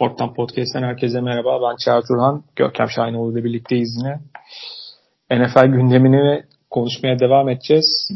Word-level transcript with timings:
Sport'tan 0.00 0.34
Podcast'ten 0.34 0.82
herkese 0.82 1.20
merhaba. 1.20 1.70
Ben 1.70 1.76
Çağrı 1.84 2.02
Turhan. 2.08 2.44
Görkem 2.56 2.88
Şahinoğlu 2.88 3.32
ile 3.32 3.44
birlikteyiz 3.44 3.98
yine. 3.98 4.20
NFL 5.30 5.66
gündemini 5.66 6.44
konuşmaya 6.70 7.18
devam 7.18 7.48
edeceğiz. 7.48 8.10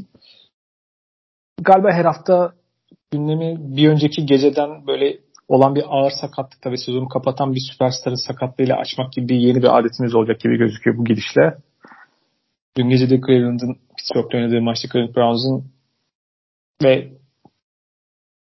Galiba 1.62 1.92
her 1.92 2.04
hafta 2.04 2.52
gündemi 3.10 3.56
bir 3.76 3.88
önceki 3.88 4.26
geceden 4.26 4.86
böyle 4.86 5.18
olan 5.48 5.74
bir 5.74 5.84
ağır 5.88 6.10
sakatlıkta 6.20 6.70
ve 6.70 6.76
sezonu 6.76 7.08
kapatan 7.08 7.54
bir 7.54 7.60
süperstarın 7.72 8.26
sakatlığıyla 8.26 8.76
açmak 8.76 9.12
gibi 9.12 9.28
bir 9.28 9.36
yeni 9.36 9.62
bir 9.62 9.78
adetimiz 9.78 10.14
olacak 10.14 10.40
gibi 10.40 10.58
gözüküyor 10.58 10.98
bu 10.98 11.04
gidişle. 11.04 11.58
Dün 12.76 12.88
gece 12.88 13.10
de 13.10 13.20
Cleveland'ın 13.26 13.76
Pittsburgh'da 13.98 14.36
oynadığı 14.36 14.62
maçta 14.62 14.88
Cleveland 14.88 15.16
Browns'un 15.16 15.64
ve 16.82 17.12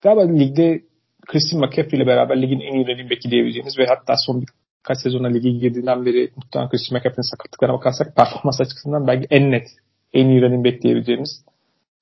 galiba 0.03 0.33
ligde 0.33 0.90
Christian 1.31 1.61
McCaffrey 1.61 1.99
ile 1.99 2.07
beraber 2.07 2.43
ligin 2.43 2.61
en 2.61 2.75
iyi 2.75 2.87
running 2.87 3.11
back'i 3.11 3.31
diyebileceğimiz 3.31 3.79
ve 3.79 3.87
hatta 3.87 4.15
son 4.27 4.43
birkaç 4.43 4.99
sezona 5.03 5.29
ligi 5.29 5.59
girdiğinden 5.59 6.07
beri 6.07 6.31
muhtemelen 6.37 6.71
Christian 6.71 6.99
McCaffrey'in 6.99 7.31
sakatlıklarına 7.31 7.77
bakarsak 7.77 8.17
performans 8.17 8.61
açısından 8.61 9.07
belki 9.07 9.27
en 9.31 9.51
net, 9.51 9.67
en 10.13 10.29
iyi 10.29 10.43
running 10.43 10.67
back 10.67 10.83
diyebileceğimiz 10.83 11.45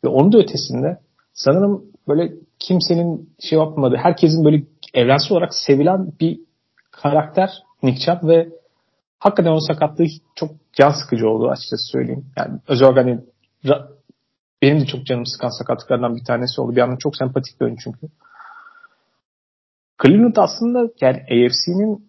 ve 0.04 0.08
onun 0.08 0.32
da 0.32 0.38
ötesinde 0.38 0.98
sanırım 1.32 1.84
böyle 2.08 2.32
kimsenin 2.58 3.30
şey 3.40 3.58
yapmadığı, 3.58 3.96
herkesin 3.96 4.44
böyle 4.44 4.62
evrensel 4.94 5.32
olarak 5.32 5.54
sevilen 5.54 6.12
bir 6.20 6.40
karakter 6.90 7.50
Nick 7.82 8.00
Chubb 8.00 8.28
ve 8.28 8.48
hakikaten 9.18 9.50
onun 9.50 9.66
sakatlığı 9.66 10.06
çok 10.34 10.50
can 10.72 10.90
sıkıcı 10.90 11.28
oldu 11.28 11.48
açıkçası 11.48 11.90
söyleyeyim. 11.92 12.26
Yani 12.36 12.60
özellikle 12.68 13.00
hani 13.00 13.20
benim 14.62 14.80
de 14.80 14.86
çok 14.86 15.06
canım 15.06 15.26
sıkan 15.26 15.58
sakatlıklardan 15.58 16.16
bir 16.16 16.24
tanesi 16.24 16.60
oldu. 16.60 16.72
Bir 16.72 16.80
yandan 16.80 16.96
çok 16.96 17.16
sempatik 17.16 17.60
bir 17.60 17.66
oyun 17.66 17.76
çünkü. 17.84 18.06
Cleveland 20.02 20.36
aslında 20.36 20.92
yani 21.00 21.16
AFC'nin 21.16 22.08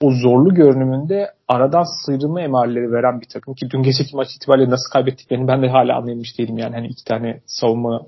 o 0.00 0.10
zorlu 0.10 0.54
görünümünde 0.54 1.30
aradan 1.48 1.84
sıyrılma 2.04 2.42
emarları 2.42 2.92
veren 2.92 3.20
bir 3.20 3.28
takım 3.28 3.54
ki 3.54 3.70
dün 3.70 3.82
geceki 3.82 4.16
maç 4.16 4.28
itibariyle 4.36 4.70
nasıl 4.70 4.90
kaybettiklerini 4.92 5.48
ben 5.48 5.62
de 5.62 5.68
hala 5.68 5.96
anlayamış 5.96 6.38
değilim. 6.38 6.58
Yani 6.58 6.74
hani 6.74 6.86
iki 6.86 7.04
tane 7.04 7.40
savunma 7.46 8.06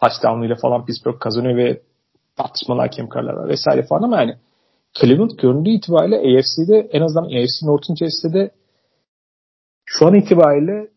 touchdown'ıyla 0.00 0.56
falan 0.62 0.86
Pittsburgh 0.86 1.20
kazanıyor 1.20 1.56
ve 1.56 1.82
tartışmalı 2.36 2.80
hakem 2.80 3.08
kararları 3.08 3.48
vesaire 3.48 3.86
falan 3.86 4.02
ama 4.02 4.20
yani 4.20 4.36
Cleveland 5.00 5.30
göründüğü 5.30 5.70
itibariyle 5.70 6.16
AFC'de 6.16 6.88
en 6.92 7.02
azından 7.02 7.24
AFC 7.24 7.66
North'un 7.66 7.94
içerisinde 7.94 8.34
de 8.34 8.50
şu 9.84 10.06
an 10.06 10.14
itibariyle 10.14 10.88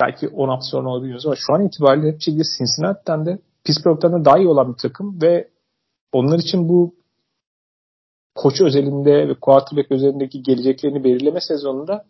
belki 0.00 0.28
10 0.28 0.48
hafta 0.48 0.64
sonra 0.64 0.88
olabilir 0.88 1.22
ama 1.26 1.34
şu 1.36 1.54
an 1.54 1.66
itibariyle 1.66 2.12
hep 2.12 2.20
şekilde 2.20 2.42
Cincinnati'den 2.58 3.26
de 3.26 3.38
Pittsburgh'tan 3.64 4.12
da 4.12 4.24
daha 4.24 4.38
iyi 4.38 4.48
olan 4.48 4.72
bir 4.72 4.78
takım 4.78 5.22
ve 5.22 5.48
onlar 6.14 6.38
için 6.38 6.68
bu 6.68 6.94
koç 8.34 8.60
özelinde 8.60 9.28
ve 9.28 9.34
quarterback 9.40 9.92
özelindeki 9.92 10.42
geleceklerini 10.42 11.04
belirleme 11.04 11.40
sezonunda 11.40 12.04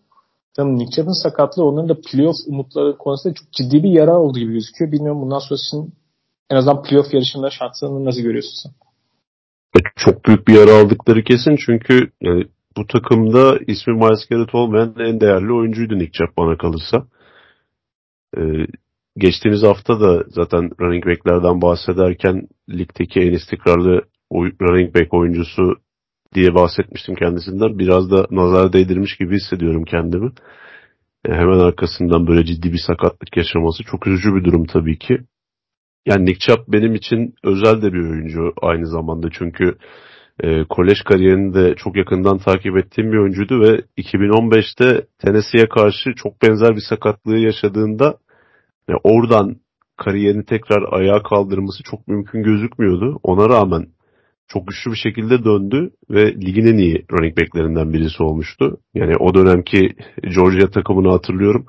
Tabii 0.57 0.79
Nick 0.79 0.91
Chubb'ın 0.97 1.23
sakatlığı 1.23 1.65
onların 1.65 1.89
da 1.89 2.01
playoff 2.11 2.37
umutları 2.47 2.99
konusunda 2.99 3.35
çok 3.35 3.53
ciddi 3.53 3.83
bir 3.83 3.91
yara 3.91 4.19
oldu 4.19 4.39
gibi 4.39 4.53
gözüküyor. 4.53 4.93
Bilmiyorum 4.93 5.21
bundan 5.23 5.39
sonrasının 5.39 5.93
en 6.51 6.57
azından 6.57 6.83
playoff 6.83 7.15
yarışında 7.15 7.51
şanslarını 7.51 8.05
nasıl 8.05 8.21
görüyorsun 8.21 8.55
sen? 8.63 8.73
Çok 9.97 10.25
büyük 10.25 10.49
bir 10.49 10.55
yara 10.55 10.75
aldıkları 10.75 11.25
kesin 11.25 11.57
çünkü 11.67 12.11
yani 12.21 12.45
bu 12.77 12.87
takımda 12.87 13.59
ismi 13.67 13.93
Miles 13.95 14.27
Garrett 14.31 14.55
olmayan 14.55 14.95
en 14.99 15.21
değerli 15.21 15.53
oyuncuydu 15.53 15.95
Nick 15.95 16.13
Chubb 16.13 16.37
bana 16.37 16.59
kalırsa. 16.59 17.07
Ee, 18.37 18.41
geçtiğimiz 19.17 19.63
hafta 19.63 20.01
da 20.01 20.25
zaten 20.29 20.71
running 20.81 21.07
backlerden 21.07 21.63
bahsederken 21.63 22.49
ligdeki 22.71 23.21
en 23.21 23.33
istikrarlı 23.33 24.03
running 24.33 24.95
back 24.95 25.15
oyuncusu 25.15 25.77
diye 26.35 26.55
bahsetmiştim 26.55 27.15
kendisinden. 27.15 27.79
Biraz 27.79 28.11
da 28.11 28.27
nazar 28.31 28.73
değdirmiş 28.73 29.17
gibi 29.17 29.37
hissediyorum 29.37 29.85
kendimi. 29.85 30.31
Yani 31.27 31.37
hemen 31.37 31.59
arkasından 31.59 32.27
böyle 32.27 32.45
ciddi 32.45 32.73
bir 32.73 32.83
sakatlık 32.87 33.37
yaşaması 33.37 33.83
çok 33.83 34.07
üzücü 34.07 34.35
bir 34.35 34.45
durum 34.45 34.67
tabii 34.67 34.99
ki. 34.99 35.19
Yani 36.07 36.27
Nick 36.27 36.39
Chubb 36.39 36.73
benim 36.73 36.95
için 36.95 37.35
özel 37.45 37.83
de 37.83 37.93
bir 37.93 38.11
oyuncu 38.11 38.53
aynı 38.63 38.87
zamanda 38.87 39.29
çünkü 39.33 39.79
e, 40.41 40.65
kolej 40.65 41.03
kariyerini 41.05 41.55
de 41.55 41.75
çok 41.77 41.97
yakından 41.97 42.39
takip 42.39 42.77
ettiğim 42.77 43.13
bir 43.13 43.19
oyuncuydu 43.19 43.61
ve 43.61 43.81
2015'te 43.99 45.07
Tennessee'ye 45.19 45.69
karşı 45.69 46.15
çok 46.17 46.43
benzer 46.43 46.77
bir 46.77 46.85
sakatlığı 46.89 47.39
yaşadığında 47.39 48.19
yani 48.89 49.01
oradan 49.05 49.57
kariyerini 49.97 50.45
tekrar 50.45 50.93
ayağa 50.93 51.23
kaldırması 51.23 51.83
çok 51.83 52.09
mümkün 52.09 52.43
gözükmüyordu. 52.43 53.21
Ona 53.23 53.49
rağmen 53.49 53.87
çok 54.49 54.67
güçlü 54.69 54.91
bir 54.91 54.97
şekilde 54.97 55.45
döndü 55.45 55.91
ve 56.11 56.35
ligin 56.35 56.67
en 56.67 56.79
iyi 56.79 57.05
running 57.13 57.39
backlerinden 57.41 57.93
birisi 57.93 58.23
olmuştu. 58.23 58.79
Yani 58.95 59.17
o 59.17 59.35
dönemki 59.35 59.89
Georgia 60.35 60.71
takımını 60.71 61.11
hatırlıyorum. 61.11 61.67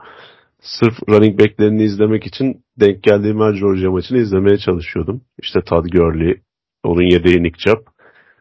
Sırf 0.61 0.93
running 1.09 1.39
backlerini 1.39 1.83
izlemek 1.83 2.25
için 2.25 2.63
denk 2.79 3.03
geldiğim 3.03 3.39
her 3.39 3.53
Georgia 3.53 3.91
maçını 3.91 4.17
izlemeye 4.17 4.57
çalışıyordum. 4.57 5.21
İşte 5.41 5.61
Todd 5.61 5.85
Gurley, 5.85 6.41
onun 6.83 7.11
yedeği 7.11 7.43
Nick 7.43 7.57
Chubb, 7.57 7.81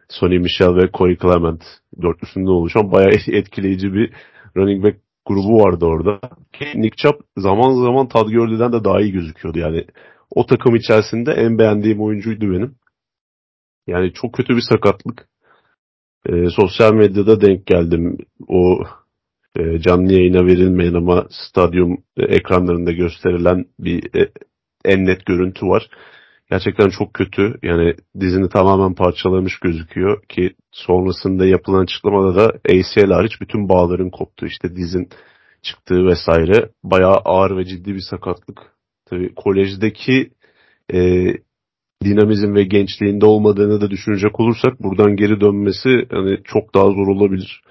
Sonny 0.09 0.39
Michel 0.39 0.77
ve 0.77 0.91
Corey 0.95 1.16
Clement 1.16 1.62
dörtlüsünden 2.03 2.47
oluşan 2.51 2.93
bayağı 2.93 3.11
etkileyici 3.27 3.93
bir 3.93 4.12
running 4.56 4.84
back 4.84 5.03
grubu 5.27 5.59
vardı 5.59 5.85
orada. 5.85 6.21
Nick 6.75 6.97
Chubb 6.97 7.21
zaman 7.37 7.83
zaman 7.85 8.09
Todd 8.09 8.29
Gurley'den 8.29 8.73
de 8.73 8.85
daha 8.85 9.01
iyi 9.01 9.12
gözüküyordu. 9.12 9.59
Yani 9.59 9.85
o 10.31 10.47
takım 10.47 10.77
içerisinde 10.77 11.33
en 11.33 11.59
beğendiğim 11.59 12.03
oyuncuydu 12.03 12.53
benim. 12.53 12.75
Yani 13.87 14.13
çok 14.13 14.34
kötü 14.34 14.57
bir 14.57 14.65
sakatlık. 14.71 15.29
E, 16.27 16.51
sosyal 16.51 16.95
medyada 16.95 17.41
denk 17.41 17.67
geldim. 17.67 18.19
O 18.49 18.83
e, 19.57 19.79
canlı 19.79 20.13
yayına 20.13 20.47
verilmeyen 20.47 20.95
ama 20.95 21.27
stadyum 21.31 21.99
e, 22.17 22.23
ekranlarında 22.23 22.93
gösterilen 22.93 23.65
bir 23.79 24.21
e, 24.21 24.31
en 24.84 25.07
net 25.07 25.27
görüntü 25.27 25.67
var. 25.67 25.89
Gerçekten 26.54 26.88
çok 26.88 27.15
kötü. 27.15 27.54
Yani 27.62 27.94
dizini 28.20 28.48
tamamen 28.48 28.94
parçalamış 28.94 29.59
gözüküyor 29.59 30.22
ki 30.22 30.54
sonrasında 30.72 31.47
yapılan 31.47 31.82
açıklamada 31.82 32.37
da 32.37 32.47
ACL 32.69 33.10
hariç 33.10 33.41
bütün 33.41 33.69
bağların 33.69 34.10
koptu. 34.10 34.47
İşte 34.47 34.76
dizin 34.76 35.09
çıktığı 35.62 36.06
vesaire. 36.06 36.70
Bayağı 36.84 37.16
ağır 37.16 37.56
ve 37.56 37.65
ciddi 37.65 37.94
bir 37.94 38.04
sakatlık. 38.10 38.59
Tabii 39.06 39.34
kolejdeki 39.34 40.31
e, 40.92 40.98
dinamizm 42.04 42.54
ve 42.54 42.65
gençliğinde 42.65 43.26
olmadığını 43.26 43.81
da 43.81 43.91
düşünecek 43.91 44.41
olursak 44.41 44.82
buradan 44.82 45.16
geri 45.16 45.41
dönmesi 45.41 46.06
hani 46.10 46.38
çok 46.44 46.75
daha 46.75 46.84
zor 46.84 47.06
olabilir. 47.06 47.62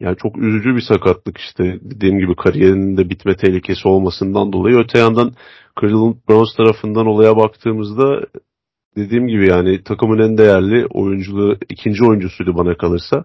Yani 0.00 0.16
çok 0.16 0.38
üzücü 0.38 0.76
bir 0.76 0.80
sakatlık 0.80 1.38
işte 1.38 1.78
dediğim 1.82 2.18
gibi 2.18 2.36
kariyerinin 2.36 2.96
de 2.96 3.10
bitme 3.10 3.36
tehlikesi 3.36 3.88
olmasından 3.88 4.52
dolayı. 4.52 4.76
Öte 4.76 4.98
yandan 4.98 5.32
Cleveland 5.80 6.14
Browns 6.28 6.56
tarafından 6.56 7.06
olaya 7.06 7.36
baktığımızda 7.36 8.26
dediğim 8.96 9.28
gibi 9.28 9.48
yani 9.48 9.82
takımın 9.82 10.18
en 10.18 10.38
değerli 10.38 10.86
oyunculuğu 10.86 11.56
ikinci 11.68 12.04
oyuncusuydu 12.04 12.56
bana 12.56 12.76
kalırsa. 12.76 13.24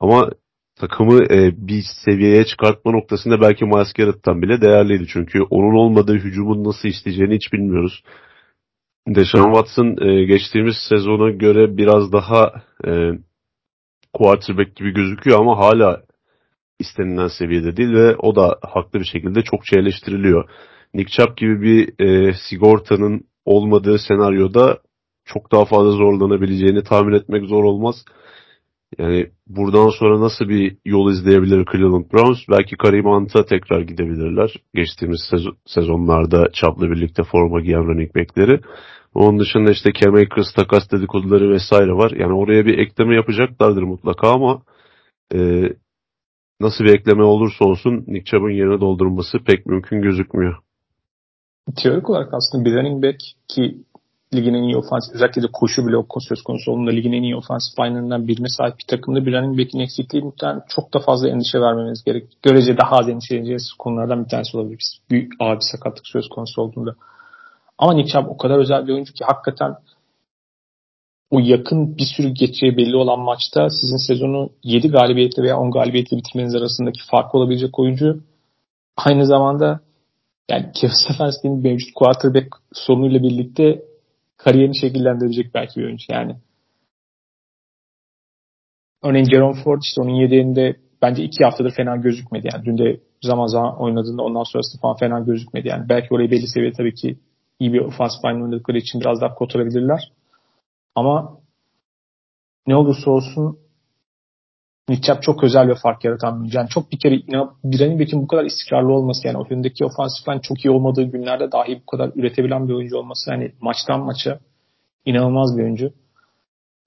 Ama 0.00 0.30
takımı 0.76 1.24
e, 1.24 1.52
bir 1.68 1.84
seviyeye 2.04 2.44
çıkartma 2.44 2.92
noktasında 2.92 3.40
belki 3.40 3.64
Miles 3.64 3.92
Garrett'tan 3.92 4.42
bile 4.42 4.60
değerliydi. 4.60 5.06
Çünkü 5.12 5.42
onun 5.42 5.74
olmadığı 5.74 6.14
hücumun 6.14 6.64
nasıl 6.64 6.88
işleyeceğini 6.88 7.34
hiç 7.34 7.52
bilmiyoruz. 7.52 8.02
Deshaun 9.08 9.54
Watson 9.54 10.06
e, 10.06 10.24
geçtiğimiz 10.24 10.76
sezona 10.88 11.30
göre 11.30 11.76
biraz 11.76 12.12
daha 12.12 12.52
e, 12.86 12.90
quarterback 14.12 14.76
gibi 14.76 14.90
gözüküyor 14.90 15.40
ama 15.40 15.58
hala 15.58 16.02
istenilen 16.78 17.28
seviyede 17.28 17.76
değil 17.76 17.92
ve 17.92 18.16
o 18.16 18.36
da 18.36 18.58
haklı 18.62 19.00
bir 19.00 19.04
şekilde 19.04 19.42
çokça 19.42 19.80
eleştiriliyor. 19.80 20.50
Nick 20.94 21.10
Chubb 21.10 21.36
gibi 21.36 21.62
bir 21.62 22.04
e, 22.04 22.34
sigortanın 22.48 23.24
olmadığı 23.44 23.98
senaryoda 23.98 24.78
çok 25.24 25.52
daha 25.52 25.64
fazla 25.64 25.90
zorlanabileceğini 25.90 26.82
tahmin 26.82 27.12
etmek 27.12 27.44
zor 27.46 27.64
olmaz. 27.64 28.04
Yani 28.98 29.30
buradan 29.46 29.88
sonra 29.88 30.20
nasıl 30.20 30.48
bir 30.48 30.76
yol 30.84 31.12
izleyebilir 31.12 31.66
Cleveland 31.72 32.12
Browns? 32.12 32.38
Belki 32.50 32.76
Kareem 32.76 33.04
Hunt'a 33.04 33.44
tekrar 33.44 33.80
gidebilirler. 33.80 34.54
Geçtiğimiz 34.74 35.30
sezonlarda 35.66 36.48
Chubb'la 36.52 36.90
birlikte 36.90 37.22
forma 37.22 37.60
giyen 37.60 37.84
running 37.84 38.16
backleri. 38.16 38.60
Onun 39.14 39.38
dışında 39.38 39.70
işte 39.70 39.92
Cam 40.00 40.14
Akers 40.14 40.52
takas 40.56 40.90
dedikoduları 40.90 41.50
vesaire 41.50 41.92
var. 41.92 42.10
Yani 42.10 42.32
oraya 42.32 42.66
bir 42.66 42.78
ekleme 42.78 43.14
yapacaklardır 43.14 43.82
mutlaka 43.82 44.32
ama 44.32 44.62
e, 45.34 45.68
nasıl 46.60 46.84
bir 46.84 46.94
ekleme 46.94 47.22
olursa 47.22 47.64
olsun 47.64 48.04
Nick 48.06 48.24
Chubb'ın 48.24 48.50
yerine 48.50 48.80
doldurulması 48.80 49.38
pek 49.46 49.66
mümkün 49.66 50.02
gözükmüyor. 50.02 50.56
Teorik 51.82 52.10
olarak 52.10 52.34
aslında 52.34 52.64
bir 52.64 52.74
running 52.74 53.04
back 53.04 53.20
ki 53.48 53.76
ligin 54.34 54.54
en 54.54 54.62
iyi 54.62 54.76
ofansif 54.76 55.14
özellikle 55.14 55.42
de 55.42 55.46
koşu 55.52 55.86
blok 55.86 56.16
söz 56.28 56.42
konusu 56.42 56.72
olduğunda 56.72 56.90
ligin 56.90 57.12
en 57.12 57.22
iyi 57.22 57.36
ofansif 57.36 57.78
line'larından 57.78 58.28
birine 58.28 58.48
sahip 58.48 58.78
bir 58.78 58.86
takımda 58.86 59.26
bir 59.26 59.32
running 59.32 59.58
back'in 59.58 59.78
eksikliği 59.78 60.24
muhtemelen 60.24 60.62
çok 60.68 60.94
da 60.94 60.98
fazla 60.98 61.28
endişe 61.28 61.60
vermemiz 61.60 62.04
gerek. 62.04 62.28
Görece 62.42 62.78
daha 62.78 62.96
az 62.96 63.08
endişeleneceğiz 63.08 63.72
konulardan 63.78 64.24
bir 64.24 64.28
tanesi 64.28 64.56
olabilir. 64.56 65.00
Büyük 65.10 65.32
ağır 65.40 65.56
bir 65.56 65.66
sakatlık 65.72 66.06
söz 66.06 66.28
konusu 66.28 66.62
olduğunda. 66.62 66.94
Ama 67.78 67.92
Nick 67.92 68.12
Chubb 68.12 68.28
o 68.28 68.36
kadar 68.36 68.58
özel 68.58 68.86
bir 68.86 68.92
oyuncu 68.92 69.12
ki 69.12 69.24
hakikaten 69.24 69.74
o 71.30 71.38
yakın 71.38 71.96
bir 71.96 72.06
sürü 72.16 72.28
geçeceği 72.28 72.76
belli 72.76 72.96
olan 72.96 73.20
maçta 73.20 73.70
sizin 73.70 74.06
sezonu 74.06 74.50
7 74.64 74.88
galibiyetle 74.88 75.42
veya 75.42 75.58
10 75.58 75.70
galibiyetle 75.70 76.16
bitirmeniz 76.16 76.54
arasındaki 76.54 77.00
fark 77.10 77.34
olabilecek 77.34 77.78
oyuncu 77.78 78.20
aynı 78.96 79.26
zamanda 79.26 79.80
yani 80.50 80.72
Kevin 80.74 80.92
Stefanski'nin 80.92 81.62
mevcut 81.62 81.94
quarterback 81.94 82.56
sorunuyla 82.72 83.22
birlikte 83.22 83.89
kariyerini 84.44 84.76
şekillendirecek 84.80 85.54
belki 85.54 85.80
bir 85.80 85.84
oyuncu. 85.84 86.04
Yani 86.08 86.36
örneğin 89.02 89.30
Jerome 89.30 89.62
Ford 89.64 89.82
işte 89.82 90.02
onun 90.02 90.14
yedeğinde 90.14 90.76
bence 91.02 91.22
iki 91.22 91.44
haftadır 91.44 91.74
fena 91.76 91.96
gözükmedi. 91.96 92.48
Yani 92.52 92.64
dün 92.64 92.78
de 92.78 93.00
zaman 93.22 93.46
zaman 93.46 93.80
oynadığında 93.80 94.22
ondan 94.22 94.42
sonrasında 94.42 94.80
falan 94.82 94.96
fena 94.96 95.20
gözükmedi. 95.20 95.68
Yani 95.68 95.88
belki 95.88 96.14
orayı 96.14 96.30
belli 96.30 96.46
seviye 96.46 96.72
tabii 96.72 96.94
ki 96.94 97.18
iyi 97.58 97.72
bir 97.72 97.80
ofans 97.80 98.12
line 98.24 98.42
oynadıkları 98.44 98.78
için 98.78 99.00
biraz 99.00 99.20
daha 99.20 99.34
kotarabilirler. 99.34 100.12
Ama 100.94 101.38
ne 102.66 102.76
olursa 102.76 103.10
olsun 103.10 103.58
Nichap 104.90 105.22
çok 105.22 105.44
özel 105.44 105.68
ve 105.68 105.74
fark 105.74 106.04
yaratan 106.04 106.44
bir 106.44 106.52
Yani 106.52 106.68
çok 106.68 106.92
bir 106.92 106.98
kere 106.98 107.14
inan, 107.14 107.54
bir 107.64 107.78
running 107.78 108.00
back'in 108.00 108.22
bu 108.22 108.26
kadar 108.26 108.44
istikrarlı 108.44 108.92
olması 108.92 109.26
yani 109.26 109.38
önündeki 109.50 109.84
ofansif 109.84 110.28
line 110.28 110.40
çok 110.42 110.64
iyi 110.64 110.70
olmadığı 110.70 111.02
günlerde 111.02 111.52
dahi 111.52 111.80
bu 111.82 111.86
kadar 111.86 112.10
üretebilen 112.14 112.68
bir 112.68 112.74
oyuncu 112.74 112.96
olması 112.96 113.30
yani 113.30 113.52
maçtan 113.60 114.00
maça 114.00 114.40
inanılmaz 115.04 115.58
bir 115.58 115.62
oyuncu. 115.62 115.92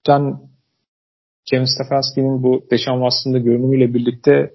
Ben 0.08 0.40
Kevin 1.44 1.64
Stefanski'nin 1.64 2.42
bu 2.42 2.66
Deşan 2.70 2.94
Watson'da 2.94 3.38
görünümüyle 3.38 3.94
birlikte 3.94 4.54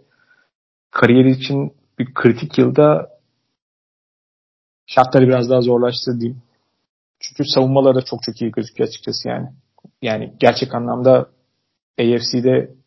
kariyeri 0.92 1.32
için 1.32 1.74
bir 2.00 2.14
kritik 2.14 2.58
yılda 2.58 3.10
şartları 4.88 5.28
biraz 5.28 5.50
daha 5.50 5.62
zorlaştı 5.62 6.20
diyeyim. 6.20 6.42
Çünkü 7.20 7.50
savunmaları 7.50 7.96
da 7.96 8.02
çok 8.02 8.24
çok 8.24 8.42
iyi 8.42 8.52
gözüküyor 8.52 8.88
açıkçası 8.90 9.30
yani. 9.30 9.48
Yani 10.02 10.34
gerçek 10.40 10.76
anlamda 10.76 11.30
AFC'de 12.00 12.79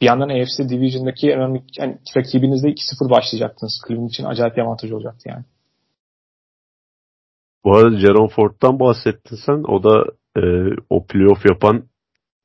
bir 0.00 0.06
yandan 0.06 0.28
AFC 0.28 0.68
Division'daki 0.68 1.34
önemli 1.34 1.62
yani 1.78 1.98
rakibinizde 2.16 2.68
2-0 2.68 3.10
başlayacaktınız. 3.10 3.82
Cleveland 3.88 4.08
için 4.08 4.24
acayip 4.24 4.56
bir 4.56 4.62
avantaj 4.62 4.92
olacaktı 4.92 5.28
yani. 5.28 5.44
Bu 7.64 7.76
arada 7.76 7.98
Jerome 7.98 8.28
Ford'dan 8.28 8.80
bahsettin 8.80 9.36
sen. 9.46 9.62
O 9.68 9.82
da 9.82 10.04
e, 10.36 10.42
o 10.90 11.06
playoff 11.06 11.46
yapan 11.46 11.84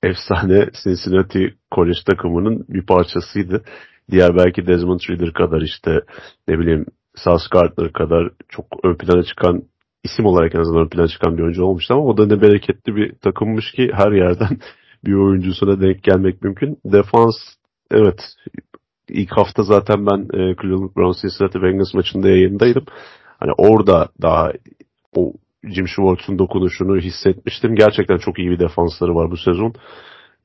efsane 0.03 0.69
Cincinnati 0.83 1.55
College 1.75 1.99
takımının 2.05 2.65
bir 2.69 2.85
parçasıydı. 2.85 3.63
Diğer 4.11 4.35
belki 4.37 4.67
Desmond 4.67 4.99
Ridder 5.09 5.33
kadar 5.33 5.61
işte 5.61 6.01
ne 6.47 6.59
bileyim 6.59 6.85
Sauce 7.15 7.45
Gardner 7.51 7.93
kadar 7.93 8.29
çok 8.49 8.65
ön 8.83 8.95
plana 8.95 9.23
çıkan 9.23 9.63
isim 10.03 10.25
olarak 10.25 10.55
en 10.55 10.59
azından 10.59 10.83
ön 10.83 10.89
plana 10.89 11.07
çıkan 11.07 11.37
bir 11.37 11.43
oyuncu 11.43 11.63
olmuştu 11.63 11.93
ama 11.93 12.03
o 12.03 12.17
da 12.17 12.25
ne 12.25 12.41
bereketli 12.41 12.95
bir 12.95 13.15
takımmış 13.15 13.71
ki 13.71 13.91
her 13.93 14.11
yerden 14.11 14.57
bir 15.05 15.13
oyuncusuna 15.13 15.81
denk 15.81 16.03
gelmek 16.03 16.41
mümkün. 16.41 16.77
Defans 16.85 17.35
evet 17.91 18.21
ilk 19.09 19.31
hafta 19.31 19.63
zaten 19.63 20.05
ben 20.05 20.21
e, 20.21 20.55
Cleveland 20.61 20.95
Browns 20.95 21.21
Cincinnati 21.21 21.61
Bengals 21.61 21.93
maçında 21.93 22.29
yayındaydım. 22.29 22.85
Hani 23.39 23.51
orada 23.57 24.09
daha 24.21 24.51
o 25.15 25.33
Jim 25.63 25.87
Schwartz'un 25.87 26.39
dokunuşunu 26.39 26.97
hissetmiştim. 26.97 27.75
Gerçekten 27.75 28.17
çok 28.17 28.39
iyi 28.39 28.49
bir 28.49 28.59
defansları 28.59 29.15
var 29.15 29.31
bu 29.31 29.37
sezon. 29.37 29.73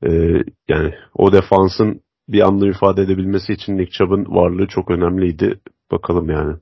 Ee, 0.03 0.43
yani 0.67 0.93
o 1.15 1.31
defansın 1.31 2.01
bir 2.29 2.41
anlam 2.41 2.69
ifade 2.69 3.01
edebilmesi 3.01 3.53
için 3.53 3.77
Nick 3.77 3.91
Chubb'ın 3.91 4.25
varlığı 4.35 4.67
çok 4.67 4.91
önemliydi. 4.91 5.59
Bakalım 5.91 6.29
yani. 6.29 6.55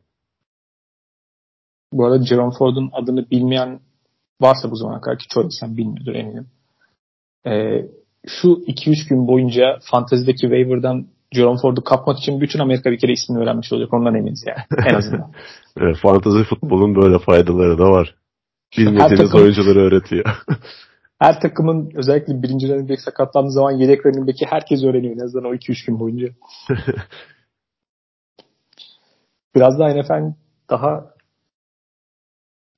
Bu 1.94 2.06
arada 2.06 2.26
Jerome 2.26 2.54
Ford'un 2.60 2.90
adını 2.94 3.30
bilmeyen 3.30 3.80
varsa 4.42 4.72
bu 4.72 4.76
zamana 4.76 5.02
kadar 5.02 5.18
ki 5.18 5.26
çoğu 5.30 5.44
insan 5.44 5.78
bilmiyordur 5.78 6.16
eminim. 6.16 6.48
Ee, 7.48 7.86
şu 8.28 8.48
2-3 8.48 9.10
gün 9.10 9.28
boyunca 9.28 9.80
fantezideki 9.92 10.42
waiver'dan 10.42 11.08
Jerome 11.32 11.60
Ford'u 11.62 11.84
kapmak 11.84 12.20
için 12.20 12.42
bütün 12.42 12.60
Amerika 12.60 12.92
bir 12.92 13.00
kere 13.00 13.12
ismini 13.12 13.40
öğrenmiş 13.40 13.74
olacak. 13.74 13.94
Ondan 13.94 14.16
eminiz 14.16 14.46
yani. 14.48 14.88
En 14.90 14.94
azından. 14.98 15.32
evet, 15.80 15.98
fantezi 15.98 16.44
futbolun 16.44 16.96
böyle 16.96 17.20
faydaları 17.20 17.78
da 17.78 17.92
var. 17.92 18.16
Bilmediğiniz 18.78 19.18
takım, 19.18 19.42
oyuncuları 19.42 19.80
öğretiyor. 19.80 20.26
her 21.20 21.42
takımın 21.42 21.92
özellikle 21.96 22.44
birinci 22.44 22.70
running 22.70 22.90
back 22.90 23.02
sakatlandığı 23.02 23.52
zaman 23.52 23.72
yedek 23.72 24.06
running 24.06 24.28
back'i 24.28 24.46
herkes 24.46 24.84
öğreniyor 24.84 25.16
en 25.16 25.20
azından 25.20 25.46
o 25.46 25.54
2-3 25.54 25.88
gün 25.88 26.00
boyunca. 26.00 26.28
Biraz 29.56 29.80
daha 29.80 29.90
NFL 29.90 30.34
daha 30.70 31.14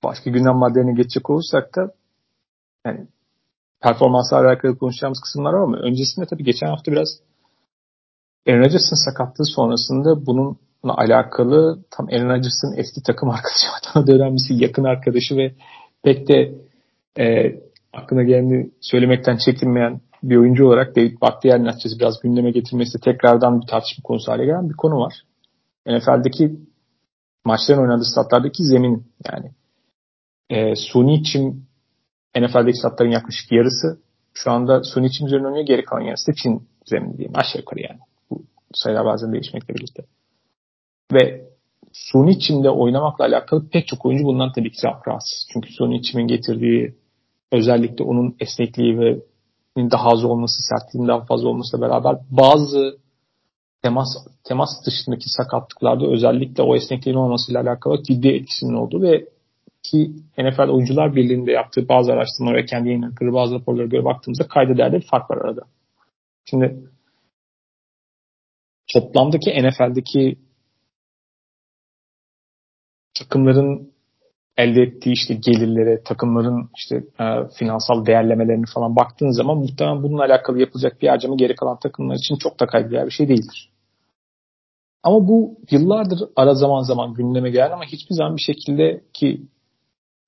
başka 0.03 0.29
gündem 0.29 0.55
maddelerine 0.55 0.93
geçecek 0.93 1.29
olursak 1.29 1.75
da 1.75 1.93
yani 2.85 3.07
performanslarla 3.81 4.49
alakalı 4.49 4.77
konuşacağımız 4.77 5.19
kısımlar 5.19 5.53
var 5.53 5.63
ama 5.63 5.77
öncesinde 5.77 6.25
tabii 6.25 6.43
geçen 6.43 6.67
hafta 6.67 6.91
biraz 6.91 7.09
Aaron 8.47 8.59
Rodgers'ın 8.59 9.05
sakatlığı 9.05 9.45
sonrasında 9.45 10.25
bununla 10.25 10.97
alakalı 10.97 11.83
tam 11.91 12.07
Aaron 12.07 12.29
Rodgers'ın 12.29 12.77
eski 12.77 13.03
takım 13.03 13.29
arkadaşı 13.35 13.67
hatta 13.71 14.11
öğrenmesi 14.13 14.53
yakın 14.53 14.83
arkadaşı 14.83 15.37
ve 15.37 15.53
pek 16.03 16.27
de 16.27 16.55
e, 17.19 17.55
aklına 17.93 18.23
geleni 18.23 18.71
söylemekten 18.81 19.37
çekinmeyen 19.37 20.01
bir 20.23 20.35
oyuncu 20.35 20.67
olarak 20.67 20.95
David 20.95 21.21
Bakhtiar'ın 21.21 21.65
açıkçası 21.65 21.99
biraz 21.99 22.19
gündeme 22.19 22.51
getirmesi 22.51 22.99
tekrardan 22.99 23.61
bir 23.61 23.67
tartışma 23.67 24.01
konusu 24.03 24.31
hale 24.31 24.45
gelen 24.45 24.69
bir 24.69 24.75
konu 24.75 24.99
var. 24.99 25.13
NFL'deki 25.87 26.55
maçların 27.45 27.81
oynadığı 27.81 28.05
statlardaki 28.05 28.63
zemin 28.63 29.07
yani 29.31 29.51
e, 30.49 30.75
suni 30.75 31.23
çim 31.23 31.68
NFL'deki 32.37 32.77
statların 32.77 33.11
yaklaşık 33.11 33.51
yarısı 33.51 33.99
şu 34.33 34.51
anda 34.51 34.83
suni 34.83 35.11
çim 35.11 35.27
üzerine 35.27 35.47
oynuyor. 35.47 35.65
Geri 35.65 35.85
kalan 35.85 36.01
yarısı 36.01 36.31
da 36.31 36.35
Çin 36.43 36.67
zemini 36.85 37.17
diyeyim. 37.17 37.33
Aşağı 37.35 37.61
yukarı 37.61 37.81
yani. 37.81 37.99
Bu 38.29 38.43
sayılar 38.73 39.05
bazen 39.05 39.33
değişmekle 39.33 39.75
birlikte. 39.75 40.03
Ve 41.13 41.49
suni 41.93 42.39
çimde 42.39 42.69
oynamakla 42.69 43.25
alakalı 43.25 43.69
pek 43.69 43.87
çok 43.87 44.05
oyuncu 44.05 44.23
bundan 44.23 44.51
tabii 44.51 44.71
ki 44.71 44.87
rahatsız. 44.87 45.47
Çünkü 45.53 45.73
suni 45.73 46.01
çimin 46.01 46.27
getirdiği 46.27 46.95
özellikle 47.51 48.03
onun 48.03 48.35
esnekliği 48.39 48.99
ve 48.99 49.19
daha 49.77 50.09
az 50.09 50.23
olması, 50.25 50.63
sertliğinin 50.63 51.07
daha 51.07 51.25
fazla 51.25 51.49
olmasıyla 51.49 51.87
beraber 51.87 52.17
bazı 52.29 52.97
temas 53.81 54.07
temas 54.43 54.69
dışındaki 54.85 55.29
sakatlıklarda 55.29 56.07
özellikle 56.07 56.63
o 56.63 56.75
esnekliğin 56.75 57.17
olmasıyla 57.17 57.61
alakalı 57.61 58.03
ciddi 58.03 58.27
etkisinin 58.27 58.73
olduğu 58.73 59.01
ve 59.01 59.25
ki 59.83 60.11
NFL 60.37 60.69
Oyuncular 60.69 61.15
Birliği'nde 61.15 61.51
yaptığı 61.51 61.89
bazı 61.89 62.13
araştırmalar 62.13 62.55
ve 62.55 62.65
kendi 62.65 62.87
yayınladıkları 62.87 63.33
bazı 63.33 63.55
raporlara 63.55 63.87
göre 63.87 64.05
baktığımızda 64.05 64.47
kayda 64.47 64.77
değerli 64.77 64.95
bir 64.95 65.07
fark 65.07 65.31
var 65.31 65.37
arada. 65.37 65.61
Şimdi 66.45 66.89
toplamdaki 68.93 69.63
NFL'deki 69.63 70.37
takımların 73.19 73.93
elde 74.57 74.81
ettiği 74.81 75.13
işte 75.13 75.33
gelirlere, 75.33 76.03
takımların 76.03 76.69
işte 76.77 76.95
e, 76.95 77.25
finansal 77.59 78.05
değerlemelerini 78.05 78.65
falan 78.73 78.95
baktığın 78.95 79.31
zaman 79.31 79.57
muhtemelen 79.57 80.03
bununla 80.03 80.23
alakalı 80.23 80.59
yapılacak 80.59 81.01
bir 81.01 81.07
harcama 81.07 81.35
geri 81.35 81.55
kalan 81.55 81.79
takımlar 81.79 82.15
için 82.15 82.35
çok 82.35 82.59
da 82.59 82.65
kayda 82.65 83.05
bir 83.05 83.11
şey 83.11 83.27
değildir. 83.27 83.69
Ama 85.03 85.27
bu 85.27 85.57
yıllardır 85.71 86.19
ara 86.35 86.53
zaman 86.53 86.81
zaman 86.81 87.13
gündeme 87.13 87.49
gelen 87.49 87.71
ama 87.71 87.85
hiçbir 87.85 88.15
zaman 88.15 88.37
bir 88.37 88.41
şekilde 88.41 89.03
ki 89.13 89.41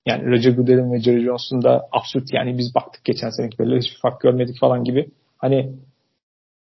yani 0.06 0.30
Roger 0.30 0.52
Goodell'in 0.52 0.92
ve 0.92 1.00
Jerry 1.00 1.24
Jones'un 1.24 1.62
da 1.62 1.88
absürt 1.92 2.32
yani 2.32 2.58
biz 2.58 2.74
baktık 2.74 3.04
geçen 3.04 3.30
seneki 3.30 3.58
veriler 3.58 3.80
hiçbir 3.80 4.00
fark 4.02 4.20
görmedik 4.20 4.60
falan 4.60 4.84
gibi. 4.84 5.10
Hani 5.38 5.72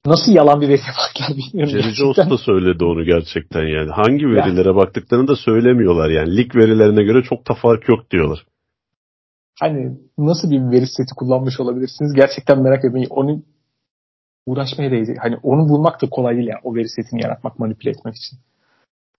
nasıl 0.06 0.32
yalan 0.32 0.60
bir 0.60 0.68
veriye 0.68 0.86
baklar 0.98 1.36
bilmiyorum. 1.36 1.72
Jerry 1.72 1.94
Jones 1.94 2.16
da 2.16 2.38
söyledi 2.38 2.84
onu 2.84 3.04
gerçekten 3.04 3.62
yani. 3.62 3.90
Hangi 3.90 4.26
verilere 4.26 4.68
yani, 4.68 4.76
baktıklarını 4.76 5.28
da 5.28 5.36
söylemiyorlar 5.36 6.10
yani. 6.10 6.36
Lig 6.36 6.56
verilerine 6.56 7.02
göre 7.02 7.22
çok 7.22 7.48
da 7.48 7.54
fark 7.54 7.88
yok 7.88 8.10
diyorlar. 8.10 8.46
Hani 9.60 9.98
nasıl 10.18 10.50
bir 10.50 10.60
veri 10.60 10.86
seti 10.86 11.14
kullanmış 11.16 11.60
olabilirsiniz? 11.60 12.12
Gerçekten 12.14 12.62
merak 12.62 12.84
ediyorum. 12.84 13.06
Onu 13.10 13.42
uğraşmaya 14.46 14.90
değdi. 14.90 15.16
Hani 15.22 15.36
onu 15.42 15.68
bulmak 15.68 16.02
da 16.02 16.10
kolay 16.10 16.36
değil 16.36 16.48
yani. 16.48 16.60
O 16.64 16.74
veri 16.74 16.88
setini 16.88 17.22
yaratmak, 17.22 17.58
manipüle 17.58 17.90
etmek 17.90 18.14
için. 18.14 18.38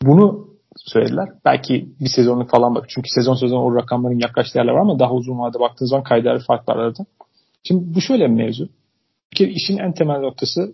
Bunu 0.04 0.57
söylediler. 0.86 1.30
Belki 1.46 1.90
bir 2.00 2.10
sezonluk 2.16 2.50
falan 2.50 2.76
bak. 2.76 2.86
Çünkü 2.90 3.10
sezon 3.10 3.36
sezon 3.36 3.58
o 3.58 3.76
rakamların 3.76 4.20
yaklaştığı 4.20 4.58
yerler 4.58 4.72
var 4.72 4.80
ama 4.80 5.00
daha 5.00 5.14
uzun 5.14 5.40
vadede 5.40 5.60
baktığınız 5.60 5.90
zaman 5.90 6.04
kayda 6.04 6.40
farklar 6.48 6.78
arada. 6.78 7.06
Şimdi 7.64 7.96
bu 7.96 8.02
şöyle 8.02 8.24
bir 8.24 8.36
mevzu. 8.36 8.70
Bir 9.32 9.38
kere 9.38 9.50
işin 9.50 9.78
en 9.78 9.94
temel 9.94 10.20
noktası 10.20 10.74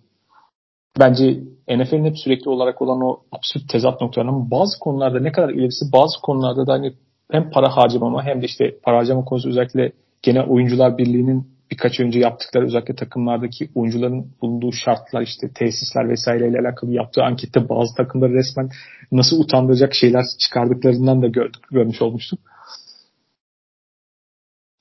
bence 1.00 1.40
NFL'in 1.70 2.06
hep 2.06 2.18
sürekli 2.18 2.50
olarak 2.50 2.82
olan 2.82 3.02
o 3.02 3.20
absürt 3.32 3.70
tezat 3.70 4.02
noktalarının 4.02 4.52
bazı 4.52 4.80
konularda 4.80 5.20
ne 5.20 5.32
kadar 5.32 5.50
ilerisi 5.50 5.86
bazı 5.94 6.22
konularda 6.22 6.68
da 6.68 6.74
hani 6.74 6.94
hem 7.32 7.50
para 7.50 7.78
harcamama 7.78 8.24
hem 8.24 8.42
de 8.42 8.46
işte 8.46 8.78
para 8.84 8.98
harcama 8.98 9.26
konusu 9.26 9.50
özellikle 9.50 9.92
genel 10.22 10.48
oyuncular 10.50 10.98
birliğinin 10.98 11.53
birkaç 11.74 12.00
önce 12.00 12.20
yaptıkları 12.20 12.66
özellikle 12.66 12.96
takımlardaki 12.96 13.70
oyuncuların 13.76 14.32
bulunduğu 14.42 14.72
şartlar 14.72 15.22
işte 15.22 15.50
tesisler 15.56 16.10
vesaireyle 16.10 16.60
alakalı 16.60 16.92
yaptığı 16.92 17.24
ankette 17.24 17.70
bazı 17.70 17.96
takımları 17.96 18.34
resmen 18.34 18.70
nasıl 19.12 19.40
utandıracak 19.40 19.94
şeyler 19.94 20.24
çıkardıklarından 20.40 21.22
da 21.22 21.28
gördük, 21.28 21.64
görmüş 21.72 22.02
olmuştuk. 22.02 22.40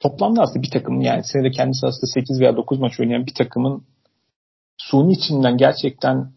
toplamda 0.00 0.42
aslında 0.42 0.62
bir 0.62 0.70
takımın 0.70 1.00
yani 1.00 1.24
senede 1.24 1.50
kendisi 1.50 1.86
aslında 1.86 2.06
8 2.06 2.40
veya 2.40 2.56
9 2.56 2.78
maç 2.80 3.00
oynayan 3.00 3.26
bir 3.26 3.34
takımın 3.34 3.84
suni 4.76 5.20
çimden 5.20 5.56
gerçekten 5.56 6.32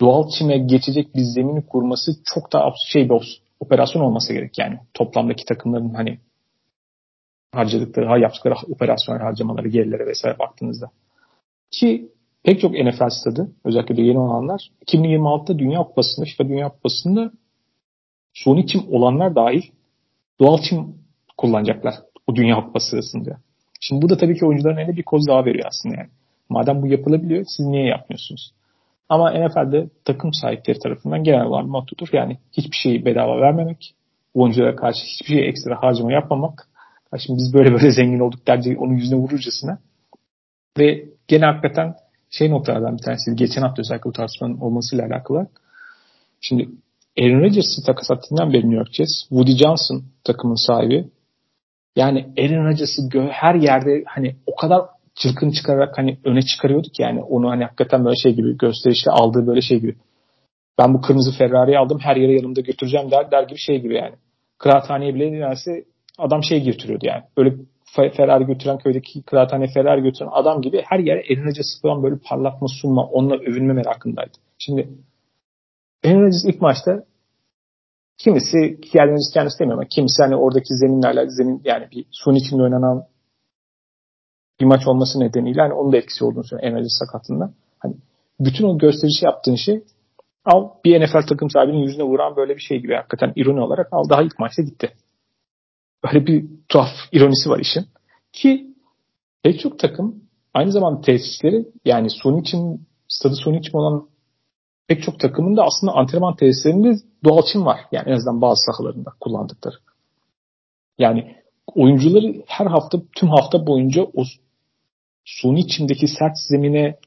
doğal 0.00 0.30
çime 0.38 0.58
geçecek 0.58 1.14
bir 1.14 1.22
zemini 1.22 1.66
kurması 1.66 2.12
çok 2.24 2.52
daha 2.52 2.72
şey 2.92 3.10
bir 3.10 3.42
operasyon 3.60 4.02
olması 4.02 4.32
gerek 4.32 4.58
yani. 4.58 4.78
Toplamdaki 4.94 5.44
takımların 5.44 5.94
hani 5.94 6.18
harcadıkları, 7.56 8.20
yaptıkları 8.20 8.54
operasyon 8.72 9.18
harcamaları, 9.18 9.68
gelirlere 9.68 10.06
vesaire 10.06 10.38
baktığınızda. 10.38 10.90
Ki 11.70 12.08
pek 12.42 12.60
çok 12.60 12.72
NFL 12.72 13.08
stadı, 13.10 13.52
özellikle 13.64 13.96
de 13.96 14.02
yeni 14.02 14.18
olanlar 14.18 14.70
2026'da 14.86 15.58
Dünya 15.58 15.78
Kupası'nda, 15.78 16.26
FIFA 16.26 16.48
Dünya 16.48 16.68
Kupası'nda 16.68 17.30
suni 18.34 18.66
çim 18.66 18.82
olanlar 18.90 19.34
dahil 19.34 19.62
doğal 20.40 20.58
çim 20.58 20.94
kullanacaklar 21.36 21.94
o 22.26 22.36
Dünya 22.36 22.56
Kupası 22.66 22.90
sırasında. 22.90 23.38
Şimdi 23.80 24.02
bu 24.02 24.08
da 24.08 24.16
tabii 24.16 24.38
ki 24.38 24.46
oyuncuların 24.46 24.76
eline 24.76 24.96
bir 24.96 25.02
koz 25.02 25.28
daha 25.28 25.44
veriyor 25.44 25.64
aslında 25.68 25.94
yani. 25.94 26.08
Madem 26.48 26.82
bu 26.82 26.86
yapılabiliyor 26.86 27.44
siz 27.56 27.66
niye 27.66 27.86
yapmıyorsunuz? 27.86 28.52
Ama 29.08 29.30
NFL'de 29.30 29.88
takım 30.04 30.32
sahipleri 30.32 30.78
tarafından 30.78 31.24
genel 31.24 31.46
olarak 31.46 31.66
mottodur. 31.66 32.08
Yani 32.12 32.38
hiçbir 32.52 32.76
şeyi 32.76 33.04
bedava 33.04 33.40
vermemek, 33.40 33.94
oyunculara 34.34 34.76
karşı 34.76 35.00
hiçbir 35.04 35.34
şey 35.34 35.48
ekstra 35.48 35.82
harcama 35.82 36.12
yapmamak. 36.12 36.65
Şimdi 37.18 37.38
biz 37.38 37.54
böyle 37.54 37.72
böyle 37.72 37.90
zengin 37.90 38.20
olduk 38.20 38.46
derce 38.46 38.76
onun 38.78 38.94
yüzüne 38.94 39.18
vururcasına. 39.18 39.78
Ve 40.78 41.04
gene 41.28 41.44
hakikaten 41.44 41.94
şey 42.30 42.50
noktalardan 42.50 42.98
bir 42.98 43.02
tanesi. 43.02 43.36
Geçen 43.36 43.62
hafta 43.62 43.82
özellikle 43.82 44.08
bu 44.08 44.12
tartışmanın 44.12 44.58
olmasıyla 44.58 45.06
alakalı. 45.06 45.46
Şimdi 46.40 46.68
Aaron 47.20 47.40
Rodgers'ı 47.40 47.84
takas 47.86 48.10
ettiğinden 48.10 48.52
beri 48.52 48.62
New 48.62 48.76
York 48.76 48.92
Jets, 48.92 49.20
Woody 49.28 49.52
Johnson 49.52 50.04
takımın 50.24 50.66
sahibi. 50.66 51.08
Yani 51.96 52.28
Aaron 52.38 52.64
Rodgers'ı 52.64 53.02
her 53.30 53.54
yerde 53.54 54.04
hani 54.06 54.36
o 54.46 54.56
kadar 54.56 54.82
çılgın 55.14 55.50
çıkararak 55.50 55.98
hani 55.98 56.18
öne 56.24 56.42
çıkarıyorduk 56.42 57.00
yani 57.00 57.22
onu 57.22 57.50
hani 57.50 57.64
hakikaten 57.64 58.04
böyle 58.04 58.16
şey 58.16 58.34
gibi 58.34 58.58
gösterişte 58.58 59.10
aldığı 59.10 59.46
böyle 59.46 59.60
şey 59.60 59.80
gibi. 59.80 59.96
Ben 60.78 60.94
bu 60.94 61.00
kırmızı 61.00 61.38
Ferrari'yi 61.38 61.78
aldım 61.78 61.98
her 61.98 62.16
yere 62.16 62.32
yanımda 62.32 62.60
götüreceğim 62.60 63.10
der, 63.10 63.30
der 63.30 63.42
gibi 63.42 63.58
şey 63.58 63.80
gibi 63.80 63.94
yani. 63.94 64.14
Kıraathaneye 64.58 65.14
bile 65.14 65.32
nedense 65.32 65.84
adam 66.18 66.42
şey 66.42 66.64
götürüyordu 66.64 67.06
yani. 67.06 67.22
Böyle 67.36 67.54
Ferrari 67.94 68.44
götüren 68.44 68.78
köydeki 68.78 69.22
kıraathane 69.22 69.66
Ferrari 69.74 70.02
götüren 70.02 70.30
adam 70.32 70.62
gibi 70.62 70.82
her 70.86 70.98
yere 70.98 71.48
acısı 71.48 71.82
falan 71.82 72.02
böyle 72.02 72.16
parlatma 72.24 72.68
sunma 72.80 73.04
onunla 73.06 73.34
övünme 73.34 73.72
merakındaydı. 73.72 74.32
Şimdi 74.58 74.88
acısı 76.04 76.48
ilk 76.48 76.60
maçta 76.60 77.04
kimisi 78.18 78.80
kendisi 78.80 79.34
kendisi 79.34 79.58
demiyor 79.58 79.78
ama 79.78 79.88
kimisi 79.88 80.22
hani 80.22 80.36
oradaki 80.36 80.74
zeminlerle 80.74 81.30
zemin 81.30 81.62
yani 81.64 81.88
bir 81.92 82.04
sun 82.10 82.34
içinde 82.34 82.62
oynanan 82.62 83.04
bir 84.60 84.64
maç 84.64 84.86
olması 84.86 85.20
nedeniyle 85.20 85.60
hani 85.60 85.72
onun 85.72 85.92
da 85.92 85.96
etkisi 85.96 86.24
olduğunu 86.24 86.44
söylüyor 86.44 86.70
Emre'nin 86.70 86.98
sakatında. 86.98 87.52
Hani 87.78 87.94
bütün 88.40 88.64
o 88.64 88.78
gösterişi 88.78 89.24
yaptığın 89.24 89.54
şey 89.54 89.84
al 90.44 90.68
bir 90.84 91.04
NFL 91.04 91.26
takım 91.28 91.50
sahibinin 91.50 91.82
yüzüne 91.82 92.02
vuran 92.02 92.36
böyle 92.36 92.56
bir 92.56 92.60
şey 92.60 92.80
gibi 92.80 92.94
hakikaten 92.94 93.32
ironi 93.36 93.60
olarak 93.60 93.88
al 93.92 94.08
daha 94.08 94.22
ilk 94.22 94.38
maçta 94.38 94.62
gitti. 94.62 94.92
Böyle 96.04 96.26
bir 96.26 96.46
tuhaf 96.68 96.90
ironisi 97.12 97.50
var 97.50 97.58
işin. 97.58 97.86
Ki 98.32 98.66
pek 99.42 99.60
çok 99.60 99.78
takım 99.78 100.22
aynı 100.54 100.72
zamanda 100.72 101.00
tesisleri 101.00 101.66
yani 101.84 102.10
Sony 102.10 102.40
için 102.40 102.86
stadı 103.08 103.34
Sony 103.34 103.58
için 103.58 103.78
olan 103.78 104.08
pek 104.88 105.02
çok 105.02 105.20
takımın 105.20 105.56
da 105.56 105.64
aslında 105.64 105.92
antrenman 105.92 106.36
tesislerinde 106.36 106.96
doğal 107.24 107.42
çim 107.52 107.66
var. 107.66 107.80
Yani 107.92 108.08
en 108.08 108.12
azından 108.12 108.40
bazı 108.40 108.62
sahalarında 108.62 109.12
kullandıkları. 109.20 109.76
Yani 110.98 111.36
oyuncuları 111.74 112.42
her 112.46 112.66
hafta 112.66 112.98
tüm 113.16 113.28
hafta 113.28 113.66
boyunca 113.66 114.02
o 114.02 114.24
suni 115.24 115.68
çimdeki 115.68 116.08
sert 116.08 116.38
zemine 116.48 116.98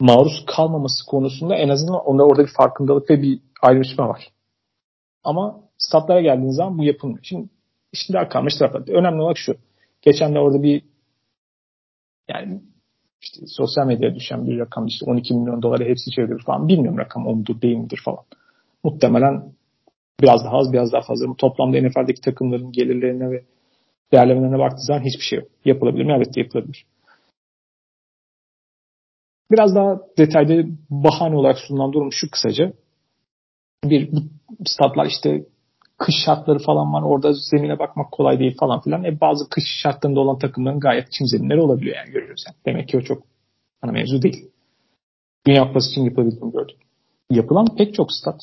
maruz 0.00 0.44
kalmaması 0.46 1.06
konusunda 1.06 1.56
en 1.56 1.68
azından 1.68 2.00
onda 2.00 2.24
orada 2.24 2.42
bir 2.42 2.52
farkındalık 2.56 3.10
ve 3.10 3.22
bir 3.22 3.40
ayrışma 3.62 4.08
var. 4.08 4.28
Ama 5.24 5.60
statlara 5.78 6.20
geldiğiniz 6.20 6.56
zaman 6.56 6.78
bu 6.78 6.84
yapılmıyor. 6.84 7.20
Şimdi 7.22 7.48
daha 8.12 8.28
kalmış 8.28 8.54
tarafı. 8.58 8.92
Önemli 8.92 9.22
olan 9.22 9.34
şu. 9.34 9.56
Geçen 10.02 10.34
de 10.34 10.38
orada 10.38 10.62
bir 10.62 10.82
yani 12.28 12.62
işte 13.22 13.46
sosyal 13.46 13.86
medyaya 13.86 14.14
düşen 14.14 14.46
bir 14.46 14.58
rakam 14.58 14.86
işte 14.86 15.06
12 15.10 15.34
milyon 15.34 15.62
doları 15.62 15.84
hepsi 15.84 16.10
çeviriyor 16.10 16.42
falan. 16.42 16.68
Bilmiyorum 16.68 16.98
rakam 16.98 17.26
o 17.26 17.34
mudur 17.34 17.60
değil 17.60 17.76
midir 17.76 18.00
falan. 18.04 18.24
Muhtemelen 18.84 19.52
biraz 20.20 20.44
daha 20.44 20.56
az 20.56 20.72
biraz 20.72 20.92
daha 20.92 21.02
fazla. 21.02 21.34
Toplamda 21.38 21.80
NFL'deki 21.80 22.20
takımların 22.20 22.72
gelirlerine 22.72 23.30
ve 23.30 23.44
değerlemelerine 24.12 24.58
baktığı 24.58 24.82
zaman 24.82 25.04
hiçbir 25.04 25.24
şey 25.24 25.38
yok. 25.38 25.48
Yapılabilir 25.64 26.04
mi? 26.04 26.12
Evet 26.16 26.36
yapılabilir. 26.36 26.86
Biraz 29.50 29.74
daha 29.74 30.00
detaylı 30.18 30.66
bahane 30.90 31.36
olarak 31.36 31.58
sunulan 31.58 31.92
durum 31.92 32.12
şu 32.12 32.30
kısaca. 32.30 32.72
Bir 33.84 34.12
bu 34.12 34.20
statlar 34.66 35.06
işte 35.06 35.44
kış 35.98 36.14
şartları 36.24 36.58
falan 36.58 36.92
var. 36.92 37.02
Orada 37.02 37.32
zemine 37.32 37.78
bakmak 37.78 38.12
kolay 38.12 38.38
değil 38.38 38.56
falan 38.60 38.80
filan. 38.80 39.04
E 39.04 39.20
bazı 39.20 39.48
kış 39.48 39.64
şartlarında 39.82 40.20
olan 40.20 40.38
takımların 40.38 40.80
gayet 40.80 41.12
çim 41.12 41.26
zeminleri 41.26 41.60
olabiliyor 41.60 41.96
yani 41.96 42.10
görüyoruz. 42.10 42.44
Yani. 42.46 42.56
Demek 42.66 42.88
ki 42.88 42.98
o 42.98 43.00
çok 43.00 43.22
ana 43.82 43.92
mevzu 43.92 44.22
değil. 44.22 44.50
Dünya 45.46 45.66
Kupası 45.66 45.90
için 45.90 46.04
yapabildiğini 46.04 46.52
gördük. 46.52 46.76
Yapılan 47.30 47.76
pek 47.76 47.94
çok 47.94 48.12
stat 48.12 48.40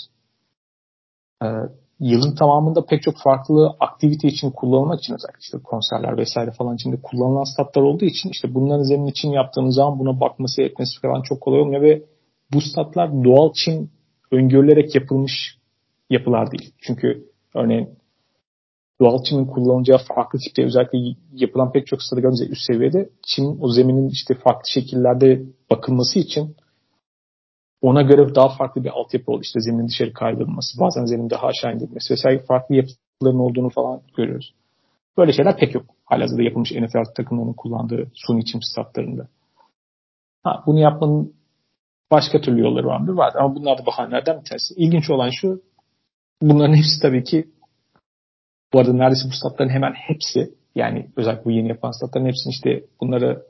e, 1.43 1.47
yılın 1.99 2.35
tamamında 2.35 2.85
pek 2.85 3.01
çok 3.01 3.17
farklı 3.17 3.75
aktivite 3.79 4.27
için 4.27 4.51
kullanılmak 4.51 4.99
için 4.99 5.13
özellikle 5.13 5.39
işte 5.39 5.57
konserler 5.63 6.17
vesaire 6.17 6.51
falan 6.51 6.75
için 6.75 6.91
de 6.91 7.01
kullanılan 7.03 7.53
statlar 7.53 7.81
olduğu 7.81 8.05
için 8.05 8.29
işte 8.29 8.53
bunların 8.53 8.83
zemin 8.83 9.07
için 9.07 9.29
yaptığınız 9.29 9.75
zaman 9.75 9.99
buna 9.99 10.19
bakması 10.19 10.61
etmesi 10.61 11.01
falan 11.01 11.21
çok 11.21 11.41
kolay 11.41 11.59
olmuyor 11.59 11.81
ve 11.81 12.03
bu 12.53 12.61
statlar 12.61 13.23
doğal 13.23 13.53
çim 13.53 13.89
öngörülerek 14.31 14.95
yapılmış 14.95 15.57
yapılar 16.09 16.51
değil. 16.51 16.73
Çünkü 16.81 17.30
örneğin 17.55 17.89
doğal 19.01 19.23
çimin 19.23 19.45
kullanılacağı 19.45 19.97
farklı 20.15 20.39
tipte 20.39 20.65
özellikle 20.65 20.97
yapılan 21.33 21.71
pek 21.71 21.87
çok 21.87 22.03
stada 22.03 22.21
gördüğünüz 22.21 22.51
üst 22.51 22.65
seviyede 22.71 23.09
çim 23.27 23.61
o 23.61 23.69
zeminin 23.69 24.09
işte 24.09 24.33
farklı 24.35 24.69
şekillerde 24.73 25.43
bakılması 25.71 26.19
için 26.19 26.55
ona 27.81 28.01
göre 28.01 28.35
daha 28.35 28.49
farklı 28.49 28.83
bir 28.83 28.89
altyapı 28.89 29.31
oldu. 29.31 29.41
İşte 29.41 29.59
zeminin 29.59 29.87
dışarı 29.87 30.13
kaydırılması, 30.13 30.79
bazen 30.79 31.05
zemin 31.05 31.29
daha 31.29 31.47
aşağı 31.47 31.73
indirilmesi 31.73 32.13
vesaire 32.13 32.43
farklı 32.43 32.75
yapıların 32.75 33.39
olduğunu 33.39 33.69
falan 33.69 34.01
görüyoruz. 34.17 34.53
Böyle 35.17 35.33
şeyler 35.33 35.57
pek 35.57 35.75
yok. 35.75 35.85
Halihazırda 36.05 36.41
yapılmış 36.43 36.71
NFL 36.71 37.13
takımlarının 37.15 37.53
kullandığı 37.53 38.11
suni 38.13 38.45
çim 38.45 38.61
statlarında. 38.61 39.27
Ha, 40.43 40.63
bunu 40.65 40.79
yapmanın 40.79 41.33
başka 42.11 42.41
türlü 42.41 42.61
yolları 42.61 42.87
var 42.87 42.99
mı? 42.99 43.17
Var. 43.17 43.33
Ama 43.35 43.55
bunlar 43.55 43.77
da 43.77 43.85
bahanelerden 43.85 44.39
bir 44.39 44.45
tanesi. 44.45 44.73
İlginç 44.77 45.09
olan 45.09 45.29
şu, 45.29 45.61
bunların 46.41 46.73
hepsi 46.73 47.01
tabii 47.01 47.23
ki 47.23 47.47
bu 48.73 48.79
arada 48.79 48.93
neredeyse 48.93 49.27
bu 49.29 49.33
statların 49.33 49.69
hemen 49.69 49.93
hepsi 49.93 50.55
yani 50.75 51.07
özellikle 51.15 51.45
bu 51.45 51.51
yeni 51.51 51.69
yapan 51.69 51.91
statların 51.91 52.25
hepsini 52.25 52.51
işte 52.51 52.83
bunları 53.01 53.45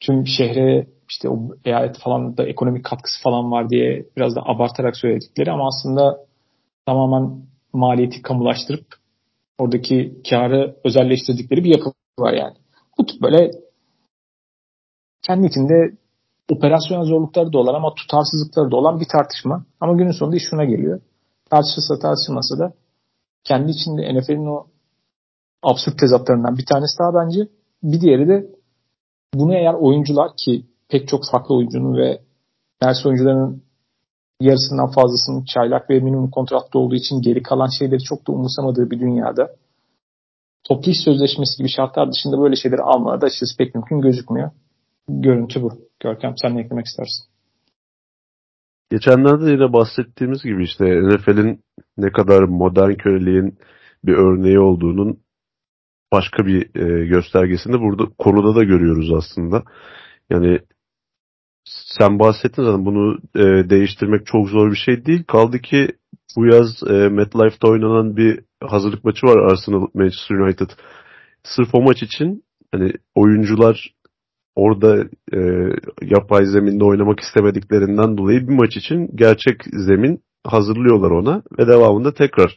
tüm 0.00 0.26
şehre 0.26 0.86
işte 1.08 1.28
o 1.28 1.38
eyalet 1.64 1.98
falan 1.98 2.36
da 2.36 2.46
ekonomik 2.46 2.84
katkısı 2.84 3.22
falan 3.22 3.50
var 3.50 3.70
diye 3.70 4.06
biraz 4.16 4.36
da 4.36 4.42
abartarak 4.44 4.96
söyledikleri 4.96 5.52
ama 5.52 5.66
aslında 5.66 6.26
tamamen 6.86 7.42
maliyeti 7.72 8.22
kamulaştırıp 8.22 8.86
oradaki 9.58 10.22
karı 10.30 10.76
özelleştirdikleri 10.84 11.64
bir 11.64 11.70
yapı 11.70 11.92
var 12.18 12.32
yani. 12.32 12.54
Bu 12.98 13.06
tip 13.06 13.22
böyle 13.22 13.50
kendi 15.22 15.46
içinde 15.46 15.96
operasyonel 16.50 17.04
zorlukları 17.04 17.52
da 17.52 17.58
olan 17.58 17.74
ama 17.74 17.94
tutarsızlıkları 17.94 18.70
da 18.70 18.76
olan 18.76 19.00
bir 19.00 19.06
tartışma. 19.12 19.66
Ama 19.80 19.92
günün 19.92 20.10
sonunda 20.10 20.36
iş 20.36 20.42
şuna 20.50 20.64
geliyor. 20.64 21.00
Tartışılsa 21.50 21.98
tartışılmasa 21.98 22.58
da 22.58 22.72
kendi 23.44 23.70
içinde 23.70 24.14
NFL'in 24.14 24.46
o 24.46 24.66
absürt 25.62 25.98
tezatlarından 25.98 26.58
bir 26.58 26.66
tanesi 26.66 26.98
daha 26.98 27.14
bence. 27.14 27.48
Bir 27.82 28.00
diğeri 28.00 28.28
de 28.28 28.46
bunu 29.34 29.54
eğer 29.54 29.74
oyuncular 29.74 30.30
ki 30.36 30.66
pek 30.88 31.08
çok 31.08 31.20
farklı 31.30 31.54
oyuncunun 31.54 31.96
ve 31.96 32.20
ders 32.82 33.06
oyuncularının 33.06 33.62
yarısından 34.40 34.90
fazlasının 34.90 35.44
çaylak 35.44 35.90
ve 35.90 36.00
minimum 36.00 36.30
kontratlı 36.30 36.80
olduğu 36.80 36.94
için 36.94 37.22
geri 37.22 37.42
kalan 37.42 37.68
şeyleri 37.78 38.02
çok 38.02 38.28
da 38.28 38.32
umursamadığı 38.32 38.90
bir 38.90 39.00
dünyada 39.00 39.56
toplu 40.64 40.90
iş 40.90 41.00
sözleşmesi 41.04 41.58
gibi 41.58 41.68
şartlar 41.68 42.12
dışında 42.12 42.40
böyle 42.40 42.56
şeyleri 42.56 42.82
almaları 42.82 43.20
da 43.20 43.26
açıkçası 43.26 43.56
pek 43.56 43.74
mümkün 43.74 44.00
gözükmüyor. 44.00 44.50
Görüntü 45.08 45.62
bu. 45.62 45.72
Görkem 46.00 46.34
sen 46.42 46.56
ne 46.56 46.60
eklemek 46.60 46.86
istersin? 46.86 47.35
Geçenlerde 48.90 49.50
yine 49.50 49.72
bahsettiğimiz 49.72 50.42
gibi 50.42 50.64
işte 50.64 50.84
NFL'in 50.84 51.60
ne 51.96 52.12
kadar 52.12 52.42
modern 52.42 52.94
köleliğin 52.94 53.58
bir 54.04 54.12
örneği 54.12 54.58
olduğunun 54.58 55.20
başka 56.12 56.46
bir 56.46 56.80
e, 56.80 57.06
göstergesini 57.06 57.80
burada 57.80 58.04
konuda 58.18 58.54
da 58.56 58.64
görüyoruz 58.64 59.12
aslında. 59.12 59.62
Yani 60.30 60.60
sen 61.98 62.18
bahsettin 62.18 62.64
zaten 62.64 62.84
bunu 62.86 63.18
e, 63.34 63.70
değiştirmek 63.70 64.26
çok 64.26 64.48
zor 64.48 64.70
bir 64.70 64.76
şey 64.76 65.06
değil. 65.06 65.24
Kaldı 65.24 65.58
ki 65.58 65.88
bu 66.36 66.46
yaz 66.46 66.82
e, 66.90 66.92
MetLife'da 66.92 67.68
oynanan 67.68 68.16
bir 68.16 68.40
hazırlık 68.62 69.04
maçı 69.04 69.26
var 69.26 69.52
Arsenal 69.52 69.86
Manchester 69.94 70.36
United. 70.36 70.70
sırf 71.44 71.74
o 71.74 71.82
maç 71.82 72.02
için 72.02 72.44
hani 72.72 72.92
oyuncular 73.14 73.94
orada 74.56 75.04
e, 75.32 75.40
yapay 76.02 76.46
zeminde 76.46 76.84
oynamak 76.84 77.20
istemediklerinden 77.20 78.18
dolayı 78.18 78.48
bir 78.48 78.54
maç 78.54 78.76
için 78.76 79.10
gerçek 79.14 79.56
zemin 79.72 80.20
hazırlıyorlar 80.46 81.10
ona 81.10 81.42
ve 81.58 81.66
devamında 81.66 82.14
tekrar 82.14 82.56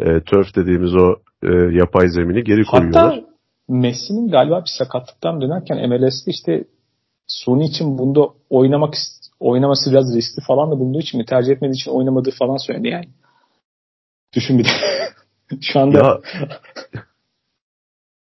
e, 0.00 0.20
turf 0.20 0.56
dediğimiz 0.56 0.94
o 0.94 1.16
e, 1.42 1.52
yapay 1.72 2.08
zemini 2.08 2.44
geri 2.44 2.64
koyuyorlar. 2.64 3.04
Hatta 3.04 3.28
Messi'nin 3.68 4.28
galiba 4.28 4.60
bir 4.60 4.70
sakatlıktan 4.78 5.40
dönerken 5.40 5.88
MLS'de 5.88 6.30
işte 6.30 6.64
Sony 7.26 7.64
için 7.64 7.98
bunda 7.98 8.20
oynamak 8.50 8.94
oynaması 9.40 9.90
biraz 9.90 10.16
riskli 10.16 10.40
falan 10.46 10.70
da 10.70 10.78
bulunduğu 10.78 11.00
için 11.00 11.20
mi 11.20 11.26
tercih 11.26 11.52
etmediği 11.52 11.80
için 11.80 11.90
oynamadığı 11.90 12.30
falan 12.38 12.56
söyledi 12.56 12.88
yani. 12.88 13.08
Düşün 14.34 14.58
bir 14.58 14.64
de. 14.64 14.68
Şu 15.60 15.80
anda 15.80 15.98
ya, 15.98 16.20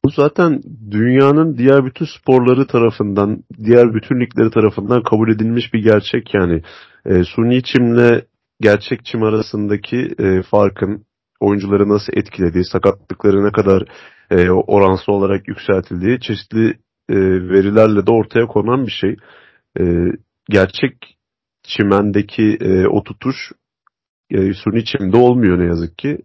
bu 0.06 0.10
zaten 0.10 0.62
dünyanın 0.90 1.58
diğer 1.58 1.84
bütün 1.84 2.06
sporları 2.06 2.66
tarafından, 2.66 3.42
diğer 3.64 3.94
bütün 3.94 4.20
ligleri 4.20 4.50
tarafından 4.50 5.02
kabul 5.02 5.28
edilmiş 5.28 5.74
bir 5.74 5.82
gerçek 5.82 6.34
yani. 6.34 6.62
E, 7.06 7.24
suni 7.24 7.62
çimle 7.62 8.24
gerçek 8.60 9.04
çim 9.04 9.22
arasındaki 9.22 10.08
e, 10.18 10.42
farkın 10.42 11.04
oyuncuları 11.40 11.88
nasıl 11.88 12.12
etkilediği, 12.12 12.64
sakatlıkları 12.64 13.44
ne 13.44 13.52
kadar 13.52 13.82
e, 14.30 14.50
oransal 14.50 15.12
olarak 15.12 15.48
yükseltildiği 15.48 16.20
çeşitli 16.20 16.68
e, 17.08 17.16
verilerle 17.48 18.06
de 18.06 18.10
ortaya 18.10 18.46
konan 18.46 18.86
bir 18.86 18.92
şey. 18.92 19.16
E, 19.80 19.84
gerçek 20.50 21.18
çimendeki 21.62 22.58
e, 22.60 22.86
o 22.86 23.02
tutuş 23.02 23.36
e, 24.30 24.52
suni 24.52 24.84
çimde 24.84 25.16
olmuyor 25.16 25.58
ne 25.58 25.66
yazık 25.66 25.98
ki. 25.98 26.18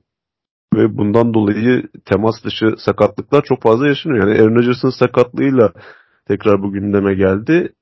Ve 0.73 0.97
bundan 0.97 1.33
dolayı 1.33 1.83
temas 2.05 2.43
dışı 2.43 2.75
sakatlıklar 2.77 3.41
çok 3.41 3.61
fazla 3.61 3.87
yaşanıyor. 3.87 4.27
Yani 4.27 4.41
Aaron 4.41 4.55
Rodgers'ın 4.55 4.89
sakatlığıyla 4.89 5.73
tekrar 6.27 6.63
bu 6.63 6.71
gündeme 6.71 7.13
geldi. 7.13 7.73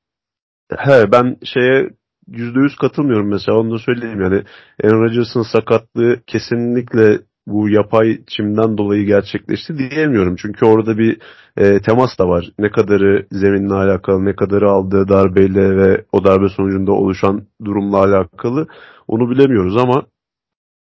He 0.77 1.11
ben 1.11 1.37
şeye 1.43 1.89
%100 2.29 2.77
katılmıyorum 2.81 3.29
mesela 3.29 3.57
onu 3.57 3.73
da 3.73 3.79
söyleyeyim 3.79 4.21
yani 4.21 4.43
Aaron 4.83 5.03
Rodgers'ın 5.03 5.43
sakatlığı 5.53 6.19
kesinlikle 6.27 7.19
bu 7.47 7.69
yapay 7.69 8.19
çimden 8.27 8.77
dolayı 8.77 9.05
gerçekleşti 9.05 9.77
diyemiyorum. 9.77 10.35
Çünkü 10.35 10.65
orada 10.65 10.97
bir 10.97 11.17
e, 11.57 11.81
temas 11.81 12.19
da 12.19 12.29
var. 12.29 12.51
Ne 12.59 12.71
kadarı 12.71 13.25
zeminle 13.31 13.73
alakalı, 13.73 14.25
ne 14.25 14.35
kadarı 14.35 14.69
aldığı 14.69 15.07
darbeyle 15.07 15.77
ve 15.77 16.05
o 16.11 16.23
darbe 16.23 16.49
sonucunda 16.49 16.91
oluşan 16.91 17.43
durumla 17.65 17.97
alakalı 17.97 18.67
onu 19.07 19.29
bilemiyoruz 19.29 19.77
ama 19.77 20.03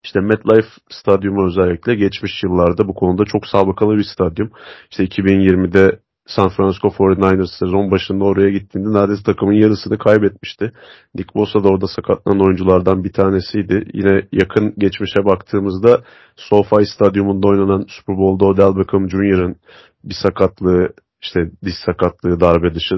işte 0.05 0.21
MetLife 0.21 0.69
stadyumu 0.91 1.47
özellikle 1.47 1.95
geçmiş 1.95 2.43
yıllarda 2.45 2.89
bu 2.89 2.95
konuda 2.95 3.25
çok 3.25 3.47
sabıkalı 3.47 3.97
bir 3.97 4.05
stadyum. 4.15 4.51
İşte 4.91 5.05
2020'de 5.05 6.01
San 6.27 6.49
Francisco 6.49 6.89
49ers 6.89 7.59
sezon 7.59 7.91
başında 7.91 8.25
oraya 8.25 8.51
gittiğinde 8.51 8.93
neredeyse 8.93 9.23
takımın 9.23 9.53
yarısını 9.53 9.99
kaybetmişti. 9.99 10.73
Nick 11.15 11.35
Bosa 11.35 11.65
da 11.65 11.69
orada 11.69 11.87
sakatlanan 11.87 12.47
oyunculardan 12.47 13.05
bir 13.05 13.13
tanesiydi. 13.13 13.85
Yine 13.93 14.29
yakın 14.33 14.75
geçmişe 14.79 15.25
baktığımızda 15.25 16.03
SoFi 16.37 16.87
Stadyumunda 16.87 17.49
oynanan 17.49 17.87
Super 17.89 18.17
Bowl'da 18.17 18.45
Odell 18.45 18.79
Beckham 18.79 19.11
Jr.'ın 19.11 19.57
bir 20.05 20.15
sakatlığı, 20.23 20.93
işte 21.23 21.51
diş 21.65 21.75
sakatlığı 21.87 22.41
darbe 22.41 22.75
dışı 22.75 22.95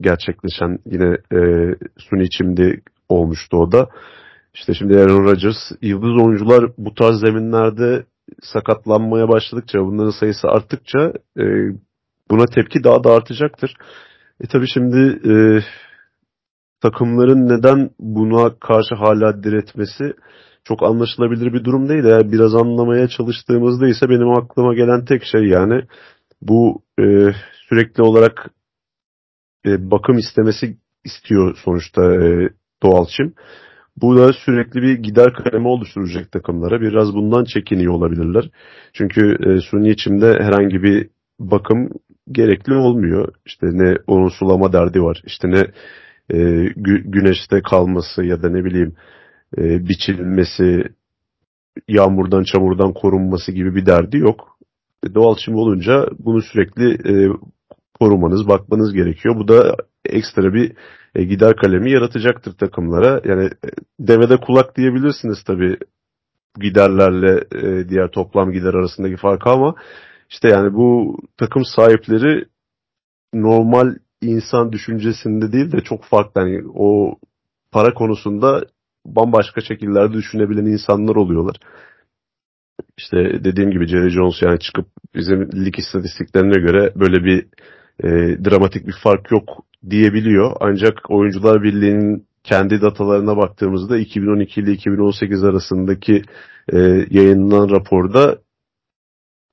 gerçekleşen 0.00 0.78
yine 0.86 1.16
e, 1.32 1.40
suni 1.98 2.30
çimdi 2.30 2.82
olmuştu 3.08 3.56
o 3.56 3.72
da. 3.72 3.88
İşte 4.56 4.74
şimdi 4.74 4.98
Aaron 4.98 5.24
Rodgers, 5.24 5.56
yıldız 5.82 6.24
oyuncular 6.24 6.64
bu 6.78 6.94
tarz 6.94 7.20
zeminlerde 7.20 8.06
sakatlanmaya 8.42 9.28
başladıkça, 9.28 9.78
bunların 9.78 10.20
sayısı 10.20 10.48
arttıkça 10.48 11.12
e, 11.38 11.44
buna 12.30 12.46
tepki 12.46 12.84
daha 12.84 13.04
da 13.04 13.10
artacaktır. 13.10 13.74
E 14.40 14.46
tabi 14.46 14.66
şimdi 14.74 15.30
e, 15.30 15.34
takımların 16.80 17.48
neden 17.48 17.90
buna 17.98 18.58
karşı 18.58 18.94
hala 18.94 19.42
diretmesi 19.42 20.14
çok 20.64 20.82
anlaşılabilir 20.82 21.52
bir 21.52 21.64
durum 21.64 21.88
değil. 21.88 22.04
Eğer 22.04 22.32
biraz 22.32 22.54
anlamaya 22.54 23.08
çalıştığımızda 23.08 23.88
ise 23.88 24.08
benim 24.08 24.30
aklıma 24.30 24.74
gelen 24.74 25.04
tek 25.04 25.24
şey 25.24 25.44
yani 25.44 25.82
bu 26.42 26.82
e, 27.00 27.04
sürekli 27.68 28.02
olarak 28.02 28.50
e, 29.66 29.90
bakım 29.90 30.18
istemesi 30.18 30.76
istiyor 31.04 31.58
sonuçta 31.64 32.14
e, 32.14 32.48
doğal 32.82 33.06
çim. 33.16 33.34
Bu 33.96 34.16
da 34.16 34.32
sürekli 34.32 34.82
bir 34.82 34.94
gider 34.94 35.32
kalemi 35.32 35.68
oluşturacak 35.68 36.32
takımlara. 36.32 36.80
Biraz 36.80 37.14
bundan 37.14 37.44
çekiniyor 37.44 37.92
olabilirler. 37.92 38.50
Çünkü 38.92 39.38
e, 39.46 39.60
suni 39.60 39.90
içimde 39.90 40.26
herhangi 40.26 40.82
bir 40.82 41.08
bakım 41.40 41.90
gerekli 42.32 42.74
olmuyor. 42.74 43.28
İşte 43.46 43.66
ne 43.72 43.96
onun 44.06 44.28
sulama 44.28 44.72
derdi 44.72 45.02
var. 45.02 45.22
İşte 45.26 45.50
ne 45.50 45.66
e, 46.30 46.36
gü- 46.66 47.10
güneşte 47.10 47.62
kalması 47.62 48.24
ya 48.24 48.42
da 48.42 48.48
ne 48.50 48.64
bileyim 48.64 48.94
e, 49.58 49.88
biçilmesi, 49.88 50.84
yağmurdan 51.88 52.42
çamurdan 52.42 52.92
korunması 52.92 53.52
gibi 53.52 53.74
bir 53.74 53.86
derdi 53.86 54.18
yok. 54.18 54.58
E, 55.06 55.14
doğal 55.14 55.36
çim 55.36 55.54
olunca 55.54 56.06
bunu 56.18 56.42
sürekli 56.42 56.92
e, 56.92 57.32
korumanız, 58.00 58.48
bakmanız 58.48 58.92
gerekiyor. 58.92 59.36
Bu 59.36 59.48
da 59.48 59.76
ekstra 60.04 60.54
bir 60.54 60.72
e, 61.16 61.24
gider 61.24 61.56
kalemi 61.56 61.90
yaratacaktır 61.90 62.52
takımlara. 62.52 63.20
Yani 63.24 63.44
e, 63.44 63.68
devede 64.00 64.36
kulak 64.36 64.76
diyebilirsiniz 64.76 65.44
tabii 65.46 65.76
giderlerle 66.60 67.44
e, 67.54 67.88
diğer 67.88 68.08
toplam 68.10 68.52
gider 68.52 68.74
arasındaki 68.74 69.16
farkı 69.16 69.50
ama 69.50 69.74
işte 70.30 70.48
yani 70.48 70.74
bu 70.74 71.18
takım 71.36 71.64
sahipleri 71.64 72.44
normal 73.34 73.94
insan 74.22 74.72
düşüncesinde 74.72 75.52
değil 75.52 75.72
de 75.72 75.80
çok 75.80 76.04
farklı. 76.04 76.40
Yani 76.40 76.64
o 76.74 77.18
para 77.72 77.94
konusunda 77.94 78.64
bambaşka 79.06 79.60
şekillerde 79.60 80.12
düşünebilen 80.12 80.66
insanlar 80.66 81.16
oluyorlar. 81.16 81.56
İşte 82.98 83.44
dediğim 83.44 83.70
gibi 83.70 83.86
Jerry 83.86 84.10
Jones 84.10 84.42
yani 84.42 84.58
çıkıp 84.58 84.86
bizim 85.14 85.64
lig 85.64 85.78
istatistiklerine 85.78 86.58
göre 86.58 86.92
böyle 86.96 87.24
bir 87.24 87.46
e, 88.04 88.08
dramatik 88.44 88.86
bir 88.86 88.94
fark 89.02 89.30
yok 89.30 89.66
diyebiliyor. 89.90 90.56
Ancak 90.60 91.10
Oyuncular 91.10 91.62
Birliği'nin 91.62 92.26
kendi 92.44 92.80
datalarına 92.80 93.36
baktığımızda 93.36 93.98
2012 93.98 94.60
ile 94.60 94.72
2018 94.72 95.44
arasındaki 95.44 96.22
e, 96.72 96.78
yayınlanan 97.10 97.70
raporda 97.70 98.38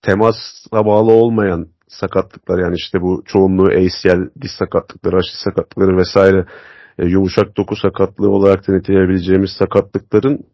temasa 0.02 0.86
bağlı 0.86 1.12
olmayan 1.12 1.68
sakatlıklar 1.88 2.60
yani 2.60 2.76
işte 2.76 3.02
bu 3.02 3.24
çoğunluğu 3.26 3.68
ACL, 3.68 4.30
diz 4.42 4.52
sakatlıkları, 4.52 5.18
aşı 5.18 5.42
sakatlıkları 5.44 5.98
vesaire 5.98 6.46
e, 7.00 7.06
yumuşak 7.06 7.58
doku 7.58 7.76
sakatlığı 7.76 8.30
olarak 8.30 8.68
da 8.68 9.48
sakatlıkların 9.48 10.46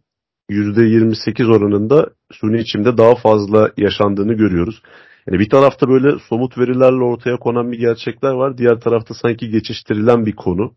%28 0.50 1.58
oranında 1.58 2.10
suni 2.32 2.60
içimde 2.60 2.98
daha 2.98 3.16
fazla 3.16 3.72
yaşandığını 3.78 4.34
görüyoruz. 4.34 4.82
Yani 5.30 5.40
bir 5.40 5.50
tarafta 5.50 5.90
böyle 5.90 6.20
somut 6.30 6.58
verilerle 6.58 7.04
ortaya 7.04 7.38
konan 7.38 7.72
bir 7.72 7.80
gerçekler 7.80 8.32
var. 8.32 8.58
Diğer 8.58 8.80
tarafta 8.80 9.14
sanki 9.14 9.50
geçiştirilen 9.50 10.26
bir 10.26 10.36
konu. 10.36 10.76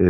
E, 0.00 0.04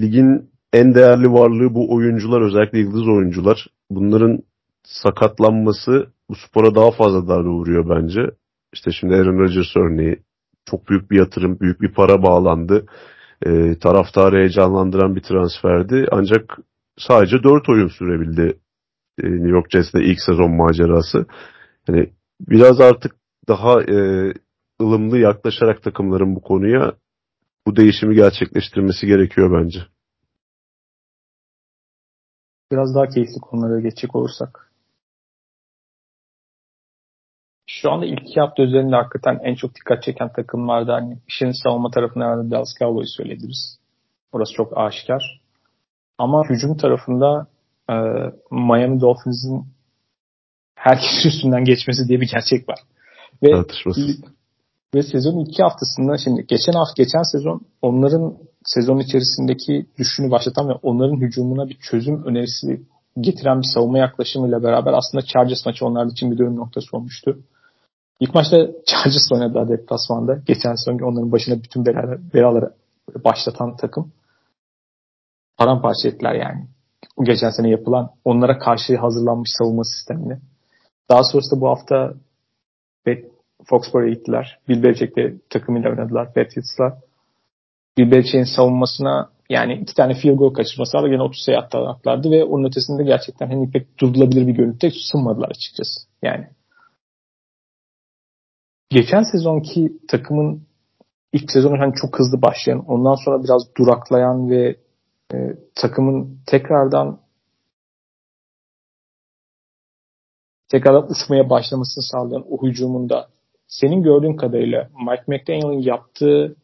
ligin 0.00 0.50
en 0.72 0.94
değerli 0.94 1.32
varlığı 1.32 1.74
bu 1.74 1.94
oyuncular 1.94 2.40
özellikle 2.40 2.78
yıldız 2.78 3.08
oyuncular. 3.08 3.66
Bunların 3.90 4.38
sakatlanması 4.84 6.06
bu 6.28 6.34
spora 6.34 6.74
daha 6.74 6.90
fazla 6.90 7.28
darbe 7.28 7.48
vuruyor 7.48 7.88
bence. 7.88 8.20
İşte 8.72 8.90
şimdi 8.92 9.14
Aaron 9.14 9.38
Rodgers 9.38 9.76
örneği 9.76 10.22
çok 10.70 10.88
büyük 10.88 11.10
bir 11.10 11.18
yatırım, 11.18 11.60
büyük 11.60 11.80
bir 11.80 11.92
para 11.92 12.22
bağlandı. 12.22 12.86
E, 13.46 13.78
taraftarı 13.78 14.36
heyecanlandıran 14.36 15.16
bir 15.16 15.22
transferdi. 15.22 16.06
Ancak 16.12 16.58
sadece 16.98 17.42
4 17.42 17.68
oyun 17.68 17.88
sürebildi 17.88 18.58
New 19.22 19.48
York 19.48 19.70
Jets'te 19.70 20.04
ilk 20.04 20.20
sezon 20.20 20.56
macerası. 20.56 21.26
Yani 21.88 22.12
biraz 22.40 22.80
artık 22.80 23.16
daha 23.48 23.82
e, 23.82 23.96
ılımlı 24.80 25.18
yaklaşarak 25.18 25.82
takımların 25.82 26.36
bu 26.36 26.40
konuya 26.42 26.92
bu 27.66 27.76
değişimi 27.76 28.14
gerçekleştirmesi 28.14 29.06
gerekiyor 29.06 29.62
bence. 29.62 29.80
Biraz 32.72 32.94
daha 32.94 33.08
keyifli 33.08 33.40
konulara 33.42 33.80
geçecek 33.80 34.16
olursak. 34.16 34.70
Şu 37.66 37.90
anda 37.90 38.06
ilk 38.06 38.20
iki 38.22 38.40
hafta 38.40 38.62
üzerinde 38.62 38.96
hakikaten 38.96 39.40
en 39.42 39.54
çok 39.54 39.74
dikkat 39.74 40.02
çeken 40.02 40.32
takımlarda 40.32 40.94
hani 40.94 41.18
işin 41.28 41.50
savunma 41.62 41.90
tarafında 41.90 42.24
herhalde 42.24 42.50
Dallas 42.50 42.74
Cowboys 42.78 43.16
söylediriz. 43.16 43.78
Orası 44.32 44.52
çok 44.54 44.78
aşikar. 44.78 45.40
Ama 46.18 46.48
hücum 46.48 46.76
tarafında 46.76 47.46
e, 47.90 47.94
Miami 48.50 49.00
Dolphins'in 49.00 49.64
herkes 50.74 51.24
üstünden 51.26 51.64
geçmesi 51.64 52.08
diye 52.08 52.20
bir 52.20 52.28
gerçek 52.28 52.68
var. 52.68 52.78
Ve, 53.42 53.64
ve 54.94 55.02
sezonun 55.02 55.44
iki 55.44 55.62
haftasında 55.62 56.18
şimdi 56.18 56.46
geçen 56.46 56.72
hafta 56.72 57.02
geçen 57.02 57.22
sezon 57.22 57.60
onların 57.82 58.36
sezon 58.64 58.98
içerisindeki 58.98 59.86
düşünü 59.98 60.30
başlatan 60.30 60.68
ve 60.68 60.72
onların 60.72 61.20
hücumuna 61.20 61.68
bir 61.68 61.78
çözüm 61.90 62.24
önerisi 62.24 62.82
getiren 63.20 63.58
bir 63.58 63.66
savunma 63.74 63.98
yaklaşımıyla 63.98 64.62
beraber 64.62 64.92
aslında 64.92 65.24
Chargers 65.24 65.66
maçı 65.66 65.86
onlar 65.86 66.06
için 66.06 66.30
bir 66.30 66.38
dönüm 66.38 66.56
noktası 66.56 66.96
olmuştu. 66.96 67.38
İlk 68.20 68.34
maçta 68.34 68.56
Chargers 68.86 69.32
oynadılar 69.32 69.68
deplasmanda. 69.68 70.38
Geçen 70.46 70.74
sezon 70.74 70.98
onların 70.98 71.32
başına 71.32 71.62
bütün 71.62 71.86
belaları 72.34 72.74
başlatan 73.24 73.76
takım. 73.76 74.12
Paramparça 75.56 76.08
ettiler 76.08 76.34
yani. 76.34 76.66
Bu 77.20 77.24
geçen 77.24 77.50
sene 77.50 77.70
yapılan 77.70 78.10
onlara 78.24 78.58
karşı 78.58 78.96
hazırlanmış 78.96 79.50
savunma 79.58 79.84
sistemini. 79.84 80.38
Daha 81.08 81.24
sonrasında 81.24 81.60
bu 81.60 81.68
hafta 81.68 82.14
Foxborough'a 83.64 84.14
gittiler. 84.14 84.58
Bill 84.68 84.82
Belichick'te 84.82 85.34
takımıyla 85.50 85.90
oynadılar. 85.90 86.26
Patriots'la. 86.26 87.00
Bill 87.98 88.10
Belichick'in 88.10 88.56
savunmasına 88.56 89.30
yani 89.50 89.74
iki 89.74 89.94
tane 89.94 90.14
field 90.14 90.36
goal 90.36 90.54
kaçırması 90.54 90.98
var. 90.98 91.10
Yine 91.10 91.22
30 91.22 91.42
sayı 91.44 91.58
attılardı 91.58 92.30
ve 92.30 92.44
onun 92.44 92.68
ötesinde 92.68 93.04
gerçekten 93.04 93.50
hani 93.50 93.70
pek 93.70 93.98
durdurulabilir 93.98 94.46
bir 94.46 94.52
görüntüde 94.52 94.90
sunmadılar 94.94 95.48
açıkçası. 95.48 96.00
Yani 96.22 96.48
geçen 98.90 99.22
sezonki 99.22 99.92
takımın 100.08 100.62
ilk 101.32 101.50
sezonu 101.50 101.78
hani 101.78 101.94
çok 101.94 102.18
hızlı 102.18 102.42
başlayan, 102.42 102.84
ondan 102.86 103.14
sonra 103.14 103.44
biraz 103.44 103.62
duraklayan 103.78 104.50
ve 104.50 104.76
e, 105.34 105.36
takımın 105.74 106.38
tekrardan 106.46 107.20
tekrardan 110.68 111.10
uçmaya 111.10 111.50
başlamasını 111.50 112.04
sağlayan 112.04 112.44
o 112.48 112.66
hücumunda 112.66 113.28
senin 113.68 114.02
gördüğün 114.02 114.36
kadarıyla 114.36 114.90
Mike 114.98 115.24
McDaniel'ın 115.26 115.82
yaptığı 115.82 116.56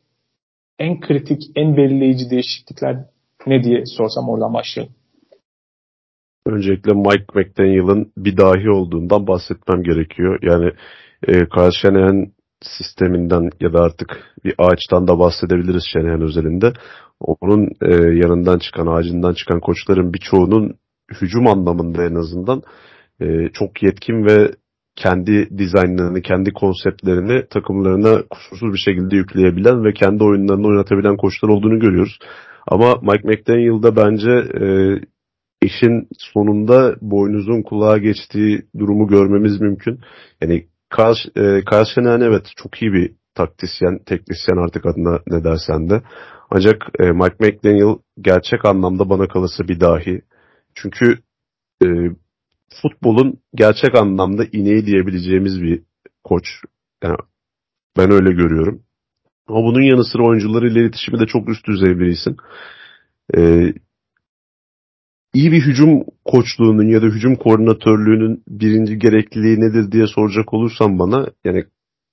en 0.79 1.01
kritik, 1.01 1.43
en 1.57 1.77
belirleyici 1.77 2.31
değişiklikler 2.31 3.05
ne 3.47 3.65
diye 3.65 3.87
sorsam 3.87 4.29
oradan 4.29 4.55
başlayalım. 4.55 4.95
Öncelikle 6.47 6.93
Mike 6.93 7.27
McDaniel'ın 7.35 8.13
bir 8.17 8.37
dahi 8.37 8.71
olduğundan 8.71 9.27
bahsetmem 9.27 9.83
gerekiyor. 9.83 10.39
Yani 10.43 10.73
e, 11.23 11.33
Kyle 11.33 11.73
Shanahan 11.73 12.33
sisteminden 12.63 13.51
ya 13.61 13.73
da 13.73 13.81
artık 13.81 14.35
bir 14.45 14.55
ağaçtan 14.59 15.09
da 15.09 15.19
bahsedebiliriz 15.19 15.83
Shanahan 15.93 16.23
özelinde. 16.23 16.73
Onun 17.21 17.69
e, 17.83 17.95
yanından 17.95 18.59
çıkan, 18.59 18.87
ağacından 18.87 19.33
çıkan 19.33 19.61
koçların 19.61 20.13
birçoğunun 20.13 20.75
hücum 21.21 21.47
anlamında 21.47 22.05
en 22.05 22.15
azından 22.15 22.63
e, 23.21 23.49
çok 23.53 23.83
yetkin 23.83 24.25
ve 24.25 24.51
kendi 24.97 25.59
dizaynlarını, 25.59 26.23
kendi 26.23 26.53
konseptlerini 26.53 27.47
takımlarına 27.47 28.23
kusursuz 28.31 28.73
bir 28.73 28.79
şekilde 28.79 29.17
yükleyebilen 29.17 29.85
ve 29.85 29.93
kendi 29.93 30.25
oyunlarını 30.25 30.67
oynatabilen 30.67 31.17
koçlar 31.17 31.49
olduğunu 31.49 31.79
görüyoruz. 31.79 32.19
Ama 32.67 32.95
Mike 33.03 33.29
McDaniel'da 33.29 33.97
bence 33.97 34.31
e, 34.61 34.67
işin 35.63 36.09
sonunda 36.19 36.97
boynuzun 37.01 37.63
kulağa 37.63 37.99
geçtiği 37.99 38.63
durumu 38.79 39.07
görmemiz 39.07 39.61
mümkün. 39.61 40.01
Yani 40.43 40.67
Kyle, 40.97 41.31
e, 41.37 41.65
Kyle 41.65 42.25
evet 42.25 42.47
çok 42.57 42.83
iyi 42.83 42.93
bir 42.93 43.13
taktisyen, 43.35 43.99
teknisyen 44.07 44.57
artık 44.57 44.87
adına 44.87 45.21
ne 45.27 45.45
dersen 45.45 45.91
de. 45.91 46.03
Ancak 46.51 46.83
e, 47.01 47.03
Mike 47.13 47.37
McDaniel 47.41 47.97
gerçek 48.21 48.65
anlamda 48.65 49.11
bana 49.11 49.29
kalırsa 49.29 49.69
bir 49.69 49.81
dahi. 49.81 50.23
Çünkü 50.75 51.19
e, 51.85 51.87
futbolun 52.83 53.41
gerçek 53.55 53.95
anlamda 53.95 54.45
ineği 54.53 54.87
diyebileceğimiz 54.87 55.63
bir 55.63 55.83
koç. 56.25 56.45
Yani 57.05 57.17
ben 57.97 58.11
öyle 58.11 58.31
görüyorum. 58.31 58.83
Ama 59.49 59.59
bunun 59.59 59.83
yanı 59.83 60.05
sıra 60.05 60.23
oyuncularıyla 60.23 60.81
iletişimi 60.81 61.21
de 61.21 61.27
çok 61.27 61.49
üst 61.49 61.67
düzey 61.67 61.99
bir 61.99 62.07
isim. 62.07 62.37
Ee, 63.37 63.73
iyi 65.37 65.53
bir 65.53 65.63
hücum 65.67 66.05
koçluğunun 66.25 66.89
ya 66.89 67.03
da 67.03 67.07
hücum 67.07 67.37
koordinatörlüğünün 67.37 68.43
birinci 68.49 68.99
gerekliliği 68.99 69.61
nedir 69.61 69.93
diye 69.93 70.07
soracak 70.07 70.55
olursam 70.55 70.99
bana 70.99 71.27
yani 71.45 71.65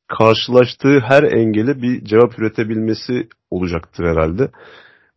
karşılaştığı 0.07 0.99
her 0.99 1.23
engele 1.23 1.81
bir 1.81 2.05
cevap 2.05 2.39
üretebilmesi 2.39 3.27
olacaktır 3.49 4.03
herhalde. 4.03 4.51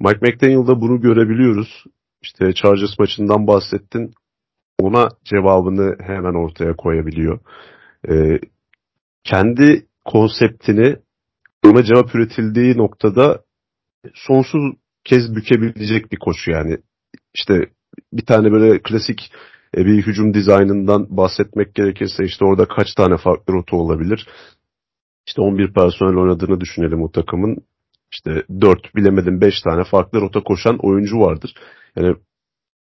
Mike 0.00 0.18
McDaniel'da 0.22 0.80
bunu 0.80 1.00
görebiliyoruz. 1.00 1.84
İşte 2.22 2.52
Chargers 2.54 2.98
maçından 2.98 3.46
bahsettin 3.46 4.14
ona 4.80 5.08
cevabını 5.24 5.96
hemen 6.00 6.34
ortaya 6.34 6.76
koyabiliyor. 6.76 7.38
Ee, 8.08 8.40
kendi 9.24 9.86
konseptini 10.04 10.96
ona 11.64 11.82
cevap 11.82 12.14
üretildiği 12.14 12.78
noktada 12.78 13.42
sonsuz 14.14 14.74
kez 15.04 15.36
bükebilecek 15.36 16.12
bir 16.12 16.18
koç 16.18 16.48
yani. 16.48 16.78
İşte 17.34 17.75
bir 18.12 18.26
tane 18.26 18.52
böyle 18.52 18.82
klasik 18.82 19.32
e, 19.76 19.86
bir 19.86 20.06
hücum 20.06 20.34
dizaynından 20.34 21.16
bahsetmek 21.16 21.74
gerekirse 21.74 22.24
işte 22.24 22.44
orada 22.44 22.68
kaç 22.68 22.94
tane 22.94 23.16
farklı 23.16 23.54
rota 23.54 23.76
olabilir? 23.76 24.26
İşte 25.26 25.42
11 25.42 25.72
personel 25.72 26.16
oynadığını 26.16 26.60
düşünelim 26.60 27.02
o 27.02 27.10
takımın. 27.10 27.56
İşte 28.12 28.42
4 28.60 28.94
bilemedim 28.94 29.40
5 29.40 29.62
tane 29.62 29.84
farklı 29.84 30.20
rota 30.20 30.40
koşan 30.40 30.78
oyuncu 30.82 31.16
vardır. 31.20 31.54
Yani 31.96 32.16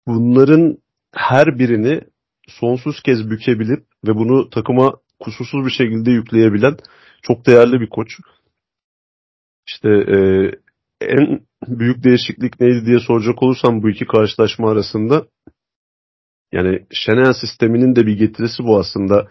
bunların 0.07 0.77
her 1.13 1.59
birini 1.59 2.01
sonsuz 2.47 3.01
kez 3.03 3.29
bükebilip 3.29 3.85
ve 4.07 4.15
bunu 4.15 4.49
takıma 4.49 4.93
kusursuz 5.19 5.65
bir 5.65 5.71
şekilde 5.71 6.11
yükleyebilen 6.11 6.77
çok 7.21 7.45
değerli 7.45 7.81
bir 7.81 7.89
koç. 7.89 8.07
İşte 9.67 9.89
e, 9.89 10.17
en 11.01 11.41
büyük 11.67 12.03
değişiklik 12.03 12.59
neydi 12.59 12.85
diye 12.85 12.99
soracak 12.99 13.43
olursam 13.43 13.83
bu 13.83 13.89
iki 13.89 14.05
karşılaşma 14.05 14.71
arasında 14.71 15.25
yani 16.51 16.79
Şener 16.91 17.33
sisteminin 17.33 17.95
de 17.95 18.07
bir 18.07 18.17
getirisi 18.17 18.63
bu 18.63 18.79
aslında. 18.79 19.27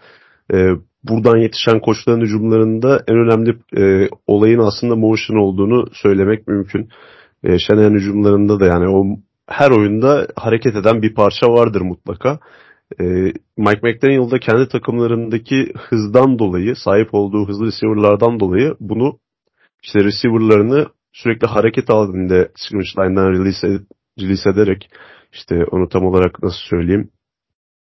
E, 0.53 0.57
buradan 1.03 1.37
yetişen 1.37 1.79
koçların 1.79 2.21
hücumlarında 2.21 3.03
en 3.07 3.17
önemli 3.17 3.57
e, 3.77 4.09
olayın 4.27 4.59
aslında 4.59 4.95
motion 4.95 5.37
olduğunu 5.37 5.85
söylemek 5.93 6.47
mümkün. 6.47 6.89
E, 7.43 7.59
Şener 7.59 7.91
hücumlarında 7.91 8.59
da 8.59 8.65
yani 8.65 8.87
o 8.87 9.05
her 9.47 9.71
oyunda 9.71 10.27
hareket 10.35 10.75
eden 10.75 11.01
bir 11.01 11.13
parça 11.13 11.47
vardır 11.47 11.81
mutlaka. 11.81 12.39
E, 12.99 13.03
Mike 13.57 13.79
McDaniel 13.83 14.31
da 14.31 14.39
kendi 14.39 14.67
takımlarındaki 14.67 15.73
hızdan 15.89 16.39
dolayı, 16.39 16.75
sahip 16.75 17.13
olduğu 17.13 17.47
hızlı 17.47 17.65
receiver'lardan 17.65 18.39
dolayı 18.39 18.75
bunu 18.79 19.19
işte 19.83 19.99
receiver'larını 19.99 20.87
sürekli 21.13 21.47
hareket 21.47 21.89
halinde 21.89 22.51
scrimmage 22.55 22.89
line'dan 22.97 23.31
release, 23.31 23.67
ed- 23.67 23.85
release 24.19 24.49
ederek 24.49 24.89
işte 25.33 25.65
onu 25.71 25.89
tam 25.89 26.05
olarak 26.05 26.43
nasıl 26.43 26.59
söyleyeyim 26.69 27.09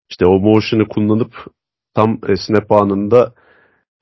işte 0.10 0.25
o 0.25 0.39
motion'ı 0.39 0.88
kullanıp 0.88 1.34
tam 1.93 2.19
e, 2.27 2.36
snap 2.36 2.71
anında 2.71 3.34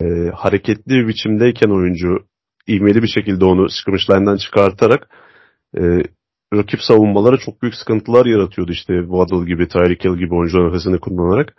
e, 0.01 0.05
hareketli 0.35 0.91
bir 0.91 1.07
biçimdeyken 1.07 1.69
oyuncu 1.69 2.07
ivmeli 2.69 3.03
bir 3.03 3.07
şekilde 3.07 3.45
onu 3.45 3.67
scrimmage 3.69 4.37
çıkartarak 4.37 5.09
e, 5.77 5.81
rakip 6.53 6.81
savunmalara 6.81 7.37
çok 7.37 7.61
büyük 7.61 7.75
sıkıntılar 7.75 8.25
yaratıyordu 8.25 8.71
işte 8.71 8.93
Waddle 9.01 9.45
gibi, 9.45 9.67
Tyreek 9.67 10.05
Hill 10.05 10.17
gibi 10.17 10.35
oyuncuların 10.35 10.73
hızını 10.73 10.99
kullanarak. 10.99 11.55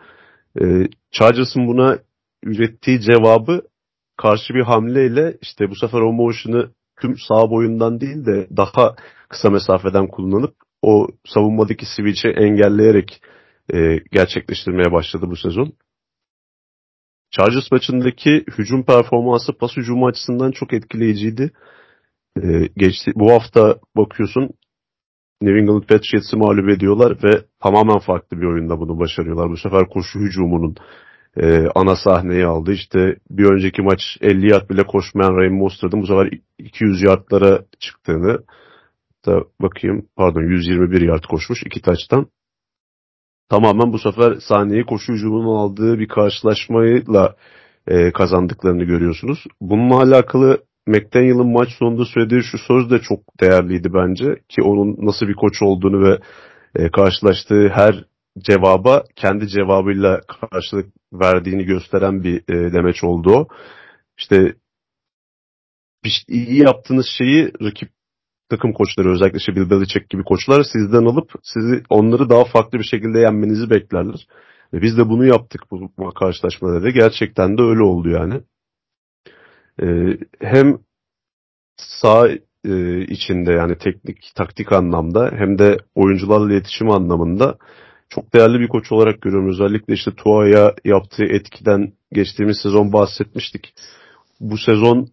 E, 0.60 0.64
Chargers'ın 1.10 1.66
buna 1.66 1.98
ürettiği 2.44 3.00
cevabı 3.00 3.62
karşı 4.16 4.54
bir 4.54 4.62
hamleyle 4.62 5.36
işte 5.42 5.70
bu 5.70 5.74
sefer 5.74 6.00
o 6.00 6.12
motion'ı 6.12 6.70
tüm 7.00 7.16
sağ 7.28 7.50
boyundan 7.50 8.00
değil 8.00 8.26
de 8.26 8.48
daha 8.56 8.94
kısa 9.28 9.50
mesafeden 9.50 10.08
kullanıp 10.08 10.54
o 10.82 11.06
savunmadaki 11.26 11.86
switch'i 11.86 12.28
engelleyerek 12.28 13.22
e, 13.74 13.96
gerçekleştirmeye 14.12 14.92
başladı 14.92 15.26
bu 15.30 15.36
sezon. 15.36 15.72
Chargers 17.30 17.72
maçındaki 17.72 18.44
hücum 18.58 18.84
performansı 18.84 19.52
pas 19.52 19.76
hücumu 19.76 20.06
açısından 20.06 20.50
çok 20.50 20.72
etkileyiciydi. 20.72 21.52
Ee, 22.42 22.68
geçti, 22.76 23.12
bu 23.14 23.32
hafta 23.32 23.78
bakıyorsun 23.96 24.50
New 25.42 25.60
England 25.60 25.82
Patriots'ı 25.82 26.36
mağlup 26.36 26.68
ediyorlar 26.68 27.18
ve 27.24 27.44
tamamen 27.60 27.98
farklı 27.98 28.40
bir 28.40 28.46
oyunda 28.46 28.80
bunu 28.80 28.98
başarıyorlar. 28.98 29.50
Bu 29.50 29.56
sefer 29.56 29.88
koşu 29.88 30.18
hücumunun 30.18 30.76
e, 31.36 31.66
ana 31.74 31.96
sahneyi 31.96 32.46
aldı. 32.46 32.72
İşte 32.72 33.16
bir 33.30 33.44
önceki 33.44 33.82
maç 33.82 34.00
50 34.20 34.50
yard 34.50 34.70
bile 34.70 34.82
koşmayan 34.82 35.36
Raheem 35.36 35.54
Mostert'ın 35.54 36.02
bu 36.02 36.06
sefer 36.06 36.30
200 36.58 37.02
yardlara 37.02 37.64
çıktığını 37.80 38.38
da 39.26 39.40
bakayım 39.60 40.06
pardon 40.16 40.42
121 40.42 41.00
yard 41.00 41.24
koşmuş 41.24 41.62
iki 41.66 41.82
taçtan. 41.82 42.26
Tamamen 43.48 43.92
bu 43.92 43.98
sefer 43.98 44.34
sahneyi 44.48 44.84
koşu 44.84 45.12
hücumunun 45.12 45.56
aldığı 45.56 45.98
bir 45.98 46.08
karşılaşmayla 46.08 47.36
e, 47.86 48.12
kazandıklarını 48.12 48.84
görüyorsunuz. 48.84 49.44
Bununla 49.60 50.02
alakalı 50.02 50.58
McDaniel'ın 50.86 51.52
maç 51.52 51.68
sonunda 51.78 52.04
söylediği 52.04 52.42
şu 52.42 52.58
söz 52.58 52.90
de 52.90 52.98
çok 52.98 53.20
değerliydi 53.40 53.94
bence. 53.94 54.34
Ki 54.48 54.62
onun 54.62 55.06
nasıl 55.06 55.28
bir 55.28 55.34
koç 55.34 55.62
olduğunu 55.62 56.04
ve 56.04 56.18
e, 56.76 56.90
karşılaştığı 56.90 57.68
her 57.68 58.04
cevaba 58.40 59.04
kendi 59.16 59.48
cevabıyla 59.48 60.20
karşılık 60.20 60.86
verdiğini 61.12 61.64
gösteren 61.64 62.22
bir 62.22 62.36
e, 62.36 62.72
demeç 62.72 63.04
oldu. 63.04 63.48
İşte 64.18 64.54
iyi 66.28 66.62
yaptığınız 66.62 67.06
şeyi 67.18 67.52
rakip 67.62 67.90
takım 68.48 68.72
koçları 68.72 69.12
özellikle 69.12 69.38
işte 69.38 69.56
Bill 69.56 69.70
Belichick 69.70 70.10
gibi 70.10 70.22
koçlar 70.22 70.64
sizden 70.72 71.04
alıp 71.04 71.32
sizi 71.42 71.82
onları 71.90 72.30
daha 72.30 72.44
farklı 72.44 72.78
bir 72.78 72.84
şekilde 72.84 73.18
yenmenizi 73.18 73.70
beklerler. 73.70 74.26
Ve 74.72 74.82
biz 74.82 74.98
de 74.98 75.08
bunu 75.08 75.26
yaptık 75.26 75.62
bu, 75.70 75.92
bu 75.98 76.14
karşılaşmalarda. 76.14 76.90
Gerçekten 76.90 77.58
de 77.58 77.62
öyle 77.62 77.82
oldu 77.82 78.08
yani. 78.08 78.40
Ee, 79.82 80.18
hem 80.40 80.78
sağ 81.76 82.28
e, 82.64 83.00
içinde 83.00 83.52
yani 83.52 83.78
teknik 83.78 84.32
taktik 84.34 84.72
anlamda 84.72 85.30
hem 85.32 85.58
de 85.58 85.76
oyuncularla 85.94 86.52
iletişim 86.52 86.90
anlamında 86.90 87.58
çok 88.10 88.34
değerli 88.34 88.60
bir 88.60 88.68
koç 88.68 88.92
olarak 88.92 89.22
görüyorum. 89.22 89.48
Özellikle 89.48 89.94
işte 89.94 90.10
Tua'ya 90.16 90.74
yaptığı 90.84 91.24
etkiden 91.24 91.92
geçtiğimiz 92.12 92.58
sezon 92.62 92.92
bahsetmiştik. 92.92 93.74
Bu 94.40 94.58
sezon 94.58 95.08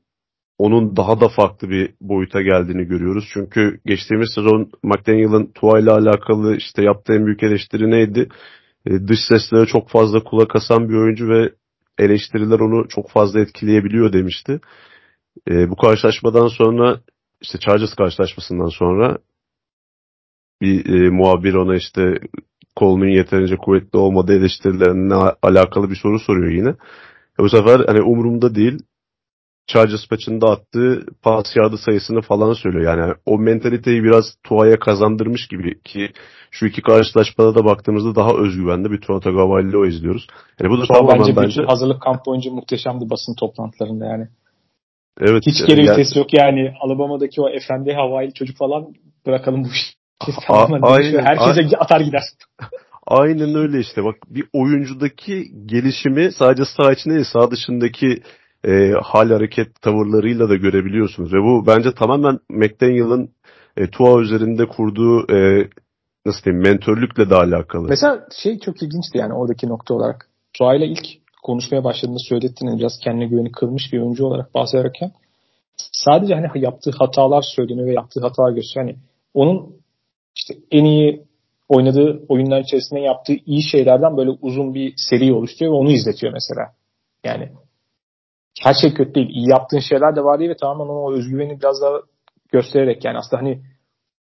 onun 0.58 0.96
daha 0.96 1.22
da 1.22 1.30
farklı 1.30 1.70
bir 1.70 1.94
boyuta 2.02 2.42
geldiğini 2.42 2.84
görüyoruz. 2.86 3.30
Çünkü 3.34 3.80
geçtiğimiz 3.86 4.32
sezon 4.36 4.72
McDaniel'ın 4.84 5.52
Tua 5.56 5.80
ile 5.80 5.92
alakalı 5.92 6.56
işte 6.56 6.84
yaptığı 6.84 7.14
en 7.14 7.26
büyük 7.26 7.44
eleştiri 7.44 7.92
neydi? 7.92 8.30
E, 8.86 8.92
dış 9.08 9.20
seslere 9.30 9.66
çok 9.66 9.90
fazla 9.90 10.24
kulak 10.24 10.56
asan 10.56 10.90
bir 10.90 10.96
oyuncu 10.96 11.30
ve 11.30 11.54
eleştiriler 11.98 12.60
onu 12.60 12.88
çok 12.88 13.10
fazla 13.10 13.40
etkileyebiliyor 13.40 14.14
demişti. 14.14 14.60
E, 15.50 15.70
bu 15.70 15.76
karşılaşmadan 15.76 16.48
sonra 16.48 17.02
işte 17.42 17.60
Chargers 17.60 17.94
karşılaşmasından 17.94 18.70
sonra 18.70 19.18
bir 20.62 20.86
e, 20.86 21.10
muhabir 21.10 21.54
ona 21.54 21.76
işte 21.76 22.20
kolunun 22.78 23.08
yeterince 23.08 23.56
kuvvetli 23.56 24.00
olmadığı 24.00 24.34
eleştirilerine 24.34 25.16
alakalı 25.42 25.90
bir 25.90 25.96
soru 25.96 26.20
soruyor 26.20 26.52
yine. 26.52 26.70
E, 27.40 27.44
bu 27.44 27.50
sefer 27.50 27.80
hani 27.88 28.02
umurumda 28.02 28.56
değil 28.56 28.80
Chargers 29.68 30.12
maçında 30.12 30.48
attığı 30.50 31.06
pas 31.24 31.56
yardı 31.56 31.78
sayısını 31.78 32.22
falan 32.22 32.54
söylüyor. 32.54 32.98
Yani 32.98 33.14
o 33.26 33.38
mentaliteyi 33.38 34.04
biraz 34.04 34.26
Tua'ya 34.44 34.80
kazandırmış 34.80 35.48
gibi 35.48 35.82
ki 35.82 36.12
şu 36.52 36.66
iki 36.66 36.82
karşılaşmada 36.82 37.56
da 37.56 37.66
baktığımızda 37.66 38.16
daha 38.16 38.34
özgüvenli 38.34 38.92
bir 38.92 39.02
Tua 39.02 39.20
Tagovailoa 39.20 39.88
izliyoruz. 39.88 40.28
Yani 40.60 40.72
bu 40.72 40.82
da 40.82 40.86
Tua 40.86 40.98
tamamen 40.98 41.20
bence, 41.20 41.36
bence 41.36 41.62
hazırlık 41.62 42.02
kamp 42.02 42.26
boyunca 42.26 42.52
muhteşemdi 42.52 43.10
basın 43.10 43.36
toplantılarında 43.36 44.06
yani. 44.06 44.28
Evet. 45.22 45.44
Hiç 45.48 45.68
geri 45.68 45.86
yani, 45.86 45.98
vites 45.98 46.16
yok 46.16 46.34
yani. 46.34 46.74
Alabama'daki 46.82 47.42
o 47.42 47.50
efendi 47.50 47.94
Havaili 47.94 48.34
çocuk 48.34 48.58
falan 48.58 48.88
bırakalım 49.26 49.64
bu 49.64 49.68
işi. 49.68 49.97
Tamamen 50.48 50.82
aynen, 50.82 51.26
Herkese 51.26 51.62
aynen. 51.62 51.72
atar 51.80 52.02
gider. 52.02 52.22
Aynen 53.08 53.56
öyle 53.56 53.80
işte. 53.80 54.04
Bak 54.04 54.16
bir 54.28 54.46
oyuncudaki 54.54 55.46
gelişimi 55.66 56.32
sadece 56.32 56.64
sağ 56.78 56.92
içinde 56.92 57.14
değil 57.14 57.26
sağ 57.34 57.52
dışındaki 57.52 58.22
e, 58.66 58.92
hal 59.04 59.30
hareket 59.30 59.82
tavırlarıyla 59.82 60.50
da 60.50 60.56
görebiliyorsunuz. 60.56 61.34
Ve 61.34 61.38
bu 61.38 61.68
bence 61.68 61.92
tamamen 61.92 62.40
McDaniel'ın 62.50 63.30
e, 63.78 63.90
Tua 63.90 64.22
üzerinde 64.22 64.66
kurduğu 64.66 65.34
e, 65.34 65.70
nasıl 66.26 66.44
diyeyim 66.44 66.64
mentörlükle 66.64 67.30
de 67.30 67.36
alakalı. 67.36 67.88
Mesela 67.90 68.26
şey 68.44 68.60
çok 68.60 68.84
ilginçti 68.84 69.18
yani 69.18 69.34
oradaki 69.34 69.70
nokta 69.70 69.94
olarak. 69.94 70.30
Tua 70.54 70.76
ile 70.76 70.86
ilk 70.86 71.06
konuşmaya 71.44 71.84
başladığında 71.84 72.20
söylettiğinde 72.20 72.78
biraz 72.78 73.00
kendine 73.04 73.26
güveni 73.26 73.52
kırmış 73.52 73.94
bir 73.94 74.00
oyuncu 74.00 74.26
olarak 74.26 74.54
bahsederken 74.54 75.12
sadece 75.92 76.36
hani 76.36 76.64
yaptığı 76.64 76.92
hatalar 76.92 77.42
söyleniyor 77.42 77.88
ve 77.88 77.94
yaptığı 77.94 78.22
hatalar 78.22 78.52
gösteriyor. 78.52 78.86
Hani 78.86 78.98
onun 79.34 79.78
işte 80.38 80.54
en 80.72 80.86
iyi 80.86 81.24
oynadığı 81.70 82.26
oyunlar 82.30 82.62
içerisinde 82.62 83.00
yaptığı 83.00 83.34
iyi 83.46 83.64
şeylerden 83.72 84.18
böyle 84.18 84.30
uzun 84.30 84.74
bir 84.74 84.94
seri 84.98 85.34
oluşturuyor 85.34 85.74
ve 85.74 85.78
onu 85.78 85.92
izletiyor 85.92 86.34
mesela. 86.34 86.74
Yani 87.24 87.50
her 88.62 88.74
şey 88.74 88.94
kötü 88.94 89.16
değil. 89.16 89.30
İyi 89.30 89.50
yaptığın 89.50 89.80
şeyler 89.80 90.16
de 90.16 90.24
var 90.24 90.40
diye 90.40 90.50
ve 90.50 90.56
tamamen 90.56 90.94
o 90.94 91.14
özgüveni 91.14 91.60
biraz 91.60 91.82
daha 91.82 92.02
göstererek 92.52 93.06
yani 93.06 93.18
aslında 93.18 93.42
hani 93.42 93.62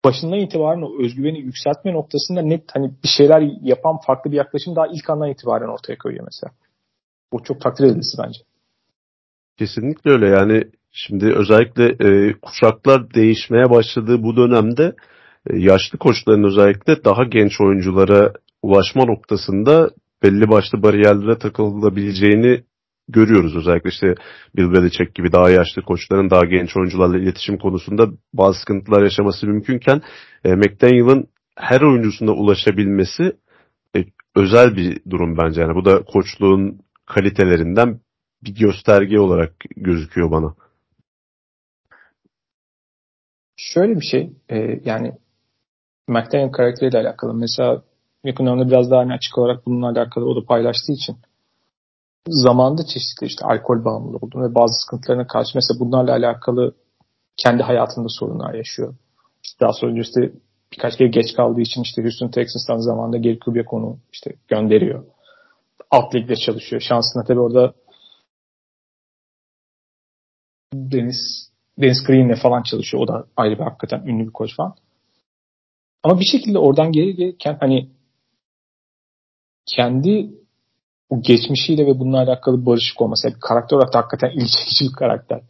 başından 0.05 0.39
itibaren 0.39 0.81
o 0.81 1.03
özgüveni 1.03 1.39
yükseltme 1.39 1.93
noktasında 1.93 2.41
net 2.41 2.63
hani 2.73 2.91
bir 3.03 3.09
şeyler 3.17 3.41
yapan 3.61 3.97
farklı 4.07 4.31
bir 4.31 4.37
yaklaşım 4.37 4.75
daha 4.75 4.87
ilk 4.87 5.09
andan 5.09 5.29
itibaren 5.29 5.73
ortaya 5.73 5.97
koyuyor 5.97 6.25
mesela. 6.25 6.53
Bu 7.33 7.43
çok 7.43 7.61
takdir 7.61 7.83
edilisi 7.83 8.17
bence. 8.23 8.39
Kesinlikle 9.57 10.11
öyle 10.11 10.27
yani 10.27 10.63
şimdi 10.91 11.33
özellikle 11.33 11.85
e, 11.85 12.33
kuşaklar 12.41 13.13
değişmeye 13.13 13.69
başladığı 13.69 14.23
bu 14.23 14.35
dönemde 14.35 14.95
yaşlı 15.53 15.97
koçların 15.97 16.43
özellikle 16.43 17.03
daha 17.03 17.23
genç 17.23 17.61
oyunculara 17.61 18.33
ulaşma 18.61 19.05
noktasında 19.05 19.89
belli 20.23 20.49
başlı 20.49 20.83
bariyerlere 20.83 21.37
takılabileceğini 21.37 22.63
görüyoruz. 23.07 23.55
Özellikle 23.55 23.89
işte 23.89 24.15
Bill 24.55 24.73
Belichick 24.73 25.15
gibi 25.15 25.31
daha 25.31 25.49
yaşlı 25.49 25.81
koçların 25.81 26.29
daha 26.29 26.45
genç 26.45 26.77
oyuncularla 26.77 27.17
iletişim 27.17 27.57
konusunda 27.57 28.07
bazı 28.33 28.59
sıkıntılar 28.59 29.03
yaşaması 29.03 29.47
mümkünken 29.47 30.01
e, 30.43 30.55
McDaniel'ın 30.55 31.27
her 31.55 31.81
oyuncusuna 31.81 32.31
ulaşabilmesi 32.31 33.23
e, 33.95 34.05
özel 34.35 34.75
bir 34.75 35.01
durum 35.09 35.37
bence. 35.37 35.61
Yani 35.61 35.75
bu 35.75 35.85
da 35.85 36.03
koçluğun 36.03 36.79
kalitelerinden 37.05 37.99
bir 38.43 38.55
gösterge 38.55 39.19
olarak 39.19 39.53
gözüküyor 39.75 40.31
bana. 40.31 40.55
Şöyle 43.57 43.95
bir 43.95 44.05
şey 44.05 44.29
e, 44.49 44.57
yani 44.85 45.11
McDaniel 46.07 46.51
karakteriyle 46.51 46.97
alakalı. 46.97 47.33
Mesela 47.33 47.81
yakın 48.23 48.45
dönemde 48.45 48.67
biraz 48.67 48.91
daha 48.91 48.99
hani 48.99 49.13
açık 49.13 49.37
olarak 49.37 49.65
bununla 49.65 49.89
alakalı 49.89 50.25
o 50.25 50.35
da 50.35 50.45
paylaştığı 50.45 50.93
için 50.93 51.17
zamanda 52.27 52.85
çeşitli 52.85 53.27
işte 53.27 53.45
alkol 53.45 53.85
bağımlılığı 53.85 54.17
olduğunu 54.17 54.49
ve 54.49 54.55
bazı 54.55 54.73
sıkıntılarına 54.81 55.27
karşı 55.27 55.51
mesela 55.55 55.79
bunlarla 55.79 56.11
alakalı 56.11 56.73
kendi 57.37 57.63
hayatında 57.63 58.07
sorunlar 58.09 58.53
yaşıyor. 58.53 58.95
İşte 59.43 59.59
daha 59.59 59.73
sonra 59.73 60.01
işte 60.01 60.31
birkaç 60.73 60.97
kere 60.97 61.07
geç 61.07 61.33
kaldığı 61.35 61.61
için 61.61 61.81
işte 61.81 62.03
Houston 62.03 62.27
Texans'tan 62.27 62.77
zamanında 62.77 63.17
Gary 63.17 63.39
Kubiak 63.39 63.73
onu 63.73 63.97
işte 64.13 64.31
gönderiyor. 64.47 65.03
Alt 65.91 66.15
ligde 66.15 66.35
çalışıyor. 66.35 66.81
Şansına 66.81 67.23
tabii 67.23 67.39
orada 67.39 67.73
Deniz 70.73 71.51
Deniz 71.77 72.03
Green'le 72.03 72.35
falan 72.35 72.63
çalışıyor. 72.63 73.03
O 73.03 73.07
da 73.07 73.25
ayrı 73.37 73.59
bir 73.59 73.63
hakikaten 73.63 73.99
ünlü 74.05 74.27
bir 74.27 74.33
koç 74.33 74.55
falan. 74.55 74.75
Ama 76.07 76.19
bir 76.19 76.25
şekilde 76.25 76.59
oradan 76.59 76.91
geri 76.91 77.15
gelirken 77.15 77.57
hani 77.59 77.89
kendi 79.65 80.31
bu 81.09 81.21
geçmişiyle 81.21 81.85
ve 81.85 81.99
bununla 81.99 82.17
alakalı 82.17 82.65
barışık 82.65 83.01
olması. 83.01 83.27
Yani 83.27 83.39
karakter 83.39 83.77
olarak 83.77 83.93
da 83.93 83.97
hakikaten 83.97 84.29
ilgi 84.29 84.51
çekici 84.51 84.85
bir 84.85 84.95
karakter. 84.95 85.41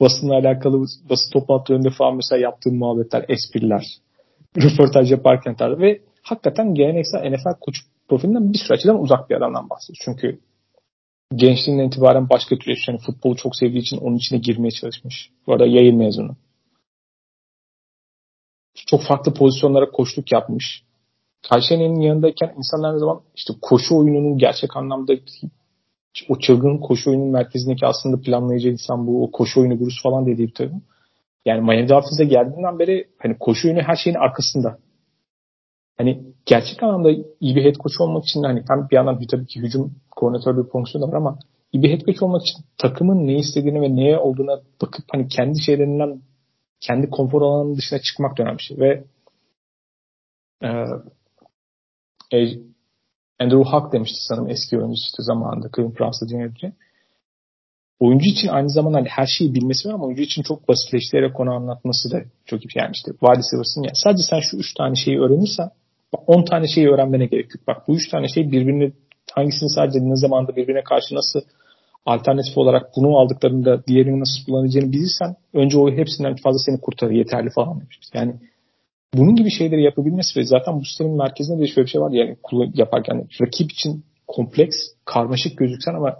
Basınla 0.00 0.34
alakalı 0.34 0.86
basın 1.10 1.30
toplantılarında 1.32 1.90
falan 1.90 2.16
mesela 2.16 2.40
yaptığım 2.40 2.78
muhabbetler, 2.78 3.24
espriler, 3.28 3.86
röportaj 4.56 5.10
yaparken 5.10 5.54
tarzı 5.54 5.80
ve 5.80 6.00
hakikaten 6.22 6.74
geleneksel 6.74 7.30
NFL 7.30 7.60
koç 7.60 7.76
profilinden 8.08 8.52
bir 8.52 8.58
sürü 8.58 8.74
açıdan 8.74 9.02
uzak 9.02 9.30
bir 9.30 9.34
adamdan 9.34 9.70
bahsediyor. 9.70 10.02
Çünkü 10.04 10.40
gençliğinden 11.34 11.86
itibaren 11.86 12.28
başka 12.30 12.56
türlü 12.56 12.76
yani 12.88 12.98
futbolu 12.98 13.36
çok 13.36 13.56
sevdiği 13.56 13.82
için 13.82 13.96
onun 13.96 14.16
içine 14.16 14.38
girmeye 14.38 14.70
çalışmış. 14.70 15.30
Bu 15.46 15.52
arada 15.52 15.66
yayın 15.66 15.96
mezunu. 15.96 16.36
Çok 18.86 19.02
farklı 19.02 19.34
pozisyonlara 19.34 19.90
koşluk 19.90 20.32
yapmış. 20.32 20.82
Kayseri'nin 21.50 22.00
yanındayken 22.00 22.54
insanlar 22.56 22.94
ne 22.94 22.98
zaman 22.98 23.20
işte 23.36 23.54
koşu 23.62 23.98
oyununun 23.98 24.38
gerçek 24.38 24.76
anlamda 24.76 25.12
o 26.28 26.38
çılgın 26.38 26.78
koşu 26.78 27.10
oyunun 27.10 27.28
merkezindeki 27.28 27.86
aslında 27.86 28.20
planlayıcı 28.20 28.68
insan 28.68 29.06
bu 29.06 29.24
o 29.24 29.30
koşu 29.30 29.60
oyunu 29.60 29.80
Bruce 29.80 29.96
falan 30.02 30.26
dediği 30.26 30.48
bir. 30.48 30.82
Yani 31.44 31.60
Miami 31.60 31.88
Dolphins'e 31.88 32.24
geldiğinden 32.24 32.78
beri 32.78 33.08
hani 33.18 33.38
koşu 33.38 33.68
oyunu 33.68 33.82
her 33.82 33.96
şeyin 33.96 34.16
arkasında. 34.16 34.78
Hani 35.98 36.22
gerçek 36.46 36.82
anlamda 36.82 37.10
iyi 37.40 37.56
bir 37.56 37.64
head 37.64 37.74
coach 37.74 38.00
olmak 38.00 38.24
için 38.24 38.42
hani 38.42 38.62
hem 38.68 38.88
bir 38.90 38.96
yandan 38.96 39.20
bir 39.20 39.28
tabii 39.28 39.46
ki 39.46 39.60
hücum 39.60 39.94
koordinatör 40.10 40.64
bir 40.64 40.70
fonksiyonu 40.70 41.08
var 41.08 41.16
ama 41.16 41.38
iyi 41.72 41.82
bir 41.82 41.90
head 41.90 42.00
coach 42.00 42.22
olmak 42.22 42.42
için 42.42 42.64
takımın 42.78 43.26
ne 43.26 43.34
istediğini 43.34 43.80
ve 43.80 43.96
neye 43.96 44.18
olduğuna 44.18 44.60
bakıp 44.82 45.04
hani 45.12 45.28
kendi 45.28 45.60
şeylerinden 45.60 46.20
kendi 46.86 47.10
konfor 47.10 47.42
alanının 47.42 47.76
dışına 47.76 47.98
çıkmak 47.98 48.38
da 48.38 48.42
önemli 48.42 48.58
bir 48.58 48.62
şey. 48.62 48.78
Ve 48.78 49.04
e, 50.62 50.68
e, 52.32 52.58
Andrew 53.40 53.70
Huck 53.70 53.92
demişti 53.92 54.18
sanırım 54.28 54.50
eski 54.50 54.78
oyuncu 54.78 54.94
işte 54.94 55.22
zamanında 55.22 55.68
Cleveland 55.76 55.98
Browns'ta 55.98 56.28
dinlediği. 56.28 56.72
Oyuncu 58.00 58.30
için 58.30 58.48
aynı 58.48 58.70
zamanda 58.70 58.98
hani 58.98 59.08
her 59.08 59.26
şeyi 59.26 59.54
bilmesi 59.54 59.88
var 59.88 59.94
ama 59.94 60.04
oyuncu 60.04 60.22
için 60.22 60.42
çok 60.42 60.68
basitleştirerek 60.68 61.34
konu 61.34 61.50
anlatması 61.54 62.10
da 62.10 62.22
çok 62.46 62.64
iyi. 62.64 62.68
Yani 62.74 62.90
işte 62.94 63.12
wide 63.12 63.38
receiver'sın 63.38 63.82
ya 63.82 63.90
sadece 63.94 64.22
sen 64.22 64.40
şu 64.40 64.56
üç 64.56 64.74
tane 64.74 64.94
şeyi 64.94 65.20
öğrenirsen 65.20 65.70
10 66.26 66.44
tane 66.44 66.68
şeyi 66.68 66.88
öğrenmene 66.88 67.26
gerek 67.26 67.54
yok. 67.54 67.66
Bak 67.66 67.88
bu 67.88 67.96
üç 67.96 68.08
tane 68.08 68.28
şey 68.28 68.52
birbirini 68.52 68.92
hangisini 69.32 69.70
sadece 69.70 69.98
ne 69.98 70.16
zamanda 70.16 70.56
birbirine 70.56 70.82
karşı 70.84 71.14
nasıl 71.14 71.40
alternatif 72.06 72.58
olarak 72.58 72.90
bunu 72.96 73.18
aldıklarında 73.18 73.86
diğerini 73.86 74.20
nasıl 74.20 74.44
kullanacağını 74.46 74.92
bilirsen 74.92 75.36
önce 75.54 75.78
o 75.78 75.90
hepsinden 75.90 76.36
fazla 76.36 76.58
seni 76.58 76.80
kurtarır 76.80 77.12
yeterli 77.12 77.50
falan 77.50 77.80
demiştir. 77.80 78.10
Yani 78.14 78.34
bunun 79.14 79.34
gibi 79.34 79.50
şeyleri 79.50 79.82
yapabilmesi 79.82 80.40
ve 80.40 80.44
zaten 80.44 80.80
bu 80.80 80.84
sistemin 80.84 81.16
merkezinde 81.16 81.62
de 81.62 81.66
şöyle 81.66 81.86
bir 81.86 81.90
şey 81.90 82.00
var 82.00 82.10
yani 82.10 82.36
yaparken 82.74 83.26
rakip 83.40 83.72
için 83.72 84.04
kompleks, 84.26 84.76
karmaşık 85.04 85.58
gözüksen 85.58 85.94
ama 85.94 86.16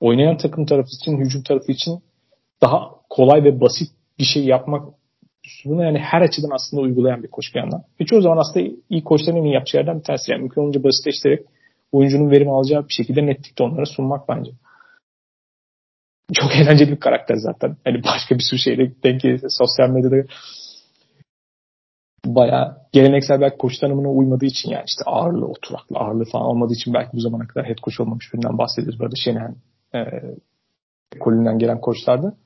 oynayan 0.00 0.36
takım 0.36 0.66
tarafı 0.66 0.88
için, 1.02 1.18
hücum 1.18 1.42
tarafı 1.42 1.72
için 1.72 2.02
daha 2.62 2.90
kolay 3.10 3.44
ve 3.44 3.60
basit 3.60 3.88
bir 4.18 4.24
şey 4.24 4.44
yapmak 4.44 4.88
üslubunu 5.44 5.84
yani 5.84 5.98
her 5.98 6.20
açıdan 6.20 6.50
aslında 6.54 6.82
uygulayan 6.82 7.22
bir 7.22 7.28
koç 7.28 7.54
bir 7.54 7.60
yandan. 7.60 7.82
Ve 8.00 8.04
çoğu 8.04 8.20
zaman 8.20 8.36
aslında 8.36 8.66
iyi 8.90 9.04
koçların 9.04 9.36
en 9.36 9.44
iyi 9.44 9.54
yapacağı 9.54 9.80
yerden 9.82 9.98
bir 9.98 10.04
tanesi. 10.04 10.32
Yani 10.32 10.40
mümkün 10.40 10.62
olunca 10.62 10.84
basitleştirerek 10.84 11.46
oyuncunun 11.92 12.30
verim 12.30 12.50
alacağı 12.50 12.88
bir 12.88 12.92
şekilde 12.92 13.26
netlikte 13.26 13.62
onlara 13.62 13.86
sunmak 13.86 14.28
bence. 14.28 14.50
Çok 16.32 16.56
eğlenceli 16.56 16.90
bir 16.90 17.00
karakter 17.00 17.36
zaten. 17.36 17.76
Hani 17.84 18.04
başka 18.04 18.34
bir 18.34 18.44
sürü 18.50 18.58
şeyle 18.60 18.92
denk 19.02 19.20
gelirse 19.20 19.46
sosyal 19.50 19.90
medyada 19.90 20.16
bayağı 22.26 22.76
geleneksel 22.92 23.40
belki 23.40 23.58
koç 23.58 23.78
tanımına 23.78 24.08
uymadığı 24.08 24.44
için 24.44 24.70
yani 24.70 24.84
işte 24.86 25.10
ağırlığı, 25.10 25.46
oturaklı, 25.46 25.96
ağırlığı 25.96 26.24
falan 26.24 26.46
olmadığı 26.46 26.72
için 26.72 26.94
belki 26.94 27.10
bu 27.12 27.20
zamana 27.20 27.46
kadar 27.46 27.68
head 27.68 27.76
coach 27.76 28.00
olmamış 28.00 28.34
birinden 28.34 28.58
bahsediyoruz. 28.58 29.00
Burada 29.00 29.16
Şenen 29.16 29.56
e, 29.94 29.98
ekolünden 31.16 31.58
gelen 31.58 31.80
koçlardı. 31.80 32.36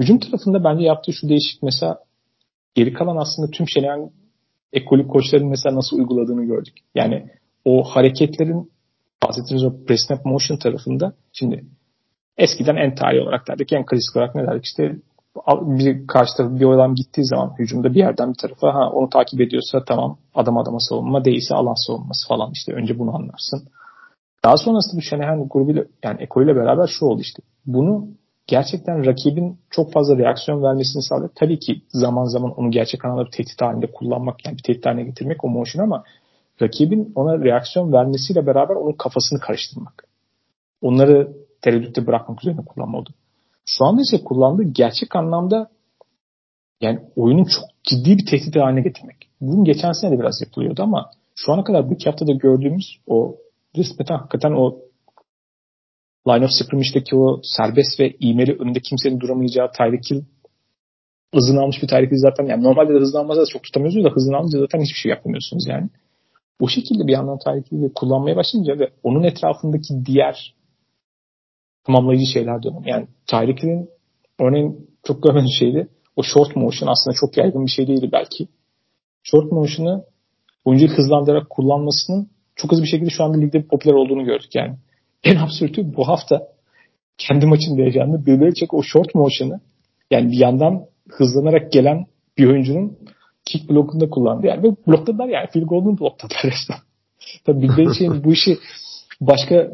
Hücum 0.00 0.18
tarafında 0.18 0.64
bence 0.64 0.84
yaptığı 0.84 1.12
şu 1.12 1.28
değişik 1.28 1.62
mesela 1.62 1.98
geri 2.74 2.92
kalan 2.92 3.16
aslında 3.16 3.50
tüm 3.50 3.68
Şenen 3.68 4.10
ekolü 4.72 5.08
koçların 5.08 5.48
mesela 5.48 5.76
nasıl 5.76 5.98
uyguladığını 5.98 6.44
gördük. 6.44 6.74
Yani 6.94 7.30
o 7.64 7.82
hareketlerin 7.82 8.72
bahsettiğimiz 9.22 9.64
o 9.64 9.84
press 9.84 10.10
motion 10.24 10.58
tarafında 10.58 11.14
şimdi 11.32 11.64
eskiden 12.38 12.76
en 12.76 12.94
tarihi 12.94 13.22
olarak 13.22 13.48
derdik 13.48 13.72
en 13.72 13.86
klasik 13.86 14.16
olarak 14.16 14.34
ne 14.34 14.46
derdik 14.46 14.64
işte 14.64 14.96
bir 15.50 16.06
karşı 16.06 16.36
tarafı 16.36 16.60
bir 16.60 16.66
adam 16.66 16.94
gittiği 16.94 17.24
zaman 17.24 17.54
hücumda 17.58 17.94
bir 17.94 17.98
yerden 17.98 18.28
bir 18.28 18.38
tarafa 18.38 18.74
ha 18.74 18.90
onu 18.90 19.08
takip 19.10 19.40
ediyorsa 19.40 19.84
tamam 19.84 20.18
adam 20.34 20.58
adama 20.58 20.78
savunma 20.80 21.24
değilse 21.24 21.54
alan 21.54 21.86
savunması 21.86 22.28
falan 22.28 22.50
işte 22.52 22.72
önce 22.72 22.98
bunu 22.98 23.14
anlarsın. 23.16 23.68
Daha 24.44 24.56
sonrasında 24.56 24.96
bu 24.96 25.02
Shanahan 25.02 25.48
grubuyla 25.48 25.84
yani 26.04 26.22
ekolüyle 26.22 26.56
beraber 26.56 26.86
şu 26.86 27.06
oldu 27.06 27.20
işte. 27.20 27.42
Bunu 27.66 28.08
gerçekten 28.46 29.06
rakibin 29.06 29.58
çok 29.70 29.92
fazla 29.92 30.18
reaksiyon 30.18 30.62
vermesini 30.62 31.02
sağlıyor. 31.02 31.30
Tabii 31.34 31.58
ki 31.58 31.82
zaman 31.88 32.24
zaman 32.24 32.50
onu 32.50 32.70
gerçek 32.70 33.04
anlamda 33.04 33.26
bir 33.26 33.30
tehdit 33.30 33.62
halinde 33.62 33.86
kullanmak 33.92 34.46
yani 34.46 34.56
bir 34.56 34.62
tehdit 34.62 34.86
haline 34.86 35.04
getirmek 35.04 35.44
o 35.44 35.48
motion 35.48 35.82
ama 35.82 36.04
rakibin 36.62 37.12
ona 37.14 37.44
reaksiyon 37.44 37.92
vermesiyle 37.92 38.46
beraber 38.46 38.74
onun 38.74 38.92
kafasını 38.92 39.40
karıştırmak. 39.40 40.04
Onları 40.82 41.43
tereddütte 41.64 42.06
bırakmak 42.06 42.42
üzerine 42.42 42.64
kullanma. 42.64 43.04
Şu 43.66 43.84
anda 43.84 44.02
ise 44.02 44.24
kullandığı 44.24 44.62
gerçek 44.62 45.16
anlamda 45.16 45.70
yani 46.80 46.98
oyunun 47.16 47.44
çok 47.44 47.64
ciddi 47.84 48.18
bir 48.18 48.26
tehdit 48.26 48.56
haline 48.56 48.80
getirmek. 48.80 49.16
Bunun 49.40 49.64
geçen 49.64 49.92
sene 49.92 50.10
de 50.10 50.20
biraz 50.20 50.40
yapılıyordu 50.42 50.82
ama 50.82 51.10
şu 51.34 51.52
ana 51.52 51.64
kadar 51.64 51.90
bu 51.90 51.94
iki 51.94 52.10
haftada 52.10 52.32
gördüğümüz 52.32 52.84
o 53.06 53.36
nispeten 53.76 54.16
hakikaten 54.16 54.52
o 54.52 54.78
line 56.28 56.44
of 56.44 56.50
scrimmage'deki 56.50 57.16
o 57.16 57.40
serbest 57.42 58.00
ve 58.00 58.12
iğmeli 58.20 58.52
önünde 58.52 58.80
kimsenin 58.80 59.20
duramayacağı 59.20 59.70
Tyreek 59.72 60.10
Hill 60.10 60.22
hızını 61.34 61.60
almış 61.60 61.82
bir 61.82 61.88
Tyreek 61.88 62.10
zaten 62.12 62.46
yani 62.46 62.64
normalde 62.64 62.94
de 62.94 62.98
hızını 62.98 63.20
almazsa 63.20 63.42
da 63.42 63.46
çok 63.46 63.62
tutamıyorsunuz 63.62 64.04
da 64.04 64.10
hızını 64.10 64.36
alınca 64.36 64.58
zaten 64.58 64.80
hiçbir 64.80 64.98
şey 64.98 65.10
yapamıyorsunuz 65.10 65.66
yani. 65.68 65.88
O 66.60 66.68
şekilde 66.68 67.06
bir 67.06 67.12
yandan 67.12 67.38
Tyreek 67.38 67.72
Hill'i 67.72 67.92
kullanmaya 67.94 68.36
başlayınca 68.36 68.78
ve 68.78 68.90
onun 69.02 69.22
etrafındaki 69.22 70.06
diğer 70.06 70.54
tamamlayıcı 71.84 72.26
şeyler 72.32 72.62
dönüyor. 72.62 72.82
Yani 72.86 73.06
Tyreek 73.26 73.62
Hill'in 73.62 73.88
örneğin 74.40 74.90
çok 75.04 75.22
görmediğim 75.22 75.54
şeydi. 75.58 75.88
O 76.16 76.22
short 76.22 76.56
motion 76.56 76.88
aslında 76.88 77.16
çok 77.20 77.36
yaygın 77.36 77.66
bir 77.66 77.70
şey 77.70 77.86
değildi 77.86 78.08
belki. 78.12 78.48
Short 79.22 79.52
motion'ı 79.52 80.04
oyuncuyu 80.64 80.92
hızlandırarak 80.92 81.50
kullanmasının 81.50 82.28
çok 82.56 82.72
hızlı 82.72 82.82
bir 82.82 82.88
şekilde 82.88 83.10
şu 83.10 83.24
anda 83.24 83.38
ligde 83.38 83.62
popüler 83.62 83.94
olduğunu 83.94 84.24
gördük 84.24 84.54
yani. 84.54 84.76
En 85.24 85.36
absürtü 85.36 85.96
bu 85.96 86.08
hafta 86.08 86.48
kendi 87.18 87.46
maçında 87.46 87.82
yaşandı. 87.82 88.26
Bill 88.26 88.40
Belichick 88.40 88.74
o 88.74 88.82
short 88.82 89.14
motion'ı 89.14 89.60
yani 90.10 90.32
bir 90.32 90.38
yandan 90.38 90.86
hızlanarak 91.08 91.72
gelen 91.72 92.04
bir 92.38 92.46
oyuncunun 92.46 92.98
kick 93.44 93.70
blokunda 93.70 94.10
kullandı. 94.10 94.46
Yani 94.46 94.62
ve 94.62 94.76
blokladılar 94.86 95.28
yani. 95.28 95.46
Phil 95.52 95.62
Golden 95.62 95.98
blokladılar 95.98 96.42
resmen. 96.44 96.78
Tabii 97.44 97.62
Bill 97.62 97.76
Belichick'in 97.76 98.24
bu 98.24 98.32
işi 98.32 98.58
başka 99.20 99.70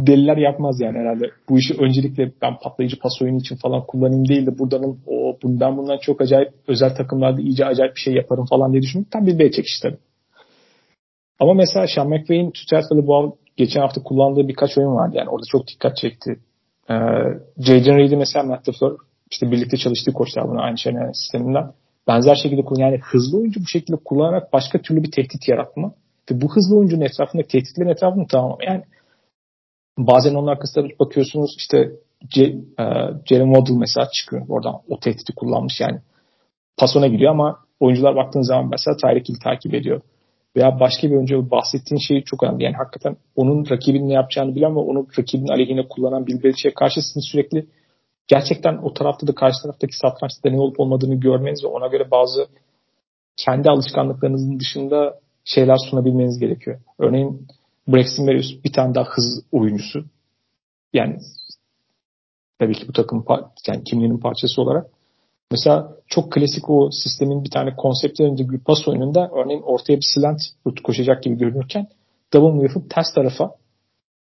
deliler 0.00 0.36
yapmaz 0.36 0.80
yani 0.80 0.98
herhalde. 0.98 1.30
Bu 1.48 1.58
işi 1.58 1.74
öncelikle 1.74 2.32
ben 2.42 2.58
patlayıcı 2.62 2.98
pas 2.98 3.22
oyunu 3.22 3.38
için 3.38 3.56
falan 3.56 3.86
kullanayım 3.86 4.28
değil 4.28 4.46
de 4.46 4.58
buradanın 4.58 4.98
o 5.06 5.38
bundan 5.42 5.76
bundan 5.76 5.98
çok 5.98 6.20
acayip 6.20 6.52
özel 6.68 6.94
takımlarda 6.94 7.40
iyice 7.40 7.64
acayip 7.64 7.96
bir 7.96 8.00
şey 8.00 8.14
yaparım 8.14 8.46
falan 8.50 8.72
diye 8.72 8.82
düşündüm. 8.82 9.06
Tam 9.10 9.26
bir 9.26 9.38
Belichick 9.38 9.66
işte. 9.66 9.98
Ama 11.40 11.54
mesela 11.54 11.86
Sean 11.94 12.08
McVay'in 12.08 12.50
Tüterfel'ı 12.50 13.06
bu 13.06 13.38
geçen 13.56 13.80
hafta 13.80 14.02
kullandığı 14.02 14.48
birkaç 14.48 14.78
oyun 14.78 14.94
vardı. 14.94 15.16
Yani 15.16 15.28
orada 15.28 15.46
çok 15.48 15.68
dikkat 15.68 15.96
çekti. 15.96 16.40
Ee, 16.90 16.94
J.J. 17.58 17.96
Reed'i 17.96 18.16
mesela 18.16 18.44
Matt 18.44 18.68
LaFleur 18.68 18.96
işte 19.30 19.50
birlikte 19.50 19.76
çalıştığı 19.76 20.12
koçlar 20.12 20.48
bunu 20.48 20.62
aynı 20.62 20.78
şeyler 20.78 21.12
sisteminden 21.12 21.72
benzer 22.08 22.34
şekilde 22.34 22.62
kullan 22.62 22.80
yani 22.80 23.00
hızlı 23.02 23.38
oyuncu 23.38 23.60
bu 23.60 23.66
şekilde 23.66 23.96
kullanarak 24.04 24.52
başka 24.52 24.78
türlü 24.78 25.02
bir 25.02 25.10
tehdit 25.10 25.48
yaratma 25.48 25.92
ve 26.30 26.40
bu 26.40 26.56
hızlı 26.56 26.78
oyuncunun 26.78 27.04
etrafında 27.04 27.42
tehditlerin 27.42 27.88
etrafını 27.88 28.26
tamam 28.26 28.58
yani 28.66 28.82
bazen 29.98 30.34
onun 30.34 30.46
arkasında 30.46 30.86
bakıyorsunuz 31.00 31.54
işte 31.58 31.90
C, 32.28 32.42
e, 32.42 32.84
Jalen 33.26 33.54
Waddle 33.54 33.78
mesela 33.78 34.08
çıkıyor 34.12 34.46
oradan 34.48 34.74
o 34.88 35.00
tehdidi 35.00 35.32
kullanmış 35.36 35.80
yani 35.80 36.00
pas 36.76 36.96
ona 36.96 37.06
gidiyor 37.06 37.30
ama 37.30 37.58
oyuncular 37.80 38.16
baktığınız 38.16 38.46
zaman 38.46 38.68
mesela 38.70 38.96
Tyreek 38.96 39.28
Hill 39.28 39.40
takip 39.44 39.74
ediyor 39.74 40.00
veya 40.56 40.80
başka 40.80 41.08
bir 41.10 41.16
oyuncu 41.16 41.50
bahsettiğin 41.50 42.00
şey 42.00 42.22
çok 42.22 42.42
önemli. 42.42 42.64
Yani 42.64 42.76
hakikaten 42.76 43.16
onun 43.36 43.70
rakibinin 43.70 44.08
ne 44.08 44.12
yapacağını 44.12 44.54
bilen 44.54 44.76
ve 44.76 44.78
onu 44.78 45.06
rakibin 45.18 45.48
aleyhine 45.48 45.88
kullanan 45.88 46.26
bir 46.26 46.42
Belichick'e 46.42 46.74
karşı 46.74 47.00
sürekli 47.02 47.66
gerçekten 48.28 48.76
o 48.76 48.94
tarafta 48.94 49.26
da 49.26 49.34
karşı 49.34 49.62
taraftaki 49.62 49.96
satrançta 49.96 50.50
ne 50.50 50.60
olup 50.60 50.80
olmadığını 50.80 51.14
görmeniz 51.14 51.64
ve 51.64 51.68
ona 51.68 51.86
göre 51.86 52.10
bazı 52.10 52.46
kendi 53.36 53.70
alışkanlıklarınızın 53.70 54.60
dışında 54.60 55.20
şeyler 55.44 55.76
sunabilmeniz 55.90 56.38
gerekiyor. 56.38 56.80
Örneğin 56.98 57.46
Braxton 57.88 58.26
Berrios 58.26 58.64
bir 58.64 58.72
tane 58.72 58.94
daha 58.94 59.04
hız 59.04 59.44
oyuncusu. 59.52 60.04
Yani 60.92 61.18
tabii 62.58 62.74
ki 62.74 62.88
bu 62.88 62.92
takım 62.92 63.24
yani 63.68 63.84
kimliğinin 63.84 64.18
parçası 64.18 64.62
olarak. 64.62 64.86
Mesela 65.50 65.96
çok 66.06 66.32
klasik 66.32 66.70
o 66.70 66.90
sistemin 66.90 67.44
bir 67.44 67.50
tane 67.50 67.76
konseptlerinde 67.76 68.48
bir 68.48 68.58
pas 68.58 68.88
oyununda 68.88 69.30
örneğin 69.34 69.62
ortaya 69.62 69.96
bir 69.96 70.06
slant 70.14 70.40
koşacak 70.84 71.22
gibi 71.22 71.38
görünürken 71.38 71.86
double 72.34 72.54
move 72.54 72.66
yapıp 72.66 72.90
ters 72.90 73.14
tarafa 73.14 73.54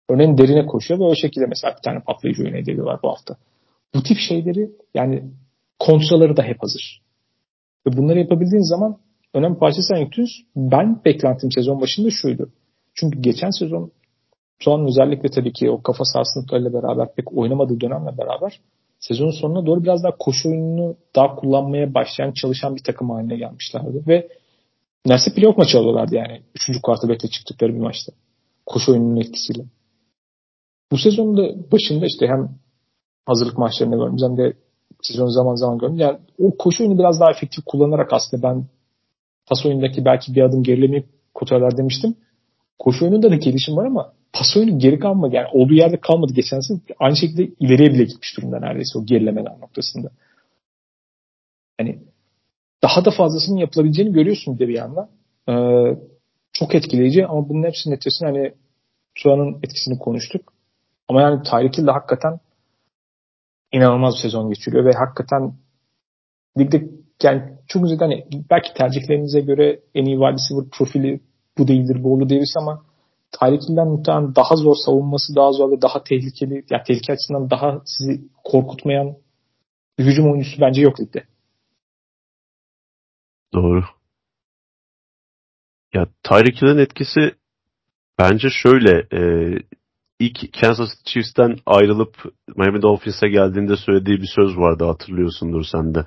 örneğin 0.09 0.38
derine 0.38 0.66
koşuyor 0.66 1.01
ve 1.01 1.05
o 1.05 1.14
şekilde 1.14 1.46
mesela 1.46 1.75
bir 1.77 1.83
tane 1.83 2.01
patlayıcı 2.01 2.42
oyun 2.42 2.55
ediyorlar 2.55 3.01
bu 3.03 3.09
hafta. 3.09 3.37
Bu 3.94 4.03
tip 4.03 4.18
şeyleri 4.18 4.70
yani 4.94 5.25
kontraları 5.79 6.37
da 6.37 6.42
hep 6.42 6.62
hazır. 6.62 7.03
Ve 7.87 7.96
bunları 7.96 8.18
yapabildiğin 8.18 8.70
zaman 8.70 8.98
önemli 9.35 9.59
parçası 9.59 9.94
Ayıktüz. 9.94 10.29
Ben 10.57 11.05
beklentim 11.05 11.53
sezon 11.53 11.81
başında 11.81 12.11
şuydu. 12.11 12.51
Çünkü 12.95 13.21
geçen 13.21 13.51
sezon 13.51 13.91
son 14.61 14.87
özellikle 14.87 15.29
tabii 15.29 15.53
ki 15.53 15.71
o 15.71 15.83
kafa 15.83 16.05
sarsıntılarıyla 16.05 16.73
beraber 16.73 17.15
pek 17.15 17.33
oynamadığı 17.33 17.81
dönemle 17.81 18.19
beraber 18.19 18.61
sezonun 19.03 19.31
sonuna 19.31 19.67
doğru 19.67 19.83
biraz 19.83 20.05
daha 20.05 20.17
koşu 20.19 20.49
oyununu 20.49 20.97
daha 21.17 21.35
kullanmaya 21.35 21.95
başlayan 21.95 22.33
çalışan 22.33 22.77
bir 22.77 22.83
takım 22.83 23.11
haline 23.11 23.37
gelmişlerdi. 23.37 24.03
Ve 24.09 24.29
neredeyse 25.07 25.35
playoff 25.35 25.59
maçı 25.59 25.79
alıyorlardı 25.79 26.15
yani. 26.15 26.43
Üçüncü 26.55 26.83
quarterback'le 26.83 27.31
çıktıkları 27.31 27.75
bir 27.75 27.81
maçta. 27.81 28.13
Koşu 28.67 28.93
oyununun 28.93 29.21
etkisiyle. 29.21 29.65
Bu 30.93 30.99
sezonun 30.99 31.37
da 31.37 31.73
başında 31.73 32.07
işte 32.07 32.27
hem 32.27 32.51
hazırlık 33.27 33.59
maçlarında 33.59 33.97
gördüm 33.97 34.17
hem 34.23 34.37
de 34.37 34.53
sezon 35.03 35.27
zaman 35.27 35.55
zaman 35.55 35.79
gördüm. 35.79 35.97
Yani 35.97 36.19
o 36.39 36.57
koşu 36.57 36.85
oyunu 36.85 36.99
biraz 36.99 37.21
daha 37.21 37.31
efektif 37.31 37.65
kullanarak 37.65 38.13
aslında 38.13 38.43
ben 38.43 38.65
pas 39.47 39.67
oyundaki 39.67 40.05
belki 40.05 40.35
bir 40.35 40.43
adım 40.43 40.63
gerilemeyip 40.63 41.07
kotarlar 41.35 41.77
demiştim. 41.77 42.17
Koşu 42.83 43.05
oyununda 43.05 43.31
da 43.31 43.37
gelişim 43.37 43.77
var 43.77 43.87
ama 43.87 44.12
pas 44.33 44.57
oyunu 44.57 44.79
geri 44.79 44.99
kalmadı. 44.99 45.35
Yani 45.35 45.49
olduğu 45.53 45.75
yerde 45.75 46.01
kalmadı 46.01 46.33
geçen 46.33 46.61
sene. 46.61 46.79
Aynı 46.99 47.16
şekilde 47.16 47.42
ileriye 47.61 47.90
bile 47.90 48.05
gitmiş 48.05 48.37
durumda 48.37 48.59
neredeyse 48.59 48.99
o 48.99 49.07
gerilemeler 49.07 49.61
noktasında. 49.61 50.11
Yani 51.81 51.99
daha 52.83 53.05
da 53.05 53.11
fazlasının 53.11 53.57
yapılabileceğini 53.57 54.12
görüyorsun 54.12 54.59
bir 54.59 54.68
yandan. 54.68 55.11
Ee, 55.49 55.53
çok 56.53 56.75
etkileyici 56.75 57.27
ama 57.27 57.48
bunun 57.48 57.67
hepsinin 57.67 57.94
etkisini 57.94 58.29
hani 58.29 58.54
Tuan'ın 59.15 59.57
etkisini 59.63 59.98
konuştuk. 59.98 60.52
Ama 61.09 61.23
yani 61.23 61.42
Tyreek 61.42 61.79
Hill 61.79 61.87
de 61.87 61.90
hakikaten 61.90 62.40
inanılmaz 63.73 64.15
bir 64.15 64.21
sezon 64.21 64.48
geçiriyor 64.48 64.85
ve 64.85 64.92
hakikaten 64.92 65.54
ligde 66.59 66.90
yani 67.23 67.42
çok 67.67 67.83
güzel 67.83 67.98
hani 67.98 68.27
belki 68.50 68.75
tercihlerinize 68.75 69.40
göre 69.40 69.81
en 69.94 70.04
iyi 70.04 70.17
wide 70.17 70.33
receiver 70.33 70.71
profili 70.73 71.21
bu 71.59 71.69
değildir, 71.69 72.05
bu 72.05 72.15
olur 72.15 72.29
diyebiliriz 72.29 72.55
ama 72.57 72.83
Tyreek 73.40 73.63
Hill'den 73.69 73.88
muhtemelen 73.88 74.35
daha 74.35 74.57
zor 74.57 74.77
savunması 74.85 75.37
daha 75.37 75.53
zor 75.53 75.71
ve 75.71 75.83
daha 75.83 76.05
tehlikeli, 76.05 76.55
ya 76.55 76.63
yani 76.71 76.83
tehlike 76.87 77.13
açısından 77.13 77.50
daha 77.50 77.83
sizi 77.85 78.21
korkutmayan 78.44 79.17
bir 79.98 80.05
hücum 80.05 80.33
oyuncusu 80.33 80.61
bence 80.61 80.81
yok 80.83 81.00
ligde. 81.00 81.25
Doğru. 83.55 83.85
Ya 85.94 86.07
Tyreek 86.23 86.63
Hill'in 86.63 86.79
etkisi 86.79 87.35
bence 88.19 88.48
şöyle 88.50 89.07
e, 89.13 89.23
ilk 90.19 90.61
Kansas 90.61 90.88
Chiefs'ten 91.05 91.57
ayrılıp 91.67 92.17
Miami 92.57 92.83
Dolphins'e 92.83 93.29
geldiğinde 93.29 93.77
söylediği 93.77 94.17
bir 94.17 94.31
söz 94.35 94.57
vardı 94.57 94.85
hatırlıyorsundur 94.85 95.65
sen 95.73 95.94
de. 95.94 96.05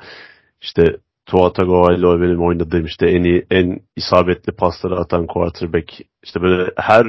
İşte 0.61 0.83
Tua 1.25 1.53
Tagovailoa 1.53 2.21
benim 2.21 2.41
oynadığım 2.41 2.85
işte 2.85 3.07
en 3.07 3.23
iyi, 3.23 3.45
en 3.51 3.79
isabetli 3.95 4.53
pasları 4.53 4.95
atan 4.95 5.27
quarterback. 5.27 5.93
İşte 6.23 6.41
böyle 6.41 6.71
her 6.77 7.07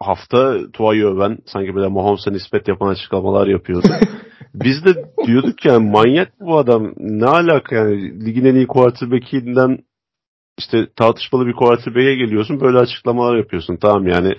hafta 0.00 0.70
Tua'yı 0.72 1.06
öven 1.06 1.38
sanki 1.46 1.74
böyle 1.74 1.88
Mahomes'a 1.88 2.30
nispet 2.30 2.68
yapan 2.68 2.88
açıklamalar 2.88 3.46
yapıyordu. 3.46 3.88
Biz 4.54 4.84
de 4.84 5.04
diyorduk 5.26 5.64
yani 5.64 5.90
manyak 5.90 6.40
bu 6.40 6.58
adam 6.58 6.94
ne 6.98 7.26
alaka 7.26 7.76
yani 7.76 8.26
ligin 8.26 8.44
en 8.44 8.54
iyi 8.54 8.66
quarterback'inden 8.66 9.78
işte 10.58 10.86
tartışmalı 10.96 11.46
bir 11.46 11.52
quarterback'e 11.52 12.14
geliyorsun 12.14 12.60
böyle 12.60 12.78
açıklamalar 12.78 13.36
yapıyorsun. 13.36 13.76
Tamam 13.76 14.06
yani 14.06 14.34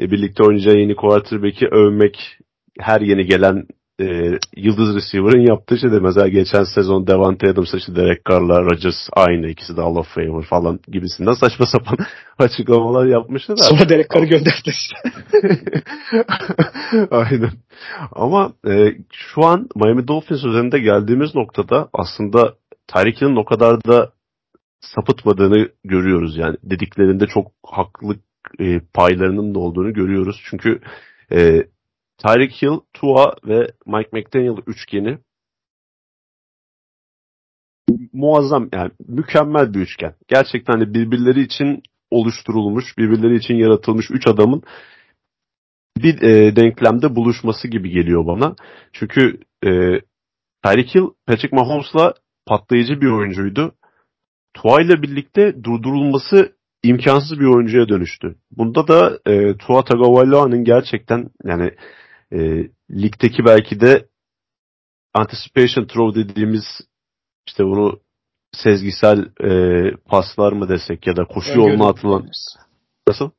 e, 0.00 0.10
birlikte 0.10 0.44
oynayacağı 0.44 0.76
yeni 0.76 0.96
quarterback'i 0.96 1.66
övmek 1.66 2.38
her 2.80 3.00
yeni 3.00 3.24
gelen 3.24 3.66
e, 4.02 4.38
yıldız 4.56 4.94
receiver'ın 4.96 5.46
yaptığı 5.46 5.78
şey 5.78 5.92
de 5.92 6.00
mesela 6.00 6.28
geçen 6.28 6.64
sezon 6.64 7.06
Devante 7.06 7.50
Adams 7.50 7.74
işte 7.74 7.96
Derek 7.96 8.24
Carr'la 8.30 8.62
Rodgers 8.62 9.08
aynı 9.12 9.48
ikisi 9.48 9.76
de 9.76 9.80
Hall 9.80 9.96
of 9.96 10.14
Famer 10.14 10.42
falan 10.42 10.80
gibisinden 10.88 11.32
saçma 11.32 11.66
sapan 11.66 11.96
açıklamalar 12.38 13.06
yapmışlar. 13.06 13.56
Sonra 13.56 13.88
Derek 13.88 14.10
Carr'ı 14.10 14.26
gönderdi. 14.26 14.72
Aynen. 17.10 17.52
Ama 18.12 18.52
e, 18.68 18.94
şu 19.12 19.44
an 19.44 19.68
Miami 19.76 20.08
Dolphins 20.08 20.44
üzerinde 20.44 20.78
geldiğimiz 20.78 21.34
noktada 21.34 21.88
aslında 21.92 22.54
Tyreek 22.86 23.38
o 23.38 23.44
kadar 23.44 23.84
da 23.84 24.12
sapıtmadığını 24.80 25.68
görüyoruz 25.84 26.36
yani. 26.36 26.56
Dediklerinde 26.62 27.26
çok 27.26 27.52
haklı 27.66 28.16
e, 28.60 28.80
paylarının 28.94 29.54
da 29.54 29.58
olduğunu 29.58 29.92
görüyoruz. 29.92 30.42
Çünkü 30.50 30.80
e, 31.32 31.66
Tyreek 32.22 32.62
Hill, 32.62 32.80
Tua 32.92 33.34
ve 33.44 33.66
Mike 33.86 34.10
McDaniel 34.12 34.62
üçgeni 34.66 35.18
muazzam 38.12 38.68
yani 38.72 38.90
mükemmel 39.08 39.74
bir 39.74 39.80
üçgen. 39.80 40.14
Gerçekten 40.28 40.80
de 40.80 40.94
birbirleri 40.94 41.40
için 41.40 41.82
oluşturulmuş, 42.10 42.98
birbirleri 42.98 43.36
için 43.36 43.54
yaratılmış 43.54 44.10
üç 44.10 44.26
adamın 44.26 44.62
bir 45.96 46.22
e, 46.22 46.56
denklemde 46.56 47.16
buluşması 47.16 47.68
gibi 47.68 47.90
geliyor 47.90 48.26
bana. 48.26 48.54
Çünkü 48.92 49.40
e, 49.64 49.70
Tyreek 50.64 50.94
Hill, 50.94 51.08
Patrick 51.26 51.56
Mahomes'la 51.56 52.14
patlayıcı 52.46 53.00
bir 53.00 53.10
oyuncuydu. 53.10 53.74
Tua 54.54 54.80
ile 54.82 55.02
birlikte 55.02 55.64
durdurulması 55.64 56.52
imkansız 56.82 57.40
bir 57.40 57.46
oyuncuya 57.46 57.88
dönüştü. 57.88 58.36
Bunda 58.50 58.88
da 58.88 59.18
e, 59.26 59.56
Tua 59.56 59.84
Tagovailoa'nın 59.84 60.64
gerçekten 60.64 61.30
yani 61.44 61.70
e, 62.32 62.68
ligdeki 62.90 63.44
belki 63.44 63.80
de 63.80 64.06
anticipation 65.14 65.84
throw 65.84 66.28
dediğimiz 66.28 66.64
işte 67.46 67.64
bunu 67.64 68.00
sezgisel 68.52 69.26
e, 69.44 69.50
paslar 69.96 70.52
mı 70.52 70.68
desek 70.68 71.06
ya 71.06 71.16
da 71.16 71.24
koşu 71.24 71.58
yoluna 71.58 71.88
atılan 71.88 72.28
nasıl? 73.08 73.30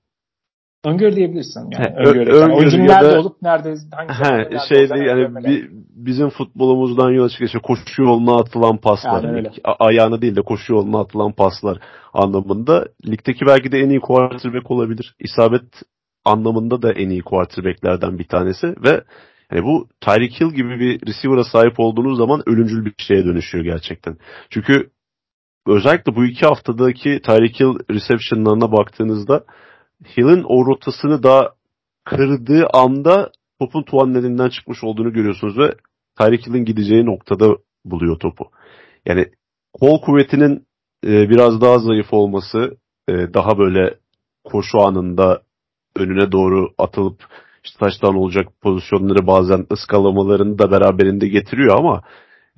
Öngör 0.86 1.16
diyebilirsin. 1.16 1.72
Yani. 1.72 1.86
He, 1.86 1.94
öngör, 1.96 2.28
öngör 2.28 2.50
Oyuncunun 2.50 2.88
nerede 2.88 3.10
da, 3.10 3.20
olup 3.20 3.42
nerede 3.42 3.76
hangi 3.92 4.14
he, 4.14 4.60
şeyde 4.70 5.00
yani 5.00 5.44
bi, 5.44 5.70
bizim 5.96 6.30
futbolumuzdan 6.30 7.12
yola 7.12 7.30
çıkıyor. 7.30 7.62
Koşu 7.64 8.04
yoluna 8.04 8.36
atılan 8.36 8.78
paslar. 8.78 9.24
Yani 9.24 9.50
ayağına 9.80 10.22
değil 10.22 10.36
de 10.36 10.42
koşu 10.42 10.74
yoluna 10.74 11.00
atılan 11.00 11.32
paslar 11.32 11.80
anlamında. 12.14 12.88
Ligdeki 13.08 13.46
belki 13.46 13.72
de 13.72 13.80
en 13.80 13.90
iyi 13.90 14.00
quarterback 14.00 14.72
olabilir. 14.72 15.16
İsabet 15.20 15.64
anlamında 16.26 16.82
da 16.82 16.94
en 16.94 17.10
iyi 17.10 17.22
quarterbacklerden 17.22 18.20
bir 18.20 18.28
tanesi 18.28 18.68
ve 18.68 19.04
yani 19.52 19.64
bu 19.64 19.88
Tyreek 20.02 20.42
Hill 20.42 20.54
gibi 20.54 20.80
bir 20.80 21.08
receiver'a 21.08 21.44
sahip 21.44 21.80
olduğunuz 21.80 22.18
zaman 22.18 22.44
ölümcül 22.46 22.86
bir 22.86 22.94
şeye 22.98 23.26
dönüşüyor 23.26 23.64
gerçekten. 23.64 24.18
Çünkü 24.50 24.90
özellikle 25.68 26.16
bu 26.16 26.26
iki 26.26 26.46
haftadaki 26.46 27.22
Tyreek 27.22 27.60
Hill 27.60 27.94
reception'larına 27.96 28.72
baktığınızda 28.72 29.46
Hill'in 30.18 30.44
o 30.48 30.66
rotasını 30.66 31.24
da 31.24 31.54
kırdığı 32.04 32.68
anda 32.74 33.32
topun 33.60 33.84
Tuan'ın 33.84 34.16
elinden 34.16 34.50
çıkmış 34.50 34.84
olduğunu 34.84 35.14
görüyorsunuz 35.14 35.58
ve 35.58 35.74
Tyreek 36.18 36.48
Hill'in 36.48 36.66
gideceği 36.66 37.06
noktada 37.06 37.58
buluyor 37.86 38.20
topu. 38.20 38.46
Yani 39.06 39.26
kol 39.74 40.02
kuvvetinin 40.02 40.66
e, 41.06 41.30
biraz 41.30 41.62
daha 41.62 41.80
zayıf 41.80 42.14
olması, 42.14 42.78
e, 43.10 43.14
daha 43.34 43.58
böyle 43.58 43.98
koşu 44.44 44.80
anında 44.80 45.42
önüne 45.96 46.32
doğru 46.32 46.74
atılıp 46.78 47.24
işte 47.64 47.80
taştan 47.80 48.16
olacak 48.16 48.48
pozisyonları 48.62 49.28
bazen 49.28 49.68
ıskalamalarını 49.72 50.60
da 50.60 50.72
beraberinde 50.72 51.28
getiriyor 51.28 51.78
ama 51.78 52.02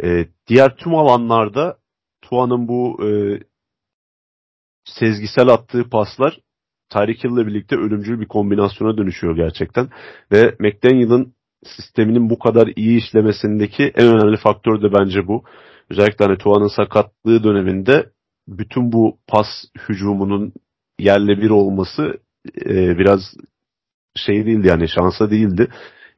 e, 0.03 0.27
diğer 0.47 0.75
tüm 0.75 0.95
alanlarda 0.95 1.77
Tuan'ın 2.21 2.67
bu 2.67 3.05
e, 3.05 3.09
sezgisel 4.85 5.47
attığı 5.47 5.89
paslar 5.89 6.39
Tyreek 6.89 7.23
Hill'le 7.23 7.47
birlikte 7.47 7.75
ölümcül 7.75 8.19
bir 8.19 8.27
kombinasyona 8.27 8.97
dönüşüyor 8.97 9.35
gerçekten. 9.35 9.89
Ve 10.31 10.55
McDaniel'ın 10.59 11.33
sisteminin 11.65 12.29
bu 12.29 12.39
kadar 12.39 12.69
iyi 12.75 12.97
işlemesindeki 12.97 13.83
en 13.83 14.07
önemli 14.07 14.37
faktör 14.37 14.81
de 14.81 14.93
bence 14.93 15.27
bu. 15.27 15.43
Özellikle 15.89 16.25
hani 16.25 16.37
Tuan'ın 16.37 16.75
sakatlığı 16.75 17.43
döneminde 17.43 18.11
bütün 18.47 18.91
bu 18.91 19.17
pas 19.27 19.47
hücumunun 19.89 20.53
yerle 20.99 21.37
bir 21.37 21.49
olması 21.49 22.17
e, 22.65 22.97
biraz 22.97 23.21
şey 24.15 24.45
değildi 24.45 24.67
yani 24.67 24.89
şansa 24.89 25.31
değildi. 25.31 25.67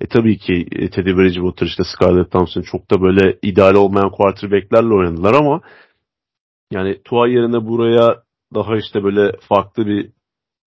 E 0.02 0.08
tabii 0.08 0.38
ki 0.38 0.68
e, 0.72 0.90
Teddy 0.90 1.10
Bridgewater 1.10 1.66
işte 1.66 1.84
Scarlett 1.84 2.32
Thompson 2.32 2.62
çok 2.62 2.92
da 2.92 3.02
böyle 3.02 3.38
ideal 3.42 3.76
olmayan 3.76 4.12
quarterbacklerle 4.12 4.94
oynadılar 4.94 5.34
ama 5.34 5.62
yani 6.72 7.02
Tua 7.04 7.28
yerine 7.28 7.68
buraya 7.68 8.24
daha 8.54 8.78
işte 8.78 9.04
böyle 9.04 9.32
farklı 9.42 9.88
bir 9.88 10.12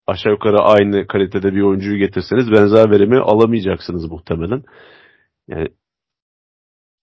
aşağı 0.06 0.32
yukarı 0.32 0.58
aynı 0.58 1.06
kalitede 1.06 1.54
bir 1.54 1.62
oyuncuyu 1.62 1.98
getirseniz 1.98 2.52
benzer 2.52 2.90
verimi 2.90 3.18
alamayacaksınız 3.18 4.10
muhtemelen. 4.10 4.62
Yani 5.48 5.68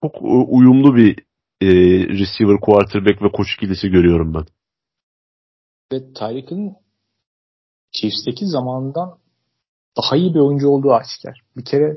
çok 0.02 0.16
uyumlu 0.48 0.96
bir 0.96 1.18
e, 1.60 1.68
receiver, 2.08 2.60
quarterback 2.60 3.22
ve 3.22 3.28
koç 3.32 3.54
ikilisi 3.56 3.88
görüyorum 3.88 4.34
ben. 4.34 4.44
Ve 5.92 6.12
Tyreek'in 6.12 6.76
Chiefs'teki 7.92 8.46
zamanından 8.46 9.18
daha 9.96 10.16
iyi 10.16 10.34
bir 10.34 10.40
oyuncu 10.40 10.68
olduğu 10.68 10.92
aşikar. 10.92 11.40
Bir 11.56 11.64
kere 11.64 11.96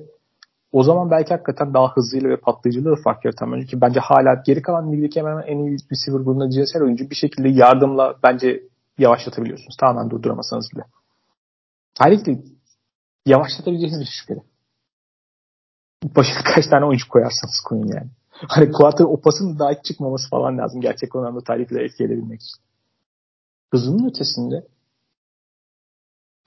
o 0.71 0.83
zaman 0.83 1.11
belki 1.11 1.29
hakikaten 1.29 1.73
daha 1.73 1.95
hızlıyla 1.95 2.29
ve 2.29 2.37
patlayıcılığı 2.37 2.95
fark 3.03 3.25
yaratan 3.25 3.65
Ki 3.65 3.81
bence 3.81 3.99
hala 3.99 4.41
geri 4.45 4.61
kalan 4.61 4.91
ligdeki 4.91 5.19
hemen 5.19 5.43
en 5.47 5.57
iyi 5.57 5.77
receiver 5.91 6.17
grubunda 6.17 6.49
cinsel 6.49 6.81
oyuncu 6.81 7.09
bir 7.09 7.15
şekilde 7.15 7.49
yardımla 7.49 8.15
bence 8.23 8.63
yavaşlatabiliyorsunuz. 8.97 9.75
Tamamen 9.79 10.09
durduramasanız 10.09 10.69
bile. 10.75 10.83
Tyreek 11.95 12.39
yavaşlatabileceğiniz 13.25 13.99
bir 13.99 14.05
şüpheli. 14.05 14.41
Başına 16.15 16.43
kaç 16.55 16.67
tane 16.67 16.85
oyuncu 16.85 17.09
koyarsanız 17.09 17.61
koyun 17.65 17.87
yani. 17.87 18.09
Hani 18.31 18.71
Quarter 18.71 19.05
o 19.05 19.21
pasın 19.21 19.59
daha 19.59 19.71
hiç 19.71 19.85
çıkmaması 19.85 20.29
falan 20.29 20.57
lazım 20.57 20.81
gerçek 20.81 21.15
anlamda 21.15 21.39
Tyreek'le 21.43 21.71
etki 21.71 22.03
edebilmek 22.03 22.41
için. 22.41 22.63
Hızının 23.71 24.09
ötesinde 24.09 24.67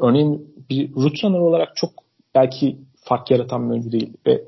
örneğin 0.05 0.55
bir 0.71 0.95
root 0.95 1.25
runner 1.25 1.39
olarak 1.39 1.77
çok 1.77 1.91
belki 2.35 2.79
fark 2.97 3.31
yaratan 3.31 3.67
bir 3.67 3.71
oyuncu 3.71 3.93
değil 3.93 4.13
ve 4.27 4.45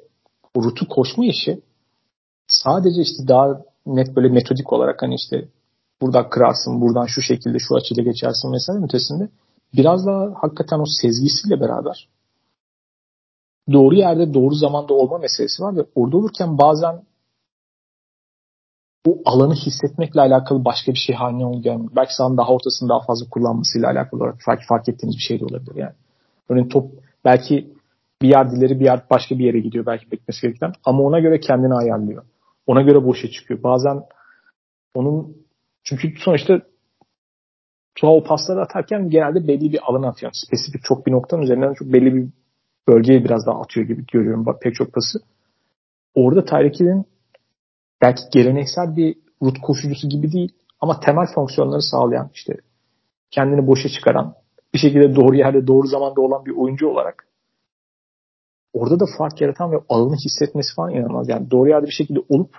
o 0.54 0.62
rutu 0.62 0.88
koşma 0.88 1.26
işi 1.26 1.60
sadece 2.48 3.00
işte 3.00 3.28
daha 3.28 3.62
net 3.86 4.16
böyle 4.16 4.28
metodik 4.28 4.72
olarak 4.72 5.02
hani 5.02 5.14
işte 5.14 5.48
burada 6.00 6.28
kırarsın, 6.28 6.80
buradan 6.80 7.06
şu 7.06 7.22
şekilde 7.22 7.58
şu 7.58 7.76
açıyla 7.76 8.02
geçersin 8.02 8.52
vesaire 8.52 8.84
ötesinde 8.84 9.28
biraz 9.76 10.06
daha 10.06 10.34
hakikaten 10.34 10.78
o 10.78 10.84
sezgisiyle 11.02 11.60
beraber 11.60 12.08
doğru 13.72 13.94
yerde 13.94 14.34
doğru 14.34 14.54
zamanda 14.54 14.94
olma 14.94 15.18
meselesi 15.18 15.62
var 15.62 15.76
ve 15.76 15.86
orada 15.94 16.16
olurken 16.16 16.58
bazen 16.58 17.02
o 19.06 19.18
alanı 19.24 19.54
hissetmekle 19.54 20.20
alakalı 20.20 20.64
başka 20.64 20.92
bir 20.92 20.98
şey 21.06 21.16
haline 21.16 21.46
oluyor. 21.46 21.80
Belki 21.96 22.14
sahanın 22.14 22.36
daha 22.36 22.52
ortasını 22.52 22.88
daha 22.88 23.00
fazla 23.00 23.30
kullanmasıyla 23.30 23.90
alakalı 23.90 24.20
olarak 24.20 24.36
fark, 24.44 24.60
fark 24.68 24.88
ettiğiniz 24.88 25.16
bir 25.16 25.22
şey 25.22 25.40
de 25.40 25.44
olabilir 25.44 25.76
yani. 25.76 25.94
Örneğin 26.48 26.68
top 26.68 26.90
belki 27.24 27.70
bir 28.22 28.28
yer 28.28 28.50
dileri 28.50 28.80
bir 28.80 28.84
yer 28.84 29.02
başka 29.10 29.38
bir 29.38 29.44
yere 29.44 29.60
gidiyor 29.60 29.86
belki 29.86 30.10
bekmesi 30.10 30.42
gereken 30.42 30.72
ama 30.84 31.02
ona 31.02 31.20
göre 31.20 31.40
kendini 31.40 31.74
ayarlıyor. 31.74 32.24
Ona 32.66 32.82
göre 32.82 33.04
boşa 33.04 33.30
çıkıyor. 33.30 33.62
Bazen 33.62 34.02
onun 34.94 35.36
çünkü 35.84 36.14
sonuçta 36.18 36.60
Tua 37.94 38.10
o 38.10 38.24
pasları 38.24 38.62
atarken 38.62 39.10
genelde 39.10 39.48
belli 39.48 39.72
bir 39.72 39.80
alan 39.82 40.02
atıyor. 40.02 40.32
Spesifik 40.34 40.84
çok 40.84 41.06
bir 41.06 41.12
noktanın 41.12 41.42
üzerinden 41.42 41.74
çok 41.74 41.88
belli 41.92 42.14
bir 42.14 42.28
bölgeye 42.88 43.24
biraz 43.24 43.46
daha 43.46 43.60
atıyor 43.60 43.86
gibi 43.86 44.04
görüyorum 44.12 44.46
pek 44.62 44.74
çok 44.74 44.92
pası. 44.92 45.18
Orada 46.14 46.44
Tyreek 46.44 46.80
belki 48.02 48.22
geleneksel 48.32 48.96
bir 48.96 49.18
rut 49.42 49.58
koşucusu 49.62 50.08
gibi 50.08 50.32
değil 50.32 50.52
ama 50.80 51.00
temel 51.00 51.26
fonksiyonları 51.34 51.82
sağlayan 51.82 52.30
işte 52.34 52.56
kendini 53.30 53.66
boşa 53.66 53.88
çıkaran 53.88 54.34
bir 54.74 54.78
şekilde 54.78 55.16
doğru 55.16 55.36
yerde 55.36 55.66
doğru 55.66 55.86
zamanda 55.86 56.20
olan 56.20 56.44
bir 56.46 56.56
oyuncu 56.56 56.88
olarak 56.88 57.26
orada 58.72 59.00
da 59.00 59.04
fark 59.18 59.40
yaratan 59.40 59.72
ve 59.72 59.76
alanı 59.88 60.16
hissetmesi 60.24 60.74
falan 60.76 60.90
inanılmaz. 60.90 61.28
Yani 61.28 61.50
doğru 61.50 61.68
yerde 61.68 61.86
bir 61.86 61.92
şekilde 61.92 62.20
olup 62.28 62.50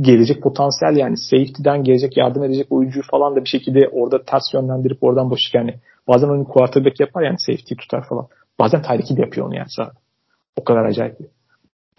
gelecek 0.00 0.42
potansiyel 0.42 0.96
yani 0.96 1.16
safety'den 1.16 1.84
gelecek 1.84 2.16
yardım 2.16 2.44
edecek 2.44 2.72
oyuncuyu 2.72 3.02
falan 3.10 3.36
da 3.36 3.44
bir 3.44 3.48
şekilde 3.48 3.88
orada 3.92 4.24
ters 4.24 4.54
yönlendirip 4.54 5.02
oradan 5.02 5.30
boş 5.30 5.40
yani 5.52 5.74
bazen 6.08 6.28
onu 6.28 6.44
quarterback 6.44 7.00
yapar 7.00 7.22
yani 7.22 7.36
safety 7.38 7.74
tutar 7.74 8.08
falan. 8.08 8.26
Bazen 8.60 8.82
Tyreek 8.82 9.18
yapıyor 9.18 9.46
onu 9.46 9.56
yani 9.56 9.68
sahada. 9.68 9.94
O 10.56 10.64
kadar 10.64 10.84
acayip. 10.84 11.16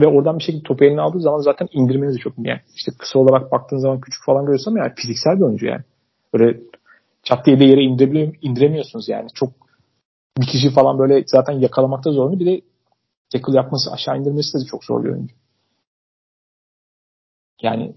Ve 0.01 0.07
oradan 0.07 0.39
bir 0.39 0.43
şekilde 0.43 0.63
topu 0.63 0.85
eline 0.85 1.01
aldığı 1.01 1.19
zaman 1.19 1.39
zaten 1.39 1.67
indirmeniz 1.71 2.15
de 2.15 2.19
çok 2.19 2.33
yani. 2.37 2.61
İşte 2.75 2.91
kısa 2.99 3.19
olarak 3.19 3.51
baktığın 3.51 3.77
zaman 3.77 4.01
küçük 4.01 4.25
falan 4.25 4.45
görüyorsun 4.45 4.71
ama 4.71 4.79
yani 4.79 4.93
fiziksel 4.95 5.35
bir 5.35 5.41
oyuncu 5.41 5.65
yani. 5.65 5.83
Böyle 6.33 6.59
çat 7.23 7.45
diye 7.45 7.59
de 7.59 7.65
yere 7.65 7.83
indiremiyorsunuz 8.41 9.09
yani. 9.09 9.27
Çok 9.33 9.53
bir 10.37 10.47
kişi 10.47 10.69
falan 10.69 10.99
böyle 10.99 11.23
zaten 11.27 11.53
yakalamakta 11.53 12.11
zorlu. 12.11 12.39
Bir 12.39 12.45
de 12.45 12.61
tackle 13.31 13.55
yapması, 13.55 13.91
aşağı 13.91 14.19
indirmesi 14.19 14.59
de 14.59 14.65
çok 14.65 14.83
zor 14.83 15.03
bir 15.03 15.09
oyuncu. 15.09 15.35
Yani 17.61 17.95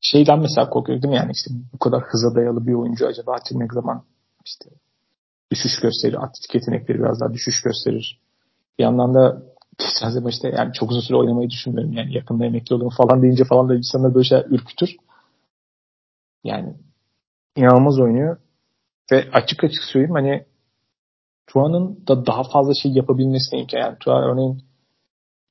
şeyden 0.00 0.38
mesela 0.40 0.70
korkuyorum 0.70 1.02
değil 1.02 1.12
mi? 1.12 1.16
Yani 1.16 1.32
işte 1.32 1.50
bu 1.72 1.78
kadar 1.78 2.02
hıza 2.02 2.34
dayalı 2.34 2.66
bir 2.66 2.74
oyuncu 2.74 3.06
acaba 3.06 3.36
ne 3.52 3.66
zaman 3.72 4.04
işte 4.44 4.70
düşüş 5.52 5.80
gösterir, 5.80 6.14
atletik 6.14 6.54
yetenekleri 6.54 6.98
biraz 6.98 7.20
daha 7.20 7.32
düşüş 7.32 7.62
gösterir. 7.62 8.20
Bir 8.78 8.84
yandan 8.84 9.14
da 9.14 9.42
geçen 9.78 10.10
zaman 10.10 10.30
işte 10.30 10.48
yani 10.48 10.72
çok 10.72 10.90
uzun 10.90 11.00
süre 11.00 11.16
oynamayı 11.16 11.50
düşünmüyorum. 11.50 11.92
Yani 11.92 12.14
yakında 12.14 12.46
emekli 12.46 12.74
olurum 12.74 12.92
falan 12.96 13.22
deyince 13.22 13.44
falan 13.44 13.68
da 13.68 13.74
insanlar 13.74 14.14
böyle 14.14 14.28
şeyler 14.28 14.44
ürkütür. 14.44 14.96
Yani 16.44 16.74
inanılmaz 17.56 18.00
oynuyor. 18.00 18.36
Ve 19.12 19.24
açık 19.32 19.64
açık 19.64 19.82
söyleyeyim 19.82 20.14
hani 20.14 20.44
Tua'nın 21.46 22.06
da 22.08 22.26
daha 22.26 22.42
fazla 22.42 22.74
şey 22.82 22.92
yapabilmesine 22.92 23.60
imkan. 23.60 23.78
Yani 23.78 23.96
Tua 24.00 24.32
örneğin 24.32 24.62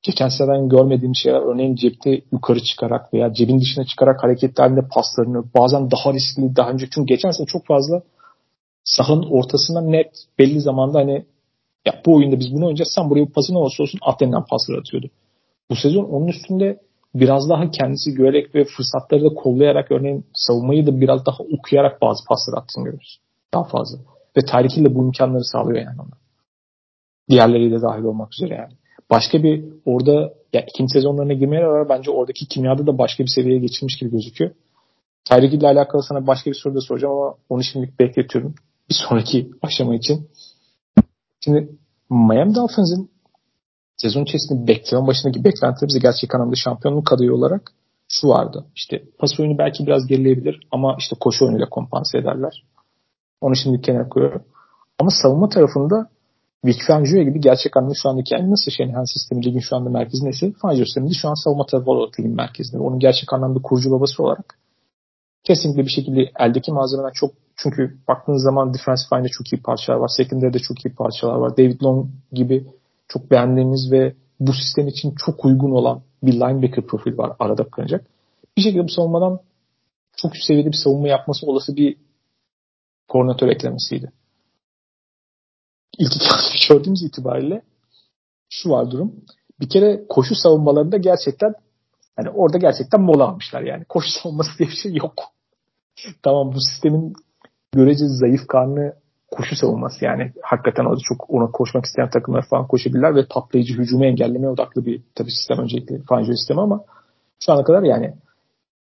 geçen 0.03 0.29
seneden 0.29 0.69
görmediğim 0.69 1.15
şeyler 1.15 1.39
örneğin 1.39 1.75
cepte 1.75 2.21
yukarı 2.31 2.63
çıkarak 2.63 3.13
veya 3.13 3.33
cebin 3.33 3.59
dışına 3.59 3.85
çıkarak 3.85 4.23
hareketlerinde 4.23 4.81
paslarını 4.91 5.43
bazen 5.57 5.91
daha 5.91 6.13
riskli 6.13 6.55
daha 6.55 6.69
önce 6.69 6.87
çünkü 6.93 7.07
geçen 7.07 7.31
sene 7.31 7.47
çok 7.47 7.65
fazla 7.65 8.01
sahanın 8.83 9.29
ortasında 9.31 9.81
net 9.81 10.11
belli 10.39 10.61
zamanda 10.61 10.99
hani 10.99 11.25
ya 11.85 12.01
bu 12.05 12.15
oyunda 12.15 12.39
biz 12.39 12.53
bunu 12.53 12.65
oynayacağız 12.65 12.91
sen 12.95 13.09
buraya 13.09 13.25
pasın 13.25 13.55
olursa 13.55 13.83
olsun 13.83 13.99
at 14.01 14.21
denilen 14.21 14.45
pasları 14.45 14.79
atıyordu. 14.79 15.09
Bu 15.69 15.75
sezon 15.75 16.03
onun 16.03 16.27
üstünde 16.27 16.79
biraz 17.15 17.49
daha 17.49 17.71
kendisi 17.71 18.13
görerek 18.13 18.55
ve 18.55 18.65
fırsatları 18.65 19.23
da 19.23 19.33
kollayarak 19.33 19.91
örneğin 19.91 20.25
savunmayı 20.33 20.87
da 20.87 21.01
biraz 21.01 21.25
daha 21.25 21.37
okuyarak 21.57 22.01
bazı 22.01 22.25
paslar 22.25 22.57
attığını 22.57 22.83
görüyoruz. 22.83 23.19
Daha 23.53 23.63
fazla. 23.63 23.99
Ve 24.37 24.41
Tyreek 24.41 24.77
Hill 24.77 24.85
de 24.85 24.95
bu 24.95 25.05
imkanları 25.05 25.43
sağlıyor 25.43 25.77
yani 25.77 26.01
ona. 26.01 26.17
Diğerleriyle 27.29 27.81
dahil 27.81 28.03
olmak 28.03 28.33
üzere 28.33 28.55
yani. 28.55 28.73
Başka 29.09 29.43
bir 29.43 29.65
orada 29.85 30.33
ya 30.53 30.65
ikinci 30.69 30.93
sezonlarına 30.93 31.33
girmeye 31.33 31.61
rağmen 31.61 31.89
bence 31.89 32.11
oradaki 32.11 32.47
kimyada 32.47 32.87
da 32.87 32.97
başka 32.97 33.23
bir 33.23 33.29
seviyeye 33.35 33.59
geçilmiş 33.59 33.97
gibi 33.97 34.11
gözüküyor. 34.11 34.51
Tyreek 35.25 35.53
ile 35.53 35.67
alakalı 35.67 36.03
sana 36.03 36.27
başka 36.27 36.51
bir 36.51 36.55
soru 36.55 36.75
da 36.75 36.81
soracağım 36.81 37.13
ama 37.13 37.35
onu 37.49 37.63
şimdilik 37.63 37.99
bekletiyorum. 37.99 38.55
Bir 38.89 38.95
sonraki 39.09 39.51
aşama 39.61 39.95
için. 39.95 40.27
Şimdi 41.45 41.69
Miami 42.09 42.55
Dolphins'in 42.55 43.11
sezon 43.97 44.23
içerisinde 44.23 44.67
beklenen 44.67 45.07
başındaki 45.07 45.43
beklentilerimizi 45.43 45.99
gerçek 45.99 46.35
anlamda 46.35 46.55
şampiyonluk 46.55 47.13
adayı 47.13 47.33
olarak 47.33 47.71
şu 48.09 48.27
vardı. 48.27 48.65
İşte 48.75 49.03
pas 49.19 49.39
oyunu 49.39 49.57
belki 49.57 49.85
biraz 49.87 50.07
gerileyebilir 50.07 50.67
ama 50.71 50.95
işte 50.99 51.15
koşu 51.19 51.45
oyunuyla 51.45 51.69
kompanse 51.69 52.17
ederler. 52.17 52.63
Onu 53.41 53.55
şimdi 53.55 53.81
kenara 53.81 54.09
koyuyorum. 54.09 54.43
Ama 54.99 55.09
savunma 55.21 55.49
tarafında 55.49 56.09
Vic 56.65 56.79
Fangio 56.87 57.23
gibi 57.23 57.39
gerçek 57.39 57.77
anlamda 57.77 57.95
şu 58.03 58.09
andaki 58.09 58.33
yani 58.33 58.51
nasıl 58.51 58.71
Shanahan 58.71 59.13
sistemi 59.13 59.45
ligin 59.45 59.59
şu 59.59 59.75
anda 59.75 59.89
merkezi 59.89 60.25
neyse 60.25 60.51
Fangio 60.61 60.85
sisteminde 60.85 61.13
şu 61.13 61.29
an 61.29 61.43
savunma 61.43 61.65
tarafı 61.65 61.91
olarak 61.91 62.19
ligin 62.19 62.35
merkezinde. 62.35 62.83
Onun 62.83 62.99
gerçek 62.99 63.33
anlamda 63.33 63.59
kurucu 63.61 63.91
babası 63.91 64.23
olarak 64.23 64.59
kesinlikle 65.45 65.85
bir 65.85 65.91
şekilde 65.91 66.31
eldeki 66.39 66.71
malzemeler 66.71 67.13
çok 67.13 67.31
çünkü 67.55 67.97
baktığınız 68.07 68.43
zaman 68.43 68.73
defensive 68.73 69.19
line'de 69.19 69.29
çok 69.29 69.53
iyi 69.53 69.61
parçalar 69.61 69.97
var. 69.97 70.07
Secondary'de 70.07 70.59
çok 70.59 70.85
iyi 70.85 70.95
parçalar 70.95 71.35
var. 71.35 71.57
David 71.57 71.81
Long 71.83 72.09
gibi 72.31 72.67
çok 73.07 73.31
beğendiğimiz 73.31 73.91
ve 73.91 74.15
bu 74.39 74.53
sistem 74.53 74.87
için 74.87 75.15
çok 75.25 75.45
uygun 75.45 75.71
olan 75.71 76.01
bir 76.23 76.33
linebacker 76.33 76.85
profil 76.85 77.17
var 77.17 77.35
arada 77.39 77.69
kalacak. 77.69 78.07
Bir 78.57 78.61
şekilde 78.61 78.83
bu 78.83 78.89
savunmadan 78.89 79.39
çok 80.17 80.35
üst 80.35 80.45
seviyede 80.45 80.67
bir 80.67 80.77
savunma 80.83 81.07
yapması 81.07 81.45
olası 81.45 81.75
bir 81.75 81.97
koordinatör 83.07 83.47
eklemesiydi. 83.47 84.11
İlk 85.97 86.15
iki 86.55 86.73
gördüğümüz 86.73 87.03
itibariyle 87.03 87.61
şu 88.49 88.69
var 88.69 88.91
durum. 88.91 89.15
Bir 89.59 89.69
kere 89.69 90.05
koşu 90.09 90.35
savunmalarında 90.35 90.97
gerçekten 90.97 91.53
hani 92.15 92.29
orada 92.29 92.57
gerçekten 92.57 93.01
mola 93.01 93.27
almışlar 93.27 93.61
yani. 93.61 93.85
Koşu 93.85 94.09
savunması 94.09 94.49
diye 94.59 94.69
bir 94.69 94.75
şey 94.75 94.93
yok. 94.93 95.13
tamam 96.23 96.53
bu 96.53 96.59
sistemin 96.61 97.13
görece 97.73 98.05
zayıf 98.07 98.47
karnı 98.47 98.93
koşu 99.31 99.55
savunması 99.55 100.05
yani 100.05 100.31
hakikaten 100.41 100.85
orada 100.85 101.01
çok 101.03 101.29
ona 101.29 101.51
koşmak 101.51 101.85
isteyen 101.85 102.09
takımlar 102.09 102.45
falan 102.49 102.67
koşabilirler 102.67 103.15
ve 103.15 103.25
patlayıcı 103.29 103.73
hücumu 103.73 104.05
engellemeye 104.05 104.49
odaklı 104.49 104.85
bir 104.85 105.03
tabi 105.15 105.31
sistem 105.31 105.59
öncelikle 105.59 106.01
Fangio 106.09 106.33
sistemi 106.33 106.61
ama 106.61 106.83
şu 107.39 107.53
ana 107.53 107.63
kadar 107.63 107.83
yani 107.83 108.13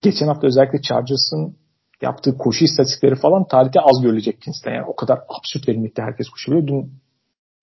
geçen 0.01 0.27
hafta 0.27 0.47
özellikle 0.47 0.81
Chargers'ın 0.81 1.55
yaptığı 2.01 2.37
koşu 2.37 2.65
istatistikleri 2.65 3.15
falan 3.15 3.47
tarihte 3.47 3.79
az 3.81 4.01
görülecek 4.01 4.41
cinsten. 4.41 4.73
Yani 4.73 4.85
o 4.85 4.95
kadar 4.95 5.19
absürt 5.29 5.67
verimlilikte 5.67 6.01
herkes 6.01 6.29
koşabiliyor. 6.29 6.67
Dün 6.67 6.93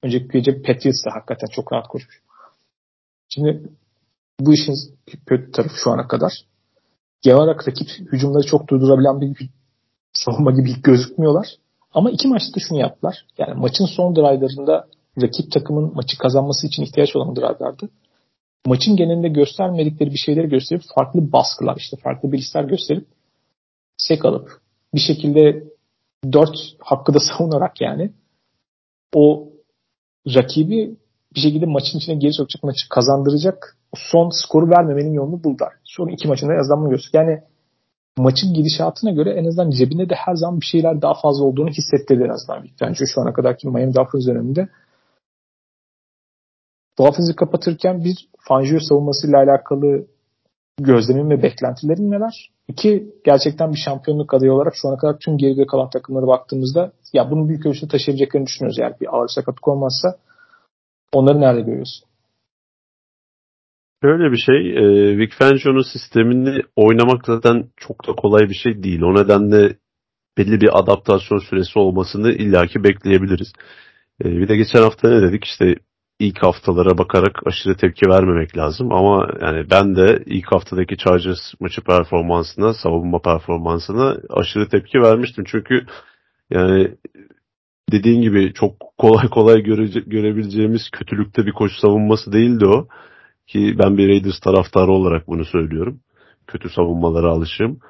önceki 0.02 0.28
gece 0.28 0.62
Patriots 0.62 1.04
da 1.06 1.10
hakikaten 1.14 1.46
çok 1.52 1.72
rahat 1.72 1.88
koşmuş. 1.88 2.22
Şimdi 3.28 3.62
bu 4.40 4.54
işin 4.54 4.74
kötü 5.26 5.50
tarafı 5.50 5.74
şu 5.76 5.90
ana 5.90 6.08
kadar. 6.08 6.32
Genel 7.22 7.38
olarak 7.38 7.68
rakip 7.68 7.88
hücumları 7.88 8.46
çok 8.46 8.68
durdurabilen 8.68 9.20
bir 9.20 9.50
savunma 10.12 10.50
gibi 10.50 10.82
gözükmüyorlar. 10.82 11.46
Ama 11.92 12.10
iki 12.10 12.28
maçta 12.28 12.60
şunu 12.60 12.78
yaptılar. 12.78 13.26
Yani 13.38 13.54
maçın 13.54 13.86
son 13.86 14.16
drive'larında 14.16 14.88
rakip 15.22 15.52
takımın 15.52 15.94
maçı 15.94 16.18
kazanması 16.18 16.66
için 16.66 16.82
ihtiyaç 16.82 17.16
olan 17.16 17.36
drive'lardı. 17.36 17.88
Maçın 18.66 18.96
genelinde 18.96 19.28
göstermedikleri 19.28 20.10
bir 20.10 20.18
şeyleri 20.18 20.48
gösterip 20.48 20.82
farklı 20.94 21.32
baskılar 21.32 21.76
işte 21.76 21.96
farklı 21.96 22.32
bilgisler 22.32 22.64
gösterip 22.64 23.06
sek 23.96 24.24
alıp 24.24 24.60
bir 24.94 25.00
şekilde 25.00 25.64
dört 26.32 26.56
hakkı 26.78 27.14
da 27.14 27.20
savunarak 27.38 27.80
yani 27.80 28.12
o 29.14 29.48
rakibi 30.34 30.96
bir 31.34 31.40
şekilde 31.40 31.66
maçın 31.66 31.98
içine 31.98 32.14
geri 32.14 32.32
sokacak, 32.32 32.62
maçı 32.62 32.88
kazandıracak 32.88 33.75
son 33.94 34.30
skoru 34.30 34.70
vermemenin 34.70 35.12
yolunu 35.12 35.44
buldular. 35.44 35.72
Son 35.84 36.08
iki 36.08 36.28
maçında 36.28 36.54
en 36.54 36.58
azından 36.58 36.84
bunu. 36.84 36.98
Yani 37.12 37.42
maçın 38.18 38.54
gidişatına 38.54 39.10
göre 39.10 39.30
en 39.30 39.44
azından 39.44 39.70
cebinde 39.70 40.08
de 40.08 40.14
her 40.14 40.34
zaman 40.34 40.60
bir 40.60 40.66
şeyler 40.66 41.02
daha 41.02 41.14
fazla 41.14 41.44
olduğunu 41.44 41.70
hissettirdi 41.70 42.22
en 42.22 42.34
azından. 42.34 42.66
Bence 42.80 43.04
şu 43.14 43.20
ana 43.20 43.32
kadarki 43.32 43.68
Miami 43.68 43.94
Dolphins 43.94 44.26
döneminde 44.26 44.68
Dolphins'i 46.98 47.36
kapatırken 47.36 48.04
bir 48.04 48.28
Fangio 48.38 48.78
savunmasıyla 48.80 49.38
alakalı 49.38 50.06
gözlemim 50.80 51.30
ve 51.30 51.42
beklentilerim 51.42 52.10
neler? 52.10 52.50
İki, 52.68 53.14
gerçekten 53.24 53.72
bir 53.72 53.78
şampiyonluk 53.78 54.34
adayı 54.34 54.52
olarak 54.52 54.72
şu 54.76 54.88
ana 54.88 54.96
kadar 54.96 55.18
tüm 55.18 55.38
geride 55.38 55.66
kalan 55.66 55.90
takımlara 55.90 56.26
baktığımızda 56.26 56.92
ya 57.12 57.30
bunu 57.30 57.48
büyük 57.48 57.66
ölçüde 57.66 57.88
taşıyabileceklerini 57.88 58.46
düşünüyoruz. 58.46 58.78
Yani 58.78 58.94
bir 59.00 59.16
ağır 59.16 59.28
sakatlık 59.28 59.68
olmazsa 59.68 60.16
onları 61.12 61.40
nerede 61.40 61.60
görüyorsun? 61.60 62.08
Şöyle 64.02 64.32
bir 64.32 64.36
şey, 64.36 64.76
e, 64.76 65.18
Vic 65.18 65.34
Fangio'nun 65.38 65.92
sistemini 65.92 66.62
oynamak 66.76 67.26
zaten 67.26 67.64
çok 67.76 68.08
da 68.08 68.12
kolay 68.12 68.48
bir 68.48 68.54
şey 68.54 68.82
değil. 68.82 69.02
O 69.02 69.14
nedenle 69.14 69.76
belli 70.38 70.60
bir 70.60 70.78
adaptasyon 70.78 71.38
süresi 71.38 71.78
olmasını 71.78 72.32
illaki 72.32 72.84
bekleyebiliriz. 72.84 73.52
E, 74.24 74.24
bir 74.24 74.48
de 74.48 74.56
geçen 74.56 74.82
hafta 74.82 75.08
ne 75.08 75.22
dedik? 75.22 75.44
İşte 75.44 75.74
ilk 76.18 76.42
haftalara 76.42 76.98
bakarak 76.98 77.46
aşırı 77.46 77.76
tepki 77.76 78.10
vermemek 78.10 78.56
lazım. 78.56 78.92
Ama 78.92 79.28
yani 79.42 79.70
ben 79.70 79.96
de 79.96 80.22
ilk 80.26 80.52
haftadaki 80.52 80.96
Chargers 80.96 81.54
maçı 81.60 81.80
performansına, 81.80 82.74
savunma 82.74 83.22
performansına 83.22 84.16
aşırı 84.30 84.68
tepki 84.68 84.98
vermiştim. 85.02 85.44
Çünkü 85.46 85.86
yani 86.50 86.94
dediğin 87.92 88.22
gibi 88.22 88.52
çok 88.52 88.72
kolay 88.98 89.28
kolay 89.28 89.62
göre, 89.62 89.86
görebileceğimiz 90.06 90.90
kötülükte 90.90 91.46
bir 91.46 91.52
koşu 91.52 91.80
savunması 91.80 92.32
değildi 92.32 92.66
o. 92.66 92.88
Ki 93.46 93.76
ben 93.78 93.98
bir 93.98 94.08
Raiders 94.08 94.40
taraftarı 94.40 94.92
olarak 94.92 95.28
bunu 95.28 95.44
söylüyorum. 95.44 96.00
Kötü 96.46 96.68
savunmalara 96.70 97.30
alışığım. 97.30 97.80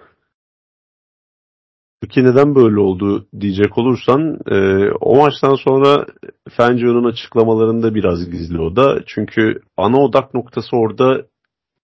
Peki 2.00 2.24
neden 2.24 2.54
böyle 2.54 2.80
oldu 2.80 3.26
diyecek 3.40 3.78
olursan 3.78 4.38
e, 4.50 4.88
o 5.00 5.16
maçtan 5.16 5.54
sonra 5.54 6.06
Fangio'nun 6.50 7.04
açıklamalarında 7.04 7.94
biraz 7.94 8.30
gizli 8.30 8.60
o 8.60 8.76
da. 8.76 9.02
Çünkü 9.06 9.60
ana 9.76 9.96
odak 10.00 10.34
noktası 10.34 10.76
orada 10.76 11.26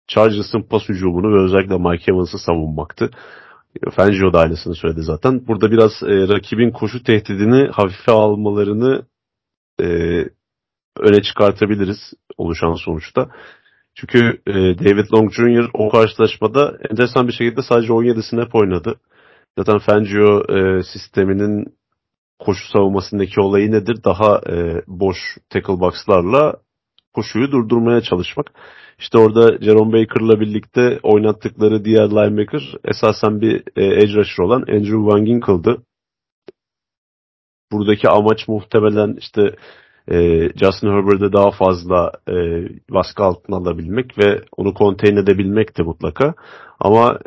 Chargers'ın 0.09 0.63
pas 0.63 0.89
hücumunu 0.89 1.33
ve 1.33 1.43
özellikle 1.43 1.79
Mike 1.79 2.13
Evans'ı 2.13 2.39
savunmaktı. 2.39 3.11
Fangio 3.91 4.33
da 4.33 4.39
aynısını 4.41 4.75
söyledi 4.75 5.03
zaten. 5.03 5.47
Burada 5.47 5.71
biraz 5.71 5.93
e, 6.03 6.29
rakibin 6.29 6.71
koşu 6.71 7.03
tehdidini 7.03 7.69
hafife 7.69 8.13
almalarını 8.13 9.07
e, 9.81 9.87
öne 11.01 11.23
çıkartabiliriz 11.23 11.99
oluşan 12.37 12.75
sonuçta. 12.75 13.29
Çünkü 13.97 14.41
e, 14.47 14.53
David 14.55 15.13
Long 15.13 15.33
Jr. 15.33 15.71
o 15.75 15.89
karşılaşmada 15.89 16.79
enteresan 16.91 17.29
bir 17.29 17.33
şekilde 17.33 17.63
sadece 17.63 17.93
17 17.93 18.23
snap 18.23 18.55
oynadı. 18.55 19.01
Zaten 19.59 19.79
Fangio 19.79 20.43
e, 20.55 20.83
sisteminin 20.83 21.77
koşu 22.39 22.69
savunmasındaki 22.69 23.41
olayı 23.41 23.73
nedir? 23.73 24.05
Daha 24.05 24.41
e, 24.51 24.83
boş 24.87 25.17
tackle 25.51 25.81
box'larla 25.81 26.55
koşuyu 27.15 27.53
durdurmaya 27.53 28.01
çalışmak. 28.01 28.51
İşte 28.99 29.19
orada 29.19 29.59
Jerome 29.65 29.93
Baker'la 29.93 30.41
birlikte 30.41 31.01
oynattıkları 31.03 31.85
diğer 31.85 32.11
linebacker 32.11 32.75
esasen 32.85 33.41
bir 33.41 33.63
e, 33.77 33.85
edge 33.85 34.15
rusher 34.15 34.45
olan 34.45 34.61
Andrew 34.61 35.07
Van 35.07 35.25
Ginkel'dı. 35.25 35.83
Buradaki 37.73 38.09
amaç 38.09 38.49
muhtemelen 38.49 39.17
işte 39.19 39.57
e, 40.11 40.49
Justin 40.57 40.89
Herbert'e 40.89 41.33
daha 41.33 41.51
fazla 41.51 42.13
e, 42.29 42.35
baskı 42.91 43.25
altına 43.25 43.57
alabilmek 43.57 44.19
ve 44.19 44.43
onu 44.57 44.75
contain 44.75 45.17
edebilmek 45.17 45.79
de 45.79 45.83
mutlaka. 45.83 46.35
Ama 46.81 47.19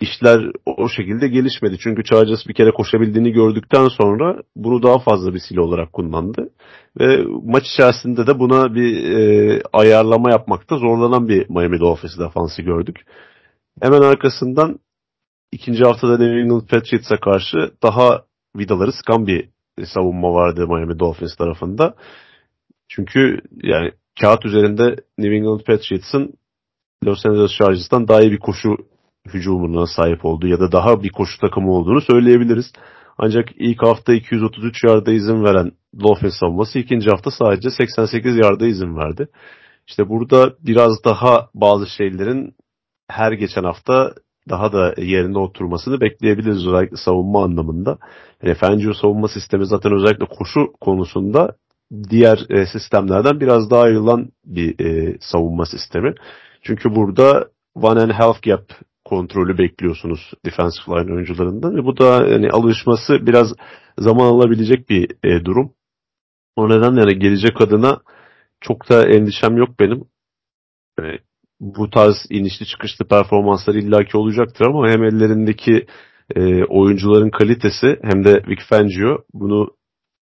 işler 0.00 0.40
o 0.66 0.88
şekilde 0.88 1.28
gelişmedi. 1.28 1.76
Çünkü 1.78 2.04
Chargers 2.04 2.46
bir 2.48 2.54
kere 2.54 2.70
koşabildiğini 2.70 3.32
gördükten 3.32 3.88
sonra 3.88 4.42
bunu 4.56 4.82
daha 4.82 4.98
fazla 4.98 5.34
bir 5.34 5.38
silah 5.38 5.62
olarak 5.62 5.92
kullandı. 5.92 6.50
Ve 7.00 7.24
maç 7.44 7.64
içerisinde 7.74 8.26
de 8.26 8.38
buna 8.38 8.74
bir 8.74 9.10
e, 9.10 9.62
ayarlama 9.72 10.30
yapmakta 10.30 10.78
zorlanan 10.78 11.28
bir 11.28 11.48
Miami 11.48 11.80
Dolphins 11.80 12.18
defansı 12.18 12.62
gördük. 12.62 12.96
Hemen 13.80 14.00
arkasından 14.00 14.78
ikinci 15.52 15.84
haftada 15.84 16.18
New 16.18 16.40
England 16.40 16.68
Patriots'a 16.68 17.20
karşı 17.20 17.72
daha 17.82 18.22
vidaları 18.56 18.92
sıkan 18.92 19.26
bir 19.26 19.48
savunma 19.84 20.34
vardı 20.34 20.66
Miami 20.66 20.98
Dolphins 20.98 21.36
tarafında. 21.36 21.94
Çünkü 22.88 23.40
yani 23.62 23.90
kağıt 24.20 24.44
üzerinde 24.46 24.96
New 25.18 25.36
England 25.36 25.60
Patriots'ın 25.60 26.34
Los 27.04 27.26
Angeles 27.26 27.52
Chargers'tan 27.58 28.08
daha 28.08 28.20
iyi 28.20 28.32
bir 28.32 28.38
koşu 28.38 28.76
hücumuna 29.28 29.86
sahip 29.86 30.24
olduğu 30.24 30.46
ya 30.46 30.60
da 30.60 30.72
daha 30.72 31.02
bir 31.02 31.10
koşu 31.10 31.40
takımı 31.40 31.72
olduğunu 31.72 32.00
söyleyebiliriz. 32.00 32.72
Ancak 33.18 33.48
ilk 33.56 33.82
hafta 33.82 34.14
233 34.14 34.84
yarda 34.84 35.12
izin 35.12 35.44
veren 35.44 35.72
Dolphins 36.00 36.34
savunması 36.40 36.78
ikinci 36.78 37.10
hafta 37.10 37.30
sadece 37.30 37.70
88 37.70 38.36
yarda 38.36 38.66
izin 38.66 38.96
verdi. 38.96 39.28
İşte 39.86 40.08
burada 40.08 40.54
biraz 40.60 41.04
daha 41.04 41.48
bazı 41.54 41.86
şeylerin 41.86 42.54
her 43.08 43.32
geçen 43.32 43.64
hafta 43.64 44.14
daha 44.48 44.72
da 44.72 44.94
yerine 44.98 45.38
oturmasını 45.38 46.00
bekleyebiliriz 46.00 46.66
özellikle 46.66 46.96
savunma 46.96 47.44
anlamında. 47.44 47.98
Yani 48.42 48.54
Fangio 48.54 48.92
savunma 48.94 49.28
sistemi 49.28 49.66
zaten 49.66 49.92
özellikle 49.92 50.26
koşu 50.26 50.72
konusunda 50.80 51.56
diğer 52.10 52.46
e, 52.50 52.66
sistemlerden 52.66 53.40
biraz 53.40 53.70
daha 53.70 53.82
ayrılan 53.82 54.28
bir 54.44 54.80
e, 54.80 55.16
savunma 55.20 55.66
sistemi. 55.66 56.14
Çünkü 56.62 56.94
burada 56.94 57.48
one 57.74 58.00
and 58.00 58.10
half 58.10 58.42
gap 58.42 58.64
kontrolü 59.04 59.58
bekliyorsunuz 59.58 60.32
defensive 60.44 60.96
line 60.96 61.12
oyuncularından 61.12 61.76
ve 61.76 61.84
bu 61.84 61.98
da 61.98 62.26
yani 62.26 62.50
alışması 62.50 63.26
biraz 63.26 63.54
zaman 63.98 64.26
alabilecek 64.26 64.88
bir 64.88 65.10
e, 65.24 65.44
durum. 65.44 65.72
O 66.56 66.68
nedenle 66.68 67.00
yani 67.00 67.18
gelecek 67.18 67.60
adına 67.60 68.00
çok 68.60 68.88
da 68.88 69.08
endişem 69.08 69.56
yok 69.56 69.68
benim. 69.80 70.04
E, 71.00 71.02
bu 71.62 71.90
tarz 71.90 72.26
inişli 72.30 72.66
çıkışlı 72.66 73.04
performanslar 73.04 73.74
illaki 73.74 74.16
olacaktır 74.16 74.66
ama 74.66 74.88
hem 74.88 75.04
ellerindeki 75.04 75.86
e, 76.36 76.64
oyuncuların 76.64 77.30
kalitesi 77.30 77.98
hem 78.02 78.24
de 78.24 78.42
Vic 78.48 78.62
Fangio 78.68 79.18
bunu 79.34 79.70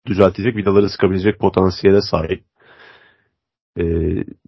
düzeltecek 0.07 0.55
vidaları 0.55 0.89
sıkabilecek 0.89 1.39
potansiyele 1.39 2.01
sahip. 2.01 2.43
E, 3.79 3.83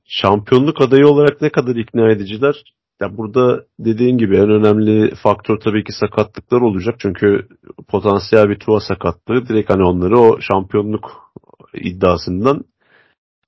şampiyonluk 0.06 0.82
adayı 0.82 1.08
olarak 1.08 1.42
ne 1.42 1.50
kadar 1.50 1.76
ikna 1.76 2.12
ediciler? 2.12 2.64
Ya 3.02 3.18
burada 3.18 3.66
dediğin 3.80 4.18
gibi 4.18 4.38
en 4.38 4.50
önemli 4.50 5.16
faktör 5.16 5.60
tabii 5.60 5.84
ki 5.84 5.94
sakatlıklar 5.94 6.62
olacak. 6.62 6.96
Çünkü 7.00 7.48
potansiyel 7.88 8.50
bir 8.50 8.60
tuva 8.60 8.80
sakatlığı 8.80 9.48
direkt 9.48 9.70
hani 9.70 9.84
onları 9.84 10.20
o 10.20 10.42
şampiyonluk 10.42 11.34
iddiasından 11.74 12.64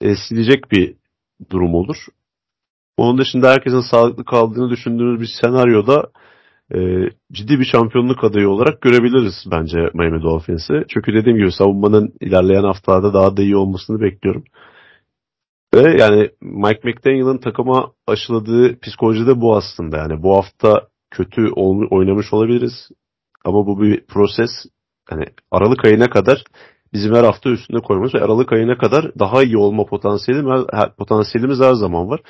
e, 0.02 0.16
silecek 0.16 0.72
bir 0.72 0.96
durum 1.50 1.76
olur. 1.76 1.98
Onun 2.98 3.18
dışında 3.18 3.52
herkesin 3.52 3.92
sağlıklı 3.92 4.26
kaldığını 4.26 4.70
düşündüğümüz 4.70 5.22
bir 5.22 5.30
senaryoda 5.42 6.10
e, 6.76 6.78
ciddi 7.32 7.60
bir 7.60 7.66
şampiyonluk 7.66 8.24
adayı 8.24 8.50
olarak 8.50 8.82
görebiliriz 8.82 9.34
bence 9.52 9.78
Miami 9.94 10.22
Dolphins'i. 10.22 10.74
Çünkü 10.90 11.14
dediğim 11.14 11.38
gibi 11.38 11.52
savunmanın 11.52 12.14
ilerleyen 12.22 12.64
haftalarda 12.64 13.14
daha 13.14 13.38
da 13.38 13.42
iyi 13.42 13.56
olmasını 13.56 14.02
bekliyorum. 14.02 14.44
Ve 15.74 16.02
yani 16.02 16.30
Mike 16.42 16.82
McDaniel'ın 16.84 17.38
takıma 17.38 17.92
aşıladığı 18.08 18.80
psikoloji 18.80 19.28
de 19.28 19.42
bu 19.42 19.56
aslında. 19.56 19.98
Yani 19.98 20.24
bu 20.24 20.38
hafta 20.38 20.88
kötü 21.12 21.52
oynamış 21.92 22.34
olabiliriz. 22.34 22.90
Ama 23.46 23.68
bu 23.68 23.82
bir 23.82 24.06
proses. 24.06 24.52
Yani 25.12 25.26
Aralık 25.52 25.86
ayına 25.86 26.10
kadar 26.10 26.44
bizim 26.94 27.16
her 27.16 27.24
hafta 27.24 27.50
üstünde 27.50 27.80
koymamız 27.80 28.14
ve 28.14 28.22
Aralık 28.22 28.54
ayına 28.54 28.78
kadar 28.78 29.20
daha 29.20 29.44
iyi 29.44 29.58
olma 29.58 29.86
potansiyelimiz, 29.86 30.66
potansiyelimiz 30.98 31.60
her 31.60 31.74
zaman 31.74 32.10
var. 32.10 32.22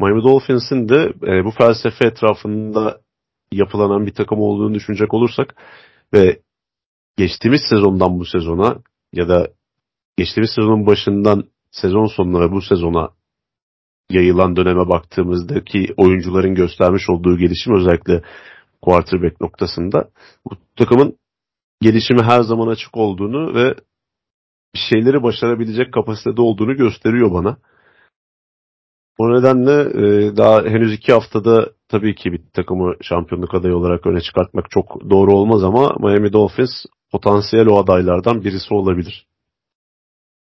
Miami 0.00 0.22
Dolphins'in 0.22 0.88
de 0.88 1.12
e, 1.22 1.44
bu 1.44 1.50
felsefe 1.50 2.06
etrafında 2.06 3.00
yapılanan 3.52 4.06
bir 4.06 4.14
takım 4.14 4.38
olduğunu 4.40 4.74
düşünecek 4.74 5.14
olursak 5.14 5.54
ve 6.14 6.40
geçtiğimiz 7.16 7.60
sezondan 7.70 8.20
bu 8.20 8.24
sezona 8.24 8.76
ya 9.12 9.28
da 9.28 9.48
geçtiğimiz 10.16 10.50
sezonun 10.50 10.86
başından 10.86 11.44
sezon 11.70 12.06
sonuna 12.06 12.40
ve 12.40 12.52
bu 12.52 12.62
sezona 12.62 13.10
yayılan 14.10 14.56
döneme 14.56 14.88
baktığımızdaki 14.88 15.94
oyuncuların 15.96 16.54
göstermiş 16.54 17.10
olduğu 17.10 17.38
gelişim 17.38 17.74
özellikle 17.74 18.22
quarterback 18.82 19.40
noktasında 19.40 20.10
bu 20.44 20.50
takımın 20.76 21.18
gelişimi 21.80 22.22
her 22.22 22.40
zaman 22.40 22.68
açık 22.68 22.96
olduğunu 22.96 23.54
ve 23.54 23.74
şeyleri 24.74 25.22
başarabilecek 25.22 25.92
kapasitede 25.92 26.40
olduğunu 26.40 26.76
gösteriyor 26.76 27.32
bana. 27.32 27.56
O 29.18 29.34
nedenle 29.34 29.80
e, 29.80 30.36
daha 30.36 30.62
henüz 30.62 30.92
iki 30.92 31.12
haftada 31.12 31.70
tabii 31.88 32.14
ki 32.14 32.32
bir 32.32 32.42
takımı 32.52 32.94
şampiyonluk 33.02 33.54
adayı 33.54 33.76
olarak 33.76 34.06
öne 34.06 34.20
çıkartmak 34.20 34.70
çok 34.70 35.10
doğru 35.10 35.34
olmaz 35.34 35.64
ama 35.64 35.96
Miami 35.98 36.32
Dolphins 36.32 36.84
potansiyel 37.12 37.66
o 37.66 37.78
adaylardan 37.78 38.44
birisi 38.44 38.74
olabilir 38.74 39.28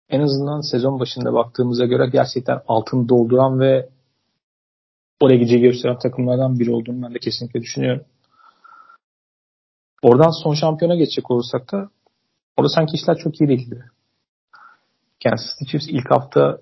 en 0.08 0.20
azından 0.20 0.60
sezon 0.60 1.00
başında 1.00 1.32
baktığımıza 1.32 1.86
göre 1.86 2.10
gerçekten 2.12 2.60
altını 2.68 3.08
dolduran 3.08 3.60
ve 3.60 3.88
oraya 5.20 5.36
gideceği 5.36 5.60
gösteren 5.62 5.98
takımlardan 5.98 6.58
biri 6.58 6.70
olduğunu 6.70 7.02
ben 7.02 7.14
de 7.14 7.18
kesinlikle 7.18 7.60
düşünüyorum. 7.60 8.04
Oradan 10.02 10.30
son 10.42 10.54
şampiyona 10.54 10.94
geçecek 10.94 11.30
olursak 11.30 11.72
da 11.72 11.90
orada 12.56 12.68
sanki 12.68 12.96
işler 12.96 13.16
çok 13.16 13.40
iyi 13.40 13.48
değildi. 13.48 13.84
Kansas 15.22 15.58
City 15.58 15.70
Chiefs 15.70 15.88
ilk 15.88 16.10
hafta 16.10 16.58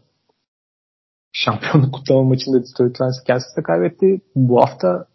şampiyonluk 1.32 1.94
kutlama 1.94 2.22
maçında 2.22 2.62
Detroit 2.62 3.00
Lions 3.00 3.24
Kansas'ta 3.26 3.62
kaybetti. 3.62 4.20
Bu 4.36 4.60
hafta 4.60 5.06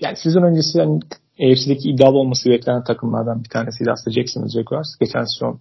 yani 0.00 0.16
sezon 0.16 0.42
öncesi 0.42 0.78
yani 0.78 1.00
AFC'deki 1.40 1.90
iddialı 1.90 2.18
olması 2.18 2.50
beklenen 2.50 2.84
takımlardan 2.84 3.44
bir 3.44 3.48
tanesiydi 3.48 3.90
aslında 3.90 4.14
Jacksonville 4.14 4.50
Jaguars. 4.50 4.88
Geçen 5.00 5.24
sezon 5.24 5.60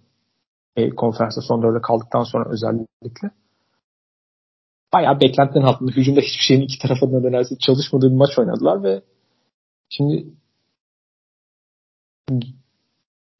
e, 0.75 0.89
konferansta 0.89 1.41
son 1.41 1.63
dörde 1.63 1.81
kaldıktan 1.81 2.23
sonra 2.23 2.49
özellikle. 2.49 3.31
Bayağı 4.93 5.19
beklentilerin 5.19 5.65
altında 5.65 5.91
hücumda 5.91 6.21
hiçbir 6.21 6.43
şeyin 6.47 6.61
iki 6.61 6.79
tarafa 6.79 7.11
da 7.11 7.19
neredeyse 7.19 7.57
çalışmadığı 7.57 8.11
bir 8.11 8.15
maç 8.15 8.39
oynadılar 8.39 8.83
ve 8.83 9.01
şimdi 9.89 10.25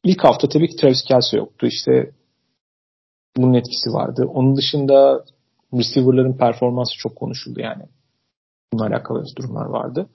ilk 0.03 0.23
hafta 0.23 0.49
tabii 0.49 0.67
ki 0.67 0.75
Travis 0.75 1.03
Kelsey 1.07 1.39
yoktu. 1.39 1.67
İşte 1.67 2.11
bunun 3.37 3.53
etkisi 3.53 3.89
vardı. 3.89 4.25
Onun 4.33 4.55
dışında 4.55 5.25
receiver'ların 5.80 6.38
performansı 6.38 6.97
çok 6.97 7.15
konuşuldu 7.15 7.59
yani. 7.59 7.84
Bununla 8.73 8.88
alakalı 8.88 9.26
durumlar 9.38 9.65
vardı. 9.65 10.09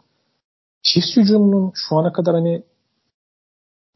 Chiefs 0.82 1.16
hücumunun 1.16 1.72
şu 1.74 1.96
ana 1.96 2.12
kadar 2.12 2.34
hani 2.34 2.62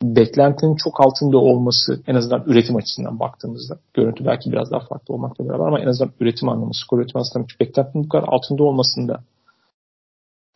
beklentinin 0.03 0.77
çok 0.77 1.01
altında 1.01 1.39
olması 1.39 2.03
en 2.07 2.15
azından 2.15 2.45
üretim 2.47 2.77
açısından 2.77 3.21
baktığımızda 3.21 3.79
görüntü 3.95 4.25
belki 4.25 4.53
biraz 4.53 4.71
daha 4.71 4.81
farklı 4.81 5.15
olmakla 5.15 5.49
beraber 5.49 5.67
ama 5.67 5.81
en 5.81 5.87
azından 5.87 6.12
üretim 6.21 6.49
anlamı, 6.49 6.75
skor 6.75 6.99
üretim 6.99 7.21
aslında 7.21 7.47
beklentinin 7.61 8.05
bu 8.05 8.09
kadar 8.09 8.29
altında 8.29 8.62
olmasında 8.62 9.25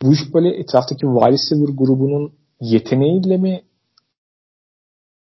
bu 0.03 0.13
iş 0.13 0.35
böyle 0.35 0.57
etraftaki 0.57 1.01
wide 1.01 1.33
receiver 1.33 1.75
grubunun 1.75 2.33
yeteneğiyle 2.61 3.37
mi 3.37 3.63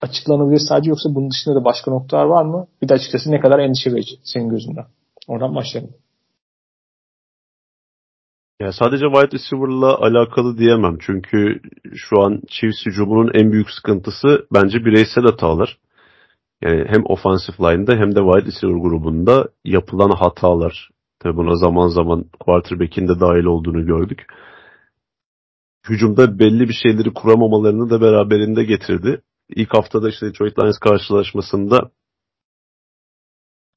açıklanabilir 0.02 0.60
sadece 0.60 0.90
yoksa 0.90 1.16
bunun 1.16 1.30
dışında 1.32 1.56
da 1.56 1.66
başka 1.66 1.92
noktalar 1.92 2.26
var 2.26 2.46
mı? 2.46 2.68
Bir 2.82 2.90
de 2.90 2.94
açıkçası 2.94 3.32
ne 3.32 3.40
kadar 3.40 3.60
endişe 3.60 3.94
verici 3.94 4.16
senin 4.24 4.50
gözünden. 4.50 4.86
Oradan 5.28 5.56
başlayalım. 5.56 5.96
Ya 8.60 8.72
sadece 8.72 9.06
wide 9.06 9.38
receiver'la 9.38 9.98
alakalı 9.98 10.58
diyemem. 10.58 10.98
Çünkü 11.00 11.62
şu 11.96 12.22
an 12.22 12.42
Chiefs 12.48 12.86
hücumunun 12.86 13.32
en 13.34 13.52
büyük 13.52 13.72
sıkıntısı 13.72 14.48
bence 14.54 14.86
bireysel 14.86 15.24
hatalar. 15.24 15.78
Yani 16.62 16.86
hem 16.88 17.04
offensive 17.06 17.58
line'da 17.60 17.94
hem 17.96 18.16
de 18.16 18.20
wide 18.20 18.46
receiver 18.46 18.82
grubunda 18.82 19.50
yapılan 19.66 20.10
hatalar. 20.10 20.90
Tabi 21.20 21.38
buna 21.38 21.56
zaman 21.56 21.88
zaman 21.88 22.26
quarterback'in 22.40 23.08
de 23.08 23.20
dahil 23.20 23.44
olduğunu 23.44 23.86
gördük. 23.86 24.26
Hücumda 25.90 26.40
belli 26.40 26.70
bir 26.70 26.78
şeyleri 26.84 27.14
kuramamalarını 27.14 27.90
da 27.90 28.02
beraberinde 28.02 28.64
getirdi. 28.64 29.22
İlk 29.50 29.74
haftada 29.74 30.10
işte 30.10 30.26
Detroit 30.26 30.60
Lions 30.60 30.78
karşılaşmasında 30.78 31.92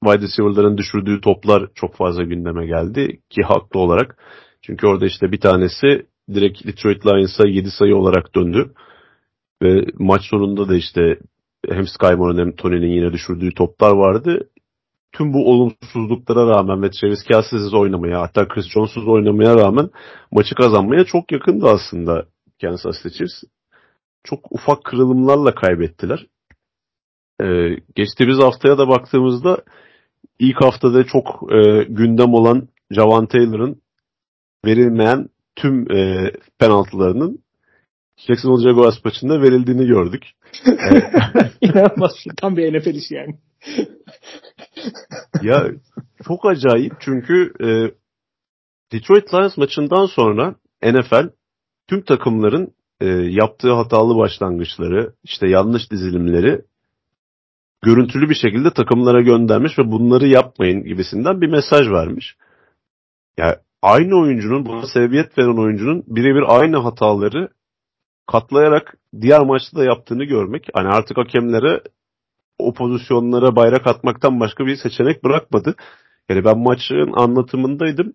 wide 0.03 0.25
receiver'ların 0.25 0.77
düşürdüğü 0.77 1.21
toplar 1.21 1.69
çok 1.75 1.95
fazla 1.95 2.23
gündeme 2.23 2.65
geldi 2.65 3.19
ki 3.29 3.41
haklı 3.43 3.79
olarak. 3.79 4.17
Çünkü 4.61 4.87
orada 4.87 5.05
işte 5.05 5.31
bir 5.31 5.39
tanesi 5.39 6.07
direkt 6.33 6.67
Detroit 6.67 7.05
Lions'a 7.05 7.47
7 7.47 7.71
sayı 7.71 7.95
olarak 7.95 8.35
döndü. 8.35 8.73
Ve 9.61 9.85
maç 9.99 10.21
sonunda 10.29 10.69
da 10.69 10.75
işte 10.75 11.19
hem 11.69 11.87
Sky 11.87 12.13
Moore'un 12.13 12.37
hem 12.37 12.55
Tony'nin 12.55 12.91
yine 12.91 13.13
düşürdüğü 13.13 13.53
toplar 13.53 13.91
vardı. 13.91 14.49
Tüm 15.11 15.33
bu 15.33 15.51
olumsuzluklara 15.51 16.47
rağmen 16.47 16.81
ve 16.83 16.89
Travis 16.89 17.23
Kelsey'siz 17.23 17.73
oynamaya 17.73 18.21
hatta 18.21 18.47
Chris 18.47 18.65
Jones'suz 18.69 19.07
oynamaya 19.07 19.55
rağmen 19.55 19.89
maçı 20.31 20.55
kazanmaya 20.55 21.03
çok 21.05 21.31
yakındı 21.31 21.67
aslında 21.67 22.25
Kansas 22.61 23.03
City 23.03 23.17
Chiefs. 23.17 23.43
Çok 24.23 24.51
ufak 24.51 24.83
kırılımlarla 24.83 25.55
kaybettiler. 25.55 26.27
Ee, 27.41 27.75
geçtiğimiz 27.95 28.39
haftaya 28.39 28.77
da 28.77 28.87
baktığımızda 28.87 29.57
ilk 30.39 30.61
haftada 30.61 31.03
çok 31.03 31.53
e, 31.53 31.83
gündem 31.83 32.33
olan 32.33 32.67
Javan 32.91 33.25
Taylor'ın 33.25 33.81
verilmeyen 34.65 35.29
tüm 35.55 35.91
e, 35.91 36.31
penaltılarının 36.59 37.39
Jacksonville 38.17 38.69
Jaguars 38.69 39.05
maçında 39.05 39.41
verildiğini 39.41 39.85
gördük. 39.87 40.23
İnanılmaz. 41.61 42.11
Tam 42.37 42.57
bir 42.57 42.73
NFL 42.73 42.95
işi 42.95 43.15
yani. 43.15 43.39
ya 45.41 45.67
çok 46.27 46.45
acayip 46.45 46.93
çünkü 46.99 47.53
e, 47.61 47.67
Detroit 48.91 49.33
Lions 49.33 49.57
maçından 49.57 50.05
sonra 50.05 50.55
NFL 50.83 51.29
tüm 51.87 52.01
takımların 52.01 52.73
e, 53.01 53.05
yaptığı 53.09 53.73
hatalı 53.73 54.17
başlangıçları, 54.17 55.13
işte 55.23 55.47
yanlış 55.47 55.91
dizilimleri 55.91 56.61
görüntülü 57.81 58.29
bir 58.29 58.35
şekilde 58.35 58.73
takımlara 58.73 59.21
göndermiş 59.21 59.79
ve 59.79 59.91
bunları 59.91 60.27
yapmayın 60.27 60.83
gibisinden 60.83 61.41
bir 61.41 61.47
mesaj 61.47 61.89
vermiş. 61.89 62.35
Ya 63.37 63.45
yani 63.45 63.55
aynı 63.81 64.21
oyuncunun, 64.21 64.65
buna 64.65 64.87
sebebiyet 64.87 65.37
veren 65.37 65.57
oyuncunun 65.57 66.03
birebir 66.07 66.43
aynı 66.47 66.77
hataları 66.77 67.49
katlayarak 68.27 68.97
diğer 69.21 69.41
maçta 69.41 69.77
da 69.77 69.83
yaptığını 69.83 70.23
görmek. 70.23 70.67
Hani 70.73 70.87
artık 70.87 71.17
hakemlere 71.17 71.81
o 72.59 72.73
pozisyonlara 72.73 73.55
bayrak 73.55 73.87
atmaktan 73.87 74.39
başka 74.39 74.65
bir 74.65 74.75
seçenek 74.75 75.23
bırakmadı. 75.23 75.75
Yani 76.29 76.45
ben 76.45 76.59
maçın 76.59 77.13
anlatımındaydım. 77.13 78.13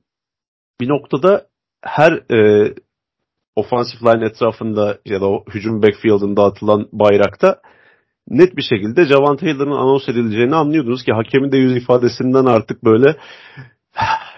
Bir 0.81 0.89
noktada 0.89 1.47
her 1.83 2.13
e, 2.13 2.75
ofansif 3.57 4.03
line 4.03 4.27
etrafında 4.27 4.99
ya 5.07 5.21
da 5.21 5.27
o 5.27 5.45
hücum 5.55 5.83
backfield'ında 5.83 6.45
atılan 6.45 6.89
bayrakta 6.93 7.61
net 8.29 8.57
bir 8.57 8.63
şekilde 8.63 9.05
Javan 9.05 9.37
Taylor'ın 9.37 9.71
anons 9.71 10.09
edileceğini 10.09 10.55
anlıyordunuz 10.55 11.05
ki 11.05 11.13
hakemin 11.13 11.53
de 11.53 11.57
yüz 11.57 11.77
ifadesinden 11.77 12.45
artık 12.45 12.85
böyle 12.85 13.17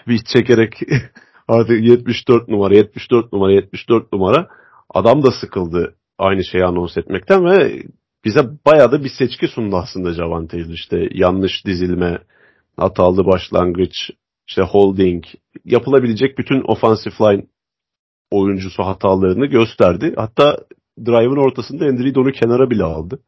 bir 0.08 0.18
çekerek 0.32 0.80
artık 1.48 1.84
74 1.84 2.48
numara 2.48 2.74
74 2.74 3.32
numara 3.32 3.52
74 3.52 4.12
numara 4.12 4.48
adam 4.94 5.22
da 5.22 5.30
sıkıldı 5.40 5.94
aynı 6.18 6.44
şeyi 6.44 6.64
anons 6.64 6.96
etmekten 6.96 7.44
ve 7.44 7.82
bize 8.24 8.40
bayağı 8.66 8.92
da 8.92 9.04
bir 9.04 9.10
seçki 9.18 9.48
sundu 9.48 9.76
aslında 9.76 10.12
Javan 10.12 10.46
Taylor 10.46 10.74
işte 10.74 11.08
yanlış 11.10 11.66
dizilme 11.66 12.18
hatalı 12.76 13.26
başlangıç 13.26 14.10
işte 14.48 14.62
holding 14.62 15.24
yapılabilecek 15.64 16.38
bütün 16.38 16.62
offensive 16.62 17.14
line 17.20 17.46
oyuncusu 18.30 18.82
hatalarını 18.82 19.46
gösterdi. 19.46 20.14
Hatta 20.16 20.58
drive'ın 20.98 21.46
ortasında 21.46 21.84
Andrew 21.84 22.20
onu 22.20 22.32
kenara 22.32 22.70
bile 22.70 22.84
aldı. 22.84 23.20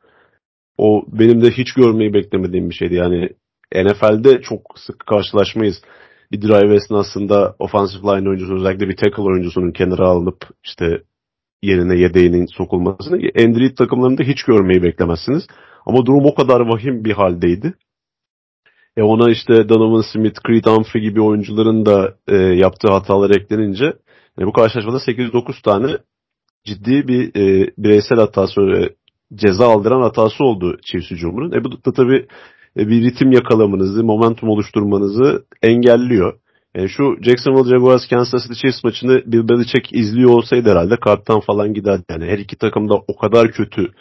O 0.79 1.05
benim 1.09 1.43
de 1.43 1.51
hiç 1.51 1.73
görmeyi 1.73 2.15
beklemediğim 2.15 2.71
bir 2.71 2.75
şeydi. 2.75 2.95
Yani 2.95 3.29
NFL'de 3.75 4.41
çok 4.43 4.61
sık 4.77 5.07
karşılaşmayız. 5.07 5.83
Bir 6.33 6.43
drive 6.43 6.75
esnasında 6.75 7.57
offensive 7.59 8.03
line 8.03 8.29
oyuncusu 8.29 8.55
özellikle 8.55 8.89
bir 8.89 8.97
tackle 8.97 9.23
oyuncusunun 9.23 9.73
kenara 9.73 10.09
alınıp 10.09 10.37
işte 10.65 11.03
yerine 11.63 11.99
yedeğinin 11.99 12.47
sokulmasını 12.47 13.17
Android 13.17 13.77
takımlarında 13.77 14.23
hiç 14.23 14.43
görmeyi 14.43 14.83
beklemezsiniz. 14.83 15.47
Ama 15.87 16.07
durum 16.07 16.25
o 16.25 16.35
kadar 16.35 16.61
vahim 16.61 17.05
bir 17.05 17.13
haldeydi. 17.13 17.75
E 18.97 19.03
ona 19.03 19.31
işte 19.31 19.69
Donovan 19.69 20.05
Smith, 20.13 20.41
Creed 20.47 20.67
Humphrey 20.67 21.03
gibi 21.03 21.21
oyuncuların 21.21 21.87
da 21.87 22.15
e, 22.29 22.37
yaptığı 22.37 22.89
hatalar 22.89 23.31
eklenince 23.31 23.87
e, 24.41 24.47
bu 24.47 24.53
karşılaşmada 24.53 24.97
8-9 24.97 25.63
tane 25.63 25.99
ciddi 26.65 27.09
bir 27.09 27.29
e, 27.29 27.71
bireysel 27.79 28.19
hatası, 28.19 28.61
ceza 29.35 29.67
aldıran 29.67 30.03
hatası 30.03 30.45
oldu 30.45 30.79
Chiefs 30.85 31.11
hücumunun. 31.11 31.53
E 31.53 31.65
bu 31.65 31.73
da 31.73 31.93
tabii 31.93 32.27
e, 32.77 32.89
bir 32.89 33.03
ritim 33.03 33.33
yakalamanızı, 33.33 34.05
momentum 34.05 34.49
oluşturmanızı 34.49 35.45
engelliyor. 35.63 36.39
Yani 36.77 36.89
şu 36.89 37.17
Jacksonville 37.23 37.71
Jaguars 37.71 38.09
Kansas 38.09 38.43
City 38.43 38.61
Chiefs 38.61 38.85
maçını 38.85 39.23
Bill 39.27 39.49
Belichick 39.49 39.93
izliyor 39.93 40.31
olsaydı 40.31 40.71
herhalde 40.71 40.97
karttan 40.97 41.41
falan 41.41 41.75
giderdi. 41.75 42.05
Yani 42.11 42.25
her 42.25 42.39
iki 42.39 42.57
takım 42.57 42.89
da 42.89 42.95
o 42.95 43.17
kadar 43.17 43.53
kötü 43.53 43.93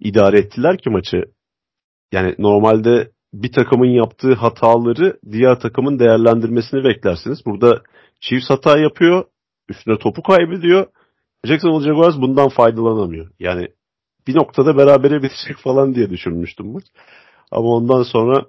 idare 0.00 0.38
ettiler 0.38 0.78
ki 0.78 0.90
maçı. 0.90 1.24
Yani 2.12 2.34
normalde 2.38 3.10
bir 3.34 3.52
takımın 3.52 3.86
yaptığı 3.86 4.34
hataları 4.34 5.18
diğer 5.32 5.60
takımın 5.60 5.98
değerlendirmesini 5.98 6.84
beklersiniz. 6.84 7.46
Burada 7.46 7.82
Chiefs 8.20 8.50
hata 8.50 8.78
yapıyor, 8.78 9.24
üstüne 9.68 9.98
topu 9.98 10.22
kaybediyor. 10.22 10.86
Jacksonville 11.44 11.88
Jaguars 11.88 12.16
bundan 12.16 12.48
faydalanamıyor. 12.48 13.30
Yani 13.38 13.68
bir 14.26 14.34
noktada 14.34 14.76
berabere 14.76 15.22
bitecek 15.22 15.56
falan 15.56 15.94
diye 15.94 16.10
düşünmüştüm 16.10 16.72
maç. 16.72 16.84
Ama 17.50 17.68
ondan 17.68 18.02
sonra 18.02 18.46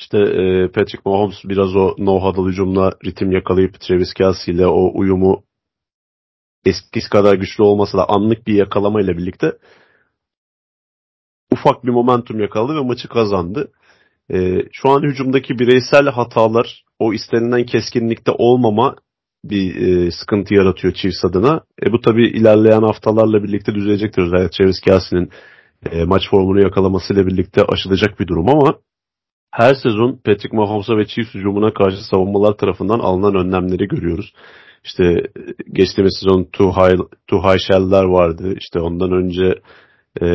işte 0.00 0.18
e, 0.18 0.68
Patrick 0.68 1.02
Mahomes 1.04 1.36
biraz 1.44 1.76
o 1.76 1.94
no-huddle 1.98 2.48
hücumla 2.48 2.92
ritim 3.04 3.32
yakalayıp 3.32 3.80
Travis 3.80 4.14
Kelsey 4.14 4.54
ile 4.54 4.66
o 4.66 4.90
uyumu 4.94 5.42
eskisi 6.64 7.10
kadar 7.10 7.34
güçlü 7.34 7.64
olmasa 7.64 7.98
da 7.98 8.08
anlık 8.08 8.46
bir 8.46 8.54
yakalamayla 8.54 9.16
birlikte 9.16 9.52
ufak 11.52 11.84
bir 11.84 11.90
momentum 11.90 12.40
yakaladı 12.40 12.76
ve 12.76 12.80
maçı 12.80 13.08
kazandı. 13.08 13.72
E, 14.32 14.62
şu 14.72 14.88
an 14.88 15.02
hücumdaki 15.02 15.58
bireysel 15.58 16.06
hatalar 16.08 16.84
o 16.98 17.12
istenilen 17.12 17.66
keskinlikte 17.66 18.32
olmama 18.32 18.96
bir 19.50 19.74
e, 19.76 20.10
sıkıntı 20.10 20.54
yaratıyor 20.54 20.94
Chiefs 20.94 21.24
adına. 21.24 21.60
E, 21.86 21.92
bu 21.92 22.00
tabi 22.00 22.28
ilerleyen 22.28 22.82
haftalarla 22.82 23.42
birlikte 23.42 23.74
düzelecektir. 23.74 24.22
Özellikle 24.22 24.50
Travis 24.50 24.80
Kelsey'nin 24.80 25.30
e, 25.90 26.04
maç 26.04 26.22
formunu 26.30 26.60
yakalamasıyla 26.60 27.26
birlikte 27.26 27.62
aşılacak 27.62 28.20
bir 28.20 28.26
durum 28.26 28.48
ama 28.48 28.74
her 29.50 29.74
sezon 29.74 30.20
Patrick 30.24 30.56
Mahomes'a 30.56 30.96
ve 30.96 31.06
Chiefs 31.06 31.34
hücumuna 31.34 31.74
karşı 31.74 32.04
savunmalar 32.10 32.52
tarafından 32.56 32.98
alınan 32.98 33.34
önlemleri 33.34 33.88
görüyoruz. 33.88 34.32
İşte 34.84 35.04
e, 35.04 35.22
geçtiğimiz 35.72 36.18
sezon 36.20 36.44
too 36.52 36.72
high, 36.72 36.98
too 37.26 37.42
high 37.42 37.58
shell'ler 37.58 38.04
vardı. 38.04 38.54
İşte 38.60 38.80
ondan 38.80 39.12
önce 39.12 39.54
e, 40.22 40.26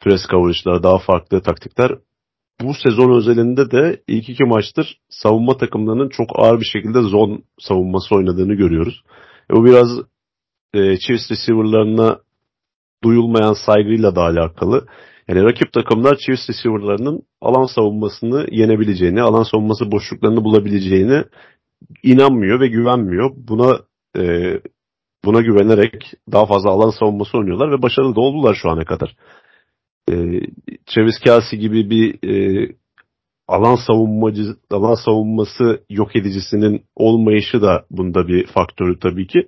press 0.00 0.20
coverage'lar, 0.30 0.82
daha 0.82 0.98
farklı 0.98 1.40
taktikler. 1.40 1.90
Bu 2.62 2.74
sezon 2.74 3.16
özelinde 3.16 3.70
de 3.70 4.02
ilk 4.08 4.28
iki 4.28 4.44
maçtır 4.44 5.00
savunma 5.08 5.56
takımlarının 5.56 6.08
çok 6.08 6.26
ağır 6.34 6.60
bir 6.60 6.70
şekilde 6.72 7.02
zone 7.02 7.38
savunması 7.58 8.14
oynadığını 8.14 8.54
görüyoruz. 8.54 9.02
E, 9.50 9.54
bu 9.54 9.64
biraz 9.64 9.88
e, 10.74 10.98
Chiefs 10.98 11.30
receiver'larına 11.30 12.18
duyulmayan 13.04 13.56
saygıyla 13.66 14.16
da 14.16 14.22
alakalı. 14.22 14.86
Yani 15.28 15.44
rakip 15.44 15.72
takımlar 15.72 16.16
Chiefs 16.16 16.50
receiver'larının 16.50 17.22
alan 17.40 17.66
savunmasını 17.66 18.46
yenebileceğini, 18.50 19.22
alan 19.22 19.42
savunması 19.42 19.92
boşluklarını 19.92 20.44
bulabileceğini 20.44 21.24
inanmıyor 22.02 22.60
ve 22.60 22.68
güvenmiyor. 22.68 23.30
Buna 23.36 23.78
e, 24.18 24.54
buna 25.24 25.40
güvenerek 25.40 26.12
daha 26.32 26.46
fazla 26.46 26.70
alan 26.70 26.90
savunması 26.90 27.38
oynuyorlar 27.38 27.70
ve 27.72 27.82
başarılı 27.82 28.16
da 28.16 28.20
oldular 28.20 28.54
şu 28.54 28.70
ana 28.70 28.84
kadar. 28.84 29.16
E, 30.10 30.14
Travis 30.86 31.18
Kelsey 31.24 31.58
gibi 31.58 31.90
bir 31.90 32.28
e, 32.28 32.68
alan 33.48 33.76
savunmacı 33.86 34.56
alan 34.70 34.94
savunması 34.94 35.84
yok 35.90 36.16
edicisinin 36.16 36.84
olmayışı 36.96 37.62
da 37.62 37.84
bunda 37.90 38.28
bir 38.28 38.46
faktörü 38.46 38.98
tabii 38.98 39.26
ki. 39.26 39.46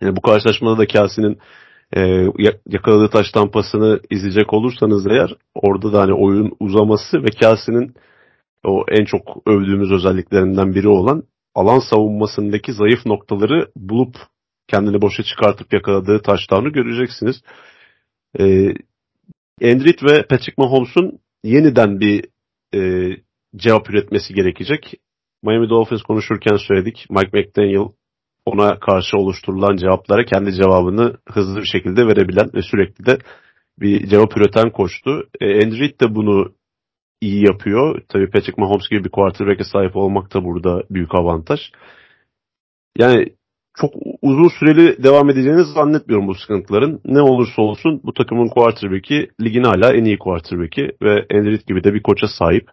Yani 0.00 0.16
bu 0.16 0.20
karşılaşmada 0.20 0.78
da 0.78 0.86
Kelsey'nin 0.86 1.38
e, 1.96 2.00
yakaladığı 2.66 3.10
taş 3.10 3.30
tampasını 3.30 4.00
izleyecek 4.10 4.52
olursanız 4.52 5.06
eğer 5.06 5.36
orada 5.54 5.92
da 5.92 6.00
hani 6.00 6.12
oyun 6.12 6.52
uzaması 6.60 7.22
ve 7.22 7.26
Kelsey'nin 7.40 7.94
o 8.64 8.84
en 8.88 9.04
çok 9.04 9.42
övdüğümüz 9.46 9.92
özelliklerinden 9.92 10.74
biri 10.74 10.88
olan 10.88 11.22
alan 11.54 11.78
savunmasındaki 11.90 12.72
zayıf 12.72 13.06
noktaları 13.06 13.68
bulup 13.76 14.16
kendini 14.68 15.02
boşa 15.02 15.22
çıkartıp 15.22 15.72
yakaladığı 15.72 16.22
taştanı 16.22 16.68
göreceksiniz. 16.68 17.36
E, 18.38 18.74
Endrit 19.60 20.02
ve 20.02 20.22
Patrick 20.22 20.54
Mahomes'un 20.58 21.18
yeniden 21.44 22.00
bir 22.00 22.24
e, 22.74 23.10
cevap 23.56 23.90
üretmesi 23.90 24.34
gerekecek. 24.34 24.94
Miami 25.42 25.68
Dolphins 25.68 26.02
konuşurken 26.02 26.56
söyledik. 26.56 27.06
Mike 27.10 27.38
McDaniel 27.38 27.88
ona 28.46 28.78
karşı 28.78 29.16
oluşturulan 29.16 29.76
cevaplara 29.76 30.24
kendi 30.24 30.52
cevabını 30.52 31.16
hızlı 31.28 31.60
bir 31.60 31.66
şekilde 31.66 32.06
verebilen 32.06 32.50
ve 32.54 32.62
sürekli 32.62 33.06
de 33.06 33.18
bir 33.78 34.06
cevap 34.06 34.36
üreten 34.36 34.70
koçtu. 34.70 35.28
E, 35.40 35.64
Andrew 35.64 36.06
de 36.06 36.14
bunu 36.14 36.54
iyi 37.20 37.46
yapıyor. 37.46 38.02
Tabii 38.08 38.30
Patrick 38.30 38.54
Mahomes 38.62 38.88
gibi 38.88 39.04
bir 39.04 39.10
quarterback'e 39.10 39.64
sahip 39.64 39.96
olmak 39.96 40.34
da 40.34 40.44
burada 40.44 40.82
büyük 40.90 41.14
avantaj. 41.14 41.60
Yani 42.98 43.34
çok 43.76 43.94
uzun 44.22 44.48
süreli 44.48 45.02
devam 45.02 45.30
edeceğini 45.30 45.64
zannetmiyorum 45.64 46.28
bu 46.28 46.34
sıkıntıların. 46.34 47.00
Ne 47.04 47.22
olursa 47.22 47.62
olsun 47.62 48.00
bu 48.04 48.12
takımın 48.12 48.48
quarterback'i 48.48 49.30
ligin 49.40 49.62
hala 49.62 49.92
en 49.92 50.04
iyi 50.04 50.18
quarterback'i 50.18 50.90
ve 51.02 51.26
Andrew 51.38 51.64
gibi 51.66 51.84
de 51.84 51.94
bir 51.94 52.02
koça 52.02 52.26
sahip. 52.38 52.70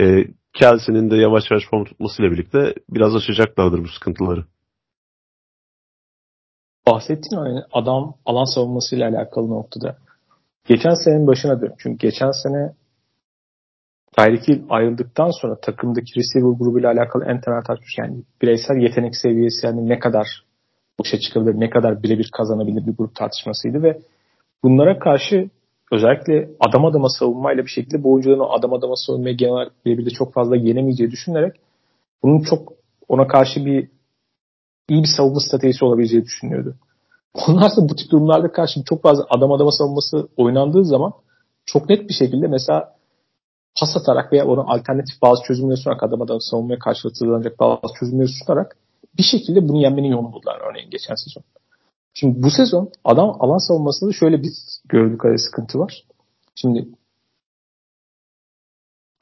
E, 0.00 0.24
Kelsey'nin 0.52 1.10
de 1.10 1.16
yavaş 1.16 1.50
yavaş 1.50 1.64
form 1.70 1.84
tutmasıyla 1.84 2.30
birlikte 2.30 2.74
biraz 2.90 3.16
aşacaklardır 3.16 3.84
bu 3.84 3.88
sıkıntıları. 3.88 4.44
Bahsettiğin 6.86 7.42
hani 7.42 7.60
adam 7.72 8.14
alan 8.26 8.54
savunmasıyla 8.54 9.08
alakalı 9.08 9.50
noktada. 9.50 9.96
Geçen 10.68 10.94
senenin 11.04 11.26
başına 11.26 11.60
dön. 11.60 11.74
Çünkü 11.78 12.06
geçen 12.06 12.30
sene 12.30 12.74
Tyreek 14.16 14.48
Hill 14.48 14.62
ayrıldıktan 14.70 15.30
sonra 15.40 15.60
takımdaki 15.60 16.20
receiver 16.20 16.58
grubuyla 16.58 16.90
alakalı 16.90 17.24
en 17.24 17.40
temel 17.40 17.62
tartışmış. 17.62 17.98
Yani 17.98 18.22
bireysel 18.42 18.76
yetenek 18.76 19.16
seviyesi 19.16 19.66
yani 19.66 19.88
ne 19.88 19.98
kadar 19.98 20.44
boşa 20.98 21.18
çıkabilir, 21.18 21.60
ne 21.60 21.70
kadar 21.70 22.02
birebir 22.02 22.30
kazanabilir 22.36 22.86
bir 22.86 22.96
grup 22.96 23.14
tartışmasıydı 23.14 23.82
ve 23.82 23.98
bunlara 24.62 24.98
karşı 24.98 25.50
özellikle 25.92 26.50
adam 26.60 26.84
adama 26.84 27.08
savunmayla 27.08 27.64
bir 27.64 27.70
şekilde 27.70 28.02
bu 28.02 28.12
oyuncuların 28.12 28.40
o 28.40 28.52
adam 28.52 28.72
adama 28.72 28.94
savunmayı 28.96 29.36
genel 29.36 29.52
olarak 29.52 29.72
birebir 29.86 30.06
de 30.06 30.10
çok 30.10 30.34
fazla 30.34 30.56
yenemeyeceği 30.56 31.10
düşünerek 31.10 31.52
bunun 32.22 32.40
çok 32.40 32.72
ona 33.08 33.26
karşı 33.26 33.64
bir 33.66 33.88
iyi 34.88 35.02
bir 35.02 35.08
savunma 35.16 35.40
stratejisi 35.40 35.84
olabileceği 35.84 36.24
düşünüyordu. 36.24 36.74
Onlar 37.48 37.70
da 37.70 37.88
bu 37.88 37.96
tip 37.96 38.10
durumlarda 38.10 38.52
karşı 38.52 38.84
çok 38.84 39.02
fazla 39.02 39.26
adam 39.30 39.52
adama 39.52 39.70
savunması 39.70 40.28
oynandığı 40.36 40.84
zaman 40.84 41.12
çok 41.66 41.88
net 41.88 42.08
bir 42.08 42.14
şekilde 42.14 42.46
mesela 42.46 42.94
pas 43.80 43.96
atarak 43.96 44.32
veya 44.32 44.46
ona 44.46 44.60
alternatif 44.60 45.22
bazı 45.22 45.42
çözümleri 45.42 45.76
sunarak 45.76 46.02
adam 46.02 46.22
adam 46.22 46.40
savunmaya 46.40 46.78
karşılatılacak 46.78 47.60
bazı 47.60 47.94
çözümleri 47.98 48.28
sunarak 48.28 48.76
bir 49.18 49.22
şekilde 49.22 49.68
bunu 49.68 49.80
yenmenin 49.82 50.08
yolunu 50.08 50.32
buldular 50.32 50.60
örneğin 50.70 50.90
geçen 50.90 51.14
sezon. 51.14 51.44
Şimdi 52.14 52.42
bu 52.42 52.50
sezon 52.50 52.90
adam 53.04 53.36
alan 53.40 53.68
savunmasında 53.68 54.12
şöyle 54.12 54.42
bir 54.42 54.52
gördük 54.84 55.24
araya 55.24 55.38
sıkıntı 55.38 55.78
var. 55.78 56.04
Şimdi 56.54 56.88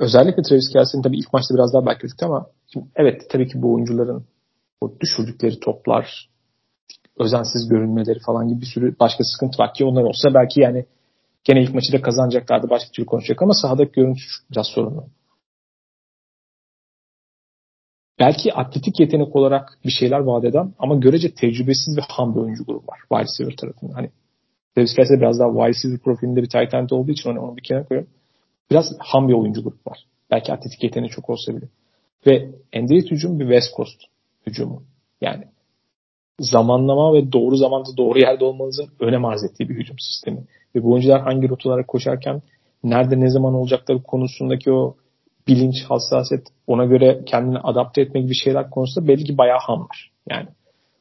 özellikle 0.00 0.42
Travis 0.42 0.72
Kelsey'nin 0.72 1.02
tabii 1.02 1.18
ilk 1.18 1.32
maçta 1.32 1.54
biraz 1.54 1.72
daha 1.72 1.86
belki 1.86 2.06
ama 2.22 2.46
şimdi 2.72 2.86
evet 2.96 3.30
tabii 3.30 3.48
ki 3.48 3.62
bu 3.62 3.74
oyuncuların 3.74 4.24
o 4.80 4.92
düşürdükleri 5.00 5.60
toplar, 5.60 6.30
özensiz 7.18 7.68
görünmeleri 7.68 8.18
falan 8.18 8.48
gibi 8.48 8.60
bir 8.60 8.66
sürü 8.66 8.98
başka 9.00 9.24
sıkıntı 9.24 9.62
var 9.62 9.74
ki 9.74 9.84
onlar 9.84 10.02
olsa 10.02 10.34
belki 10.34 10.60
yani 10.60 10.86
gene 11.44 11.62
ilk 11.62 11.74
maçı 11.74 11.92
da 11.92 12.02
kazanacaklardı 12.02 12.70
başka 12.70 12.90
türlü 12.90 13.06
konuşacak 13.06 13.42
ama 13.42 13.52
sahadaki 13.54 13.92
görüntü 13.92 14.20
biraz 14.50 14.66
sorunlu. 14.66 15.06
Belki 18.18 18.54
atletik 18.54 19.00
yetenek 19.00 19.36
olarak 19.36 19.78
bir 19.84 19.90
şeyler 19.90 20.18
vaat 20.18 20.44
eden 20.44 20.74
ama 20.78 20.94
görece 20.94 21.34
tecrübesiz 21.34 21.98
ve 21.98 22.00
ham 22.08 22.34
bir 22.34 22.40
oyuncu 22.40 22.64
grubu 22.64 22.86
var 22.86 22.98
wide 22.98 23.22
receiver 23.22 23.56
tarafında. 23.56 23.94
Hani 23.94 24.10
Kelsey 24.74 25.20
biraz 25.20 25.38
daha 25.38 25.48
wide 25.48 25.68
receiver 25.68 25.98
profilinde 25.98 26.42
bir 26.42 26.48
tight 26.48 26.74
end 26.74 26.90
olduğu 26.90 27.12
için 27.12 27.30
onu, 27.30 27.40
onu 27.40 27.56
bir 27.56 27.62
kenara 27.62 27.84
koyuyorum. 27.84 28.12
Biraz 28.70 28.86
ham 28.98 29.28
bir 29.28 29.34
oyuncu 29.34 29.62
grubu 29.62 29.78
var. 29.86 29.98
Belki 30.30 30.52
atletik 30.52 30.82
yeteneği 30.82 31.10
çok 31.10 31.30
olsa 31.30 31.56
bile. 31.56 31.66
Ve 32.26 32.50
Andrew 32.76 33.14
hücum 33.14 33.40
bir 33.40 33.44
West 33.44 33.76
Coast 33.76 34.00
hücumu. 34.46 34.82
Yani 35.20 35.44
zamanlama 36.40 37.14
ve 37.14 37.32
doğru 37.32 37.56
zamanda 37.56 37.96
doğru 37.96 38.18
yerde 38.18 38.44
olmanızın 38.44 38.88
önem 39.00 39.24
arz 39.24 39.44
ettiği 39.44 39.68
bir 39.68 39.74
hücum 39.74 39.96
sistemi. 39.98 40.44
Ve 40.76 40.82
bu 40.82 40.92
oyuncular 40.92 41.20
hangi 41.20 41.48
rotalara 41.48 41.86
koşarken 41.86 42.42
nerede 42.84 43.20
ne 43.20 43.30
zaman 43.30 43.54
olacakları 43.54 44.02
konusundaki 44.02 44.72
o 44.72 44.96
bilinç, 45.48 45.84
hassasiyet 45.88 46.46
ona 46.66 46.84
göre 46.84 47.22
kendini 47.26 47.58
adapte 47.58 48.00
etmek 48.02 48.22
gibi 48.22 48.34
şeyler 48.34 48.70
konusunda 48.70 49.08
belli 49.08 49.24
ki 49.24 49.38
bayağı 49.38 49.58
hamlar. 49.58 50.12
Yani 50.30 50.48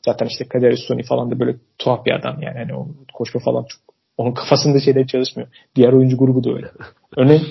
zaten 0.05 0.25
işte 0.25 0.45
Kader 0.45 0.75
Sony 0.87 1.03
falan 1.03 1.31
da 1.31 1.39
böyle 1.39 1.57
tuhaf 1.77 2.05
bir 2.05 2.11
adam 2.11 2.41
yani. 2.41 2.57
yani 2.57 2.75
o 2.75 2.87
koşma 3.13 3.41
falan 3.41 3.63
çok 3.63 3.81
onun 4.17 4.33
kafasında 4.33 4.79
şeyler 4.79 5.07
çalışmıyor. 5.07 5.49
Diğer 5.75 5.93
oyuncu 5.93 6.17
grubu 6.17 6.43
da 6.43 6.49
öyle. 6.49 6.67
Örneğin 7.17 7.43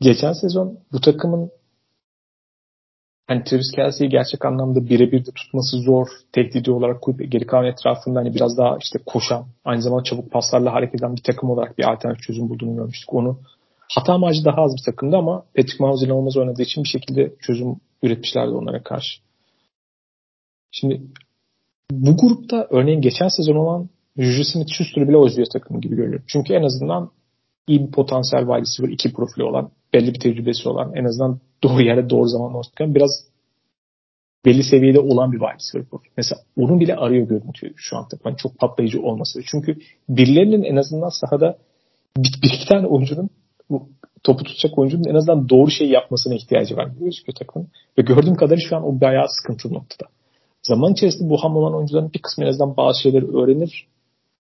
geçen 0.00 0.32
sezon 0.32 0.78
bu 0.92 1.00
takımın 1.00 1.50
hani 3.30 3.44
Travis 3.44 3.70
Kelsey'i 3.76 4.10
gerçek 4.10 4.44
anlamda 4.44 4.88
birebir 4.88 5.26
de 5.26 5.30
tutması 5.30 5.76
zor. 5.76 6.06
Tehdidi 6.32 6.70
olarak 6.70 7.02
geri 7.28 7.46
kalan 7.46 7.64
etrafında 7.64 8.18
hani 8.18 8.34
biraz 8.34 8.58
daha 8.58 8.76
işte 8.80 8.98
koşan, 9.06 9.46
aynı 9.64 9.82
zamanda 9.82 10.04
çabuk 10.04 10.30
paslarla 10.30 10.72
hareket 10.72 10.94
eden 10.94 11.16
bir 11.16 11.22
takım 11.22 11.50
olarak 11.50 11.78
bir 11.78 11.92
alternatif 11.92 12.22
çözüm 12.22 12.48
bulduğunu 12.48 12.76
görmüştük. 12.76 13.14
Onu 13.14 13.38
hata 13.94 14.12
amacı 14.12 14.44
daha 14.44 14.62
az 14.62 14.72
bir 14.76 14.92
takımdı 14.92 15.16
ama 15.16 15.44
Patrick 15.56 15.76
Mahomes 15.80 16.02
ile 16.02 16.12
olmaz 16.12 16.36
oynadığı 16.36 16.62
için 16.62 16.84
bir 16.84 16.88
şekilde 16.88 17.32
çözüm 17.46 17.76
üretmişlerdi 18.02 18.50
onlara 18.50 18.82
karşı. 18.82 19.20
Şimdi 20.72 21.02
bu 21.90 22.16
grupta 22.16 22.66
örneğin 22.70 23.00
geçen 23.00 23.28
sezon 23.28 23.56
olan 23.56 23.88
Juju 24.16 24.42
Smith-Schuster 24.42 25.08
bile 25.08 25.16
özlüyor 25.26 25.48
takımı 25.52 25.80
gibi 25.80 25.96
görüyorum. 25.96 26.24
Çünkü 26.26 26.54
en 26.54 26.62
azından 26.62 27.10
iyi 27.70 27.86
bir 27.86 27.92
potansiyel 27.92 28.44
wide 28.44 28.60
receiver, 28.60 28.92
iki 28.92 29.12
profili 29.12 29.44
olan, 29.44 29.70
belli 29.94 30.14
bir 30.14 30.20
tecrübesi 30.20 30.68
olan, 30.68 30.92
en 30.94 31.04
azından 31.04 31.40
doğru 31.62 31.82
yere 31.82 32.10
doğru 32.10 32.28
zaman 32.28 32.54
olurken 32.54 32.94
biraz 32.94 33.10
belli 34.44 34.62
seviyede 34.62 35.00
olan 35.00 35.32
bir 35.32 35.38
wide 35.38 35.54
receiver 35.54 35.88
profil. 35.88 36.10
Mesela 36.16 36.40
onu 36.56 36.80
bile 36.80 36.96
arıyor 36.96 37.28
görüntü 37.28 37.72
şu 37.76 37.96
an 37.96 38.08
takım. 38.08 38.30
Yani 38.30 38.36
çok 38.36 38.58
patlayıcı 38.58 39.02
olması. 39.02 39.40
Çünkü 39.46 39.78
birilerinin 40.08 40.62
en 40.62 40.76
azından 40.76 41.08
sahada 41.08 41.58
bir, 42.16 42.42
bir 42.42 42.52
iki 42.56 42.68
tane 42.68 42.86
oyuncunun 42.86 43.30
topu 44.22 44.44
tutacak 44.44 44.78
oyuncunun 44.78 45.04
en 45.04 45.14
azından 45.14 45.48
doğru 45.48 45.70
şey 45.70 45.88
yapmasına 45.88 46.34
ihtiyacı 46.34 46.76
var. 46.76 46.88
Gözüküyor 47.00 47.36
takımın. 47.38 47.68
Ve 47.98 48.02
gördüğüm 48.02 48.34
kadarıyla 48.34 48.68
şu 48.68 48.76
an 48.76 48.86
o 48.86 49.00
bayağı 49.00 49.26
sıkıntılı 49.28 49.74
noktada. 49.74 50.10
Zaman 50.62 50.92
içerisinde 50.92 51.30
bu 51.30 51.44
ham 51.44 51.56
olan 51.56 51.74
oyuncuların 51.74 52.12
bir 52.12 52.22
kısmı 52.22 52.44
en 52.44 52.48
azından 52.48 52.76
bazı 52.76 53.02
şeyleri 53.02 53.26
öğrenir 53.26 53.86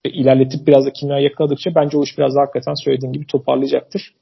ilerletip 0.10 0.68
biraz 0.68 0.86
da 0.86 0.94
kimya 0.94 1.20
yakaladıkça 1.20 1.76
bence 1.76 1.98
o 1.98 2.04
iş 2.04 2.18
biraz 2.18 2.36
daha 2.36 2.42
hakikaten 2.42 2.74
söylediğim 2.84 3.14
gibi 3.14 3.28
toparlayacaktır. 3.28 4.14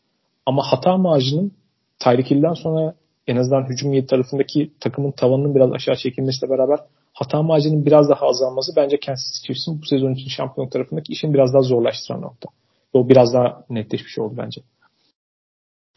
Ama 0.46 0.64
hata 0.72 0.98
marjının 0.98 1.52
Tyreek 2.00 2.32
Hill'den 2.32 2.54
sonra 2.54 2.94
en 3.28 3.36
azından 3.36 3.70
hücum 3.70 3.94
yedi 3.94 4.08
tarafındaki 4.08 4.72
takımın 4.80 5.12
tavanının 5.12 5.56
biraz 5.56 5.72
aşağı 5.72 5.96
çekilmesiyle 5.96 6.54
beraber 6.54 6.80
hata 7.14 7.42
marjının 7.42 7.86
biraz 7.86 8.10
daha 8.10 8.26
azalması 8.26 8.72
bence 8.76 9.00
Kansas 9.00 9.44
Chiefs'in 9.46 9.82
bu 9.82 9.86
sezon 9.86 10.14
için 10.14 10.30
şampiyon 10.30 10.70
tarafındaki 10.70 11.14
işin 11.14 11.34
biraz 11.34 11.54
daha 11.54 11.62
zorlaştıran 11.62 12.22
nokta. 12.22 12.50
O 12.94 13.10
biraz 13.10 13.34
daha 13.34 13.66
netleşmiş 13.70 14.20
oldu 14.20 14.34
bence. 14.38 14.62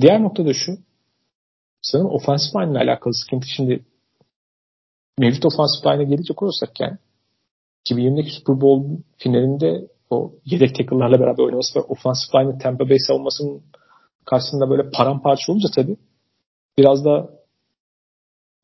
Diğer 0.00 0.22
nokta 0.22 0.46
da 0.46 0.52
şu. 0.54 0.78
Sanırım 1.82 2.10
ofansif 2.10 2.56
line 2.56 2.72
ile 2.72 2.78
alakalı 2.78 3.14
sıkıntı 3.14 3.46
şimdi 3.56 3.84
mevcut 5.18 5.44
ofansif 5.44 5.86
line'e 5.86 6.04
gelecek 6.04 6.42
olursak 6.42 6.80
yani 6.80 6.98
2020'deki 7.86 8.30
Super 8.30 8.60
Bowl 8.60 9.02
finalinde 9.18 9.88
o 10.10 10.32
yedek 10.44 10.74
tackle'larla 10.74 11.20
beraber 11.20 11.42
oynaması 11.42 11.78
ve 11.78 11.82
ofansif 11.82 12.34
line'ın 12.34 12.58
Tampa 12.58 12.88
Bay 12.88 12.98
savunmasının 12.98 13.62
karşısında 14.24 14.70
böyle 14.70 14.90
paramparça 14.90 15.52
olunca 15.52 15.68
tabii 15.74 15.96
biraz 16.78 17.04
da 17.04 17.30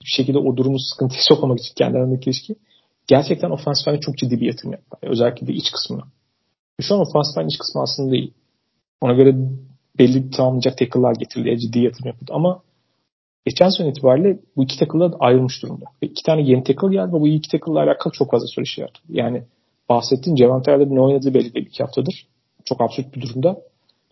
bir 0.02 0.10
şekilde 0.16 0.38
o 0.38 0.56
durumu 0.56 0.78
sıkıntıya 0.78 1.20
sokmamak 1.28 1.58
için 1.58 1.74
kendi 1.74 1.98
arasındaki 1.98 2.30
ilişki 2.30 2.56
gerçekten 3.06 3.50
ofansif 3.50 3.88
line 3.88 4.00
çok 4.00 4.18
ciddi 4.18 4.40
bir 4.40 4.46
yatırım 4.46 4.72
yaptı. 4.72 4.96
Özellikle 5.02 5.46
de 5.46 5.52
iç 5.52 5.70
kısmına. 5.72 6.02
Şu 6.80 6.94
an 6.94 7.00
ofansif 7.00 7.38
line 7.38 7.46
iç 7.46 7.58
kısmı 7.58 7.82
aslında 7.82 8.16
iyi. 8.16 8.32
Ona 9.00 9.12
göre 9.12 9.36
belli 9.98 10.30
tamamlayacak 10.30 10.78
tackle'lar 10.78 11.14
getirildi. 11.14 11.58
Ciddi 11.58 11.78
yatırım 11.78 12.06
yapıldı. 12.06 12.32
Ama 12.34 12.62
geçen 13.46 13.68
sene 13.68 13.88
itibariyle 13.88 14.38
bu 14.56 14.62
iki 14.62 14.78
tackle'lar 14.78 15.12
ayrılmış 15.20 15.62
durumda. 15.62 15.84
Ve 16.02 16.06
iki 16.06 16.22
tane 16.22 16.42
yeni 16.42 16.64
tackle 16.64 16.88
geldi 16.88 17.12
ve 17.12 17.20
bu 17.20 17.28
iki 17.28 17.50
tackle'la 17.50 17.82
alakalı 17.82 18.12
çok 18.12 18.30
fazla 18.30 18.46
soru 18.46 18.62
işareti. 18.62 19.00
Yani 19.08 19.42
bahsettiğim 19.88 20.38
Javon 20.38 20.62
Taylor'ın 20.62 20.94
ne 20.94 21.00
oynadığı 21.00 21.34
belli 21.34 21.54
değil 21.54 21.66
iki 21.66 21.82
haftadır. 21.82 22.26
Çok 22.64 22.80
absürt 22.80 23.16
bir 23.16 23.20
durumda. 23.20 23.56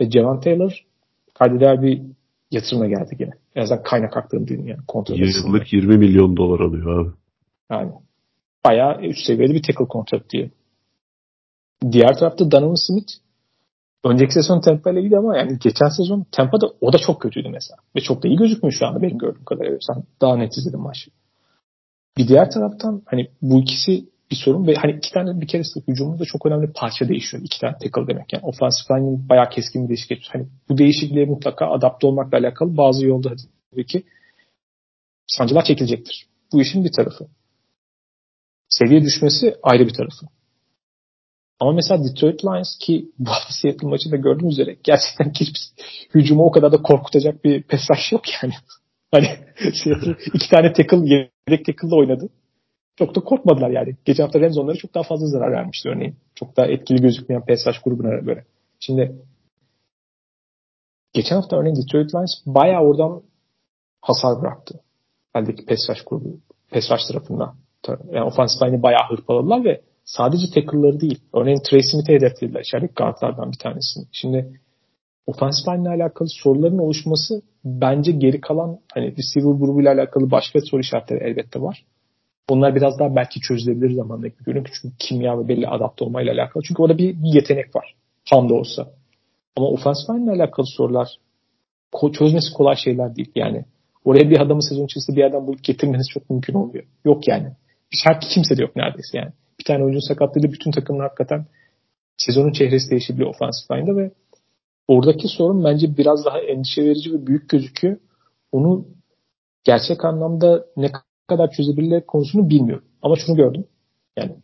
Ve 0.01 0.11
Javon 0.11 0.41
Taylor 0.41 0.85
kaydeder 1.35 1.83
bir 1.83 2.03
yatırımla 2.51 2.87
geldi 2.87 3.16
yine. 3.18 3.31
En 3.55 3.62
azından 3.62 3.83
kaynak 3.83 4.16
aktığım 4.16 4.49
diyeyim 4.49 4.68
yani. 4.68 4.81
Yıllık 5.47 5.72
20 5.72 5.99
milyon 5.99 6.37
dolar 6.37 6.61
alıyor 6.61 7.01
abi. 7.01 7.11
Yani 7.70 7.93
bayağı 8.64 9.03
üst 9.03 9.26
seviyede 9.26 9.55
bir 9.55 9.62
tackle 9.62 9.85
kontrat 9.89 10.31
diye. 10.31 10.51
Diğer 11.93 12.18
tarafta 12.18 12.51
Donovan 12.51 12.87
Smith 12.87 13.12
önceki 14.05 14.33
sezon 14.33 14.61
Tampa 14.61 14.91
ile 14.91 15.01
ilgili 15.01 15.19
ama 15.19 15.37
yani 15.37 15.59
geçen 15.59 15.89
sezon 15.89 16.27
Tampa'da 16.33 16.67
o 16.81 16.93
da 16.93 16.99
çok 16.99 17.23
kötüydü 17.23 17.49
mesela. 17.49 17.77
Ve 17.97 18.01
çok 18.01 18.23
da 18.23 18.29
iyi 18.29 18.37
gözükmüyor 18.37 18.73
şu 18.73 18.87
anda 18.87 19.03
benim 19.03 19.19
gördüğüm 19.19 19.45
kadarıyla. 19.45 19.79
Sen 19.81 20.05
daha 20.21 20.37
net 20.37 20.57
izledin 20.57 20.81
maçı. 20.81 21.11
Bir 22.19 22.29
diğer 22.29 22.51
taraftan 22.51 23.03
hani 23.07 23.29
bu 23.43 23.61
ikisi 23.61 24.05
bir 24.31 24.37
sorun 24.37 24.67
ve 24.67 24.75
hani 24.75 24.93
iki 24.93 25.13
tane 25.13 25.41
bir 25.41 25.47
kere 25.47 25.63
hücumunda 25.89 26.25
çok 26.25 26.47
önemli 26.47 26.73
parça 26.73 27.09
değişiyor. 27.09 27.43
İki 27.45 27.61
tane 27.61 27.73
tackle 27.73 28.07
demek. 28.07 28.33
Yani 28.33 28.45
offensive 28.45 28.99
line'in 28.99 29.29
bayağı 29.29 29.51
keskin 29.51 29.85
bir 29.85 29.89
değişiklik. 29.89 30.29
Hani 30.33 30.47
bu 30.69 30.79
değişikliğe 30.79 31.27
mutlaka 31.27 31.67
adapte 31.67 32.07
olmakla 32.07 32.39
alakalı 32.39 32.77
bazı 32.77 33.07
yolda 33.07 33.35
tabii 33.71 33.87
ki 33.87 34.05
sancılar 35.27 35.65
çekilecektir. 35.65 36.27
Bu 36.53 36.63
işin 36.63 36.85
bir 36.85 36.93
tarafı. 36.93 37.29
Seviye 38.69 39.03
düşmesi 39.03 39.57
ayrı 39.63 39.87
bir 39.87 39.95
tarafı. 39.95 40.27
Ama 41.61 41.73
mesela 41.73 42.05
Detroit 42.05 42.45
Lions 42.45 42.79
ki 42.79 43.11
bu 43.19 43.31
Seattle 43.51 43.89
maçında 43.89 44.17
gördüğünüz 44.17 44.59
üzere 44.59 44.77
gerçekten 44.85 45.31
hiçbir 45.31 45.61
hücumu 46.15 46.45
o 46.45 46.51
kadar 46.51 46.73
da 46.73 46.83
korkutacak 46.83 47.45
bir 47.45 47.63
pesaj 47.63 48.13
yok 48.13 48.23
yani. 48.43 48.53
Hani 49.11 49.29
Seattle 49.57 50.17
iki 50.35 50.51
tane 50.51 50.73
tackle, 50.73 50.97
yedek 50.97 51.67
tackle'la 51.67 51.97
oynadı. 51.97 52.29
Çok 52.97 53.15
da 53.15 53.21
korkmadılar 53.21 53.71
yani. 53.71 53.97
Geçen 54.05 54.25
hafta 54.25 54.41
Rams 54.41 54.59
onlara 54.59 54.77
çok 54.77 54.95
daha 54.95 55.05
fazla 55.05 55.27
zarar 55.27 55.53
vermişti 55.53 55.89
örneğin. 55.89 56.17
Çok 56.35 56.57
daha 56.57 56.67
etkili 56.67 57.01
gözükmeyen 57.01 57.45
pesaj 57.45 57.77
grubuna 57.85 58.17
göre. 58.17 58.45
Şimdi 58.81 59.17
geçen 61.13 61.37
hafta 61.37 61.57
örneğin 61.57 61.77
Detroit 61.77 62.15
Lions 62.15 62.31
bayağı 62.47 62.83
oradan 62.83 63.23
hasar 64.01 64.41
bıraktı. 64.43 64.81
Eldeki 65.35 65.67
pesaj 65.67 65.99
grubu, 66.07 66.41
pesaj 66.71 67.01
tarafından. 67.09 67.55
Yani 67.89 68.25
offensive 68.25 68.69
line'i 68.69 68.83
bayağı 68.83 69.09
hırpaladılar 69.11 69.65
ve 69.65 69.83
sadece 70.09 70.47
tackle'ları 70.55 71.01
değil. 71.01 71.21
Örneğin 71.35 71.59
Trey 71.71 71.83
Smith'i 71.83 72.13
hedeflediler 72.13 72.61
içerideki 72.61 72.95
guardlardan 72.95 73.53
bir 73.53 73.59
tanesini. 73.59 74.05
Şimdi 74.13 74.61
offensive 75.27 75.77
line 75.77 75.89
alakalı 75.89 76.29
soruların 76.29 76.79
oluşması 76.79 77.43
bence 77.65 78.13
geri 78.13 78.41
kalan 78.41 78.79
hani 78.95 79.07
receiver 79.07 79.59
grubuyla 79.59 79.93
alakalı 79.93 80.31
başka 80.31 80.61
soru 80.61 80.81
işaretleri 80.81 81.25
elbette 81.25 81.61
var. 81.61 81.85
Onlar 82.49 82.75
biraz 82.75 82.99
daha 82.99 83.17
belki 83.17 83.41
çözülebilir 83.41 83.91
zamanda 83.91 84.29
gibi 84.29 84.45
görünüyor. 84.45 84.79
Çünkü 84.83 84.97
kimya 84.99 85.39
ve 85.39 85.49
belli 85.49 85.69
adapte 85.69 86.05
olmayla 86.05 86.33
alakalı. 86.33 86.63
Çünkü 86.63 86.83
orada 86.83 86.99
bir, 86.99 87.17
yetenek 87.23 87.77
var. 87.77 87.95
Tam 88.31 88.49
da 88.49 88.55
olsa. 88.55 88.89
Ama 89.57 89.67
offensive 89.67 90.19
line 90.19 90.31
alakalı 90.31 90.67
sorular 90.67 91.09
çözmesi 92.13 92.53
kolay 92.53 92.77
şeyler 92.77 93.17
değil. 93.17 93.31
Yani 93.35 93.65
oraya 94.05 94.31
bir 94.31 94.41
adamı 94.41 94.63
sezon 94.63 94.85
içerisinde 94.85 95.17
bir 95.17 95.23
yerden 95.23 95.47
bulup 95.47 95.65
getirmeniz 95.65 96.07
çok 96.15 96.31
mümkün 96.31 96.55
olmuyor. 96.55 96.85
Yok 97.05 97.29
yani. 97.29 97.49
Her 98.05 98.21
kimse 98.21 98.57
de 98.57 98.63
yok 98.63 98.77
neredeyse 98.77 99.19
yani. 99.19 99.33
Bir 99.61 99.65
tane 99.65 99.85
oyuncu 99.85 100.01
sakatlığıyla 100.01 100.53
bütün 100.53 100.71
takımın 100.71 101.01
hakikaten 101.01 101.47
sezonun 102.17 102.53
çehresi 102.53 102.91
değişebiliyor 102.91 103.31
offensive 103.31 103.79
line'da 103.79 103.97
ve 103.97 104.11
oradaki 104.89 105.29
sorun 105.29 105.65
bence 105.65 105.97
biraz 105.97 106.25
daha 106.25 106.41
endişe 106.41 106.85
verici 106.85 107.13
ve 107.13 107.27
büyük 107.27 107.49
gözüküyor. 107.49 107.97
Onu 108.53 108.87
gerçek 109.65 110.05
anlamda 110.05 110.67
ne 110.77 110.93
kadar 111.27 111.51
çözebilirler 111.51 112.07
konusunu 112.07 112.51
bilmiyorum. 112.51 112.85
Ama 113.03 113.17
şunu 113.17 113.37
gördüm. 113.37 113.65
Yani 114.17 114.37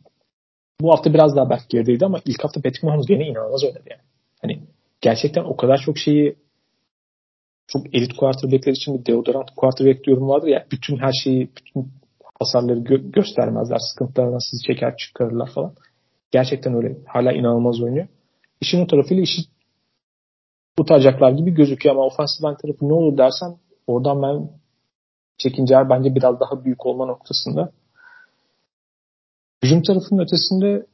bu 0.81 0.93
hafta 0.93 1.15
biraz 1.15 1.37
daha 1.37 1.51
belki 1.51 1.69
gerideydi 1.69 2.05
ama 2.05 2.21
ilk 2.25 2.45
hafta 2.45 2.63
Patrick 2.63 2.87
Mahomes 2.87 3.07
gene 3.07 3.27
inanılmaz 3.27 3.65
oynadı 3.65 3.85
yani. 3.91 4.03
Hani 4.43 4.63
gerçekten 5.01 5.45
o 5.45 5.57
kadar 5.57 5.79
çok 5.79 5.99
şeyi 5.99 6.37
çok 7.67 7.95
elit 7.95 8.17
quarterbackler 8.17 8.73
için 8.73 8.99
bir 8.99 9.07
deodorant 9.07 9.51
quarterback 9.57 10.05
diyorum 10.05 10.29
vardır 10.29 10.49
ya 10.49 10.67
bütün 10.73 10.97
her 10.97 11.13
şeyi 11.25 11.51
bütün 11.57 11.93
hasarları 12.39 12.79
gö- 12.79 13.11
göstermezler. 13.11 13.79
Sıkıntılarına 13.79 14.39
sizi 14.51 14.63
çeker 14.67 14.97
çıkarırlar 14.97 15.51
falan. 15.55 15.75
Gerçekten 16.31 16.75
öyle. 16.75 16.97
Hala 17.07 17.33
inanılmaz 17.33 17.83
oynuyor. 17.83 18.09
İşin 18.61 18.81
o 18.81 18.87
tarafıyla 18.87 19.23
işi 19.23 19.43
kurtaracaklar 20.77 21.33
gibi 21.33 21.55
gözüküyor 21.55 21.95
ama 21.95 22.07
offensive 22.07 22.49
line 22.49 22.57
tarafı 22.63 22.89
ne 22.89 22.93
olur 22.93 23.19
dersen 23.19 23.57
oradan 23.87 24.23
ben 24.23 24.51
çekinceler 25.39 25.91
bence 25.91 26.15
biraz 26.15 26.41
daha 26.41 26.65
büyük 26.65 26.87
olma 26.87 27.07
noktasında. 27.07 27.73
Hücum 29.63 29.83
tarafının 29.83 30.23
ötesinde 30.23 30.87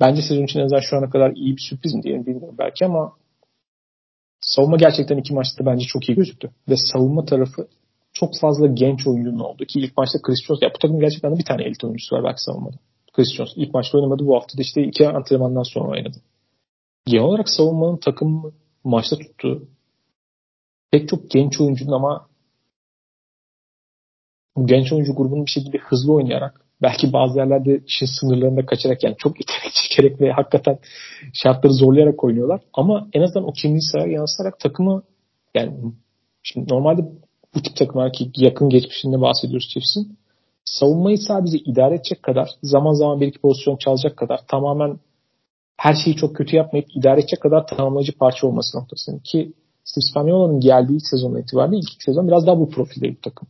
bence 0.00 0.22
sezon 0.22 0.44
için 0.44 0.60
en 0.60 0.64
azından 0.64 0.80
şu 0.80 0.96
ana 0.96 1.10
kadar 1.10 1.30
iyi 1.30 1.56
bir 1.56 1.62
sürpriz 1.70 1.94
mi 1.94 2.02
diyelim 2.02 2.26
bilmiyorum 2.26 2.56
belki 2.58 2.86
ama 2.86 3.12
savunma 4.40 4.76
gerçekten 4.76 5.16
iki 5.16 5.34
maçta 5.34 5.66
bence 5.66 5.86
çok 5.86 6.08
iyi 6.08 6.14
gözüktü. 6.14 6.50
Ve 6.68 6.74
savunma 6.76 7.24
tarafı 7.24 7.68
çok 8.20 8.38
fazla 8.40 8.66
genç 8.66 9.06
oyuncunun 9.06 9.38
oldu 9.38 9.64
ki 9.64 9.80
ilk 9.80 9.96
maçta 9.96 10.18
Chris 10.22 10.38
ya 10.62 10.70
bu 10.74 10.78
takım 10.78 11.00
gerçekten 11.00 11.38
bir 11.38 11.44
tane 11.44 11.62
elit 11.62 11.84
oyuncusu 11.84 12.16
var 12.16 12.24
belki 12.24 12.42
savunmada. 12.42 12.76
Chris 13.12 13.28
ilk 13.56 13.74
maçta 13.74 13.98
oynamadı 13.98 14.26
bu 14.26 14.36
hafta 14.36 14.58
da 14.58 14.62
işte 14.62 14.82
iki 14.82 15.08
antrenmandan 15.08 15.62
sonra 15.62 15.90
oynadı. 15.90 16.16
Genel 17.06 17.24
olarak 17.24 17.48
savunmanın 17.48 17.96
takım 17.96 18.52
maçta 18.84 19.16
tuttu. 19.16 19.68
Pek 20.90 21.08
çok 21.08 21.30
genç 21.30 21.60
oyuncunun 21.60 21.92
ama 21.92 22.28
bu 24.56 24.66
genç 24.66 24.92
oyuncu 24.92 25.14
grubunun 25.14 25.46
bir 25.46 25.50
şekilde 25.50 25.78
hızlı 25.78 26.12
oynayarak 26.12 26.60
belki 26.82 27.12
bazı 27.12 27.38
yerlerde 27.38 27.80
işin 27.86 28.06
sınırlarında 28.20 28.66
kaçarak 28.66 29.04
yani 29.04 29.16
çok 29.18 29.40
yetenek 29.40 29.72
çekerek 29.88 30.20
ve 30.20 30.32
hakikaten 30.32 30.78
şartları 31.34 31.72
zorlayarak 31.72 32.24
oynuyorlar. 32.24 32.60
Ama 32.72 33.08
en 33.12 33.22
azından 33.22 33.48
o 33.48 33.52
kimliği 33.52 33.82
sahaya 33.82 34.12
yansıtarak 34.12 34.60
takımı 34.60 35.02
yani 35.54 35.92
şimdi 36.42 36.72
normalde 36.72 37.02
bu 37.54 37.62
tip 37.62 37.76
takımlar 37.76 38.12
ki 38.12 38.30
yakın 38.36 38.68
geçmişinde 38.68 39.20
bahsediyoruz 39.20 39.68
Chiefs'in 39.68 40.18
savunmayı 40.64 41.18
sadece 41.18 41.58
idare 41.58 41.94
edecek 41.94 42.22
kadar 42.22 42.50
zaman 42.62 42.92
zaman 42.92 43.20
bir 43.20 43.26
iki 43.26 43.38
pozisyon 43.38 43.76
çalacak 43.76 44.16
kadar 44.16 44.40
tamamen 44.46 44.98
her 45.76 45.94
şeyi 45.94 46.16
çok 46.16 46.36
kötü 46.36 46.56
yapmayıp 46.56 46.96
idare 46.96 47.20
edecek 47.20 47.40
kadar 47.40 47.66
tamamlayıcı 47.66 48.18
parça 48.18 48.46
olması 48.46 48.78
noktasında 48.78 49.18
ki 49.24 49.52
Steve 49.84 50.58
geldiği 50.58 51.00
sezon 51.00 51.36
itibariyle 51.36 51.78
ilk 51.78 51.92
iki 51.92 52.04
sezon 52.04 52.28
biraz 52.28 52.46
daha 52.46 52.60
bu 52.60 52.70
profilde 52.70 53.08
bir 53.08 53.20
takım. 53.22 53.48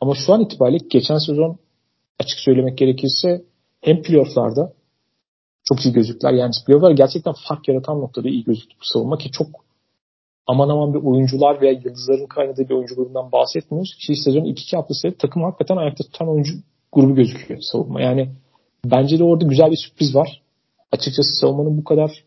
Ama 0.00 0.14
şu 0.14 0.34
an 0.34 0.40
itibariyle 0.40 0.86
geçen 0.90 1.18
sezon 1.18 1.58
açık 2.20 2.38
söylemek 2.38 2.78
gerekirse 2.78 3.44
hem 3.80 4.02
playofflarda 4.02 4.72
çok 5.64 5.86
iyi 5.86 5.92
gözüktüler. 5.92 6.32
Yani 6.32 6.52
playofflar 6.66 6.90
gerçekten 6.90 7.34
fark 7.48 7.68
yaratan 7.68 8.00
noktada 8.00 8.28
iyi 8.28 8.44
gözüktü 8.44 8.76
bu 8.80 8.84
savunma 8.84 9.18
ki 9.18 9.30
çok 9.30 9.65
aman 10.46 10.68
aman 10.68 10.94
bir 10.94 10.98
oyuncular 10.98 11.60
veya 11.60 11.72
yıldızların 11.72 12.26
kaynadığı 12.26 12.68
bir 12.68 12.74
oyuncu 12.74 12.94
grubundan 12.94 13.32
bahsetmiyoruz. 13.32 13.96
Ki 14.06 14.16
sezon 14.16 14.44
2-2 14.44 14.76
haftası 14.76 15.18
takım 15.18 15.42
hakikaten 15.42 15.76
ayakta 15.76 16.04
tutan 16.04 16.28
oyuncu 16.28 16.52
grubu 16.92 17.14
gözüküyor 17.14 17.60
savunma. 17.72 18.00
Yani 18.00 18.30
bence 18.84 19.18
de 19.18 19.24
orada 19.24 19.44
güzel 19.44 19.70
bir 19.70 19.76
sürpriz 19.76 20.14
var. 20.14 20.42
Açıkçası 20.92 21.30
savunmanın 21.40 21.78
bu 21.78 21.84
kadar 21.84 22.24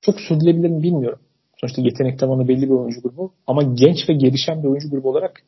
çok 0.00 0.20
sürdürülebilir 0.20 0.68
mi 0.68 0.82
bilmiyorum. 0.82 1.18
Sonuçta 1.60 1.82
yetenek 1.82 2.18
tavanı 2.18 2.48
belli 2.48 2.62
bir 2.62 2.74
oyuncu 2.74 3.02
grubu. 3.02 3.32
Ama 3.46 3.62
genç 3.62 4.08
ve 4.08 4.14
gelişen 4.14 4.62
bir 4.62 4.68
oyuncu 4.68 4.90
grubu 4.90 5.10
olarak 5.10 5.42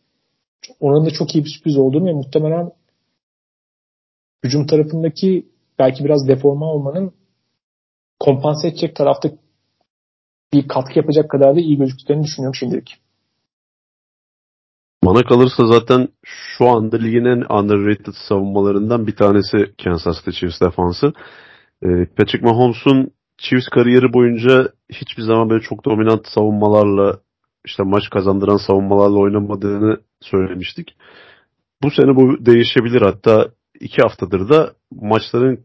oranın 0.80 1.06
da 1.06 1.10
çok 1.10 1.34
iyi 1.34 1.44
bir 1.44 1.50
sürpriz 1.50 1.76
olduğunu 1.76 2.06
ve 2.06 2.12
muhtemelen 2.12 2.70
hücum 4.44 4.66
tarafındaki 4.66 5.46
belki 5.78 6.04
biraz 6.04 6.28
deforma 6.28 6.66
olmanın 6.72 7.12
kompanse 8.20 8.68
edecek 8.68 8.96
tarafta 8.96 9.30
bir 10.54 10.68
katkı 10.68 10.98
yapacak 10.98 11.30
kadar 11.30 11.56
da 11.56 11.60
iyi 11.60 11.78
gözüktüklerini 11.78 12.24
düşünüyorum 12.24 12.54
şimdilik. 12.54 12.96
Bana 15.04 15.22
kalırsa 15.22 15.66
zaten 15.66 16.08
şu 16.24 16.68
anda 16.68 16.96
ligin 16.96 17.24
en 17.24 17.54
underrated 17.54 18.14
savunmalarından 18.28 19.06
bir 19.06 19.16
tanesi 19.16 19.56
Kansas 19.84 20.16
City 20.18 20.30
Chiefs 20.30 20.60
defansı. 20.60 21.12
Ee, 21.82 21.88
Patrick 22.16 22.46
Mahomes'un 22.46 23.10
Chiefs 23.38 23.68
kariyeri 23.68 24.12
boyunca 24.12 24.68
hiçbir 24.90 25.22
zaman 25.22 25.50
böyle 25.50 25.62
çok 25.62 25.84
dominant 25.84 26.26
savunmalarla 26.26 27.18
işte 27.64 27.82
maç 27.82 28.10
kazandıran 28.10 28.56
savunmalarla 28.56 29.18
oynamadığını 29.18 30.00
söylemiştik. 30.20 30.96
Bu 31.82 31.90
sene 31.90 32.16
bu 32.16 32.46
değişebilir. 32.46 33.02
Hatta 33.02 33.48
iki 33.80 34.02
haftadır 34.02 34.48
da 34.48 34.72
maçların 34.90 35.64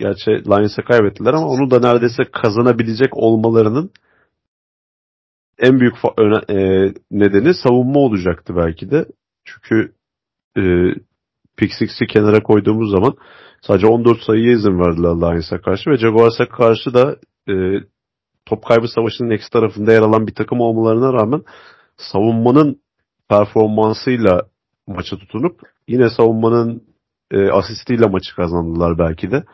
gerçi 0.00 0.30
Lions'a 0.30 0.82
kaybettiler 0.84 1.34
ama 1.34 1.46
onu 1.46 1.70
da 1.70 1.80
neredeyse 1.80 2.22
kazanabilecek 2.32 3.16
olmalarının 3.16 3.90
en 5.58 5.80
büyük 5.80 5.94
e, 6.50 6.56
nedeni 7.10 7.54
savunma 7.54 8.00
olacaktı 8.00 8.56
belki 8.56 8.90
de. 8.90 9.06
Çünkü 9.44 9.92
e, 10.56 10.62
pick 11.56 11.72
kenara 12.08 12.42
koyduğumuz 12.42 12.90
zaman 12.90 13.14
sadece 13.60 13.86
14 13.86 14.20
sayıya 14.20 14.52
izin 14.52 14.78
verdiler 14.78 15.10
Lions'a 15.10 15.60
karşı 15.60 15.90
ve 15.90 15.96
Jaguars'a 15.96 16.48
karşı 16.48 16.94
da 16.94 17.16
e, 17.48 17.54
top 18.46 18.64
kaybı 18.64 18.88
savaşının 18.88 19.30
eksi 19.30 19.50
tarafında 19.50 19.92
yer 19.92 20.02
alan 20.02 20.26
bir 20.26 20.34
takım 20.34 20.60
olmalarına 20.60 21.12
rağmen 21.12 21.42
savunmanın 21.96 22.80
performansıyla 23.28 24.42
maçı 24.86 25.16
tutunup 25.16 25.60
yine 25.88 26.10
savunmanın 26.10 26.82
e, 27.30 27.50
asistiyle 27.50 28.06
maçı 28.06 28.36
kazandılar 28.36 28.98
belki 28.98 29.30
de. 29.30 29.44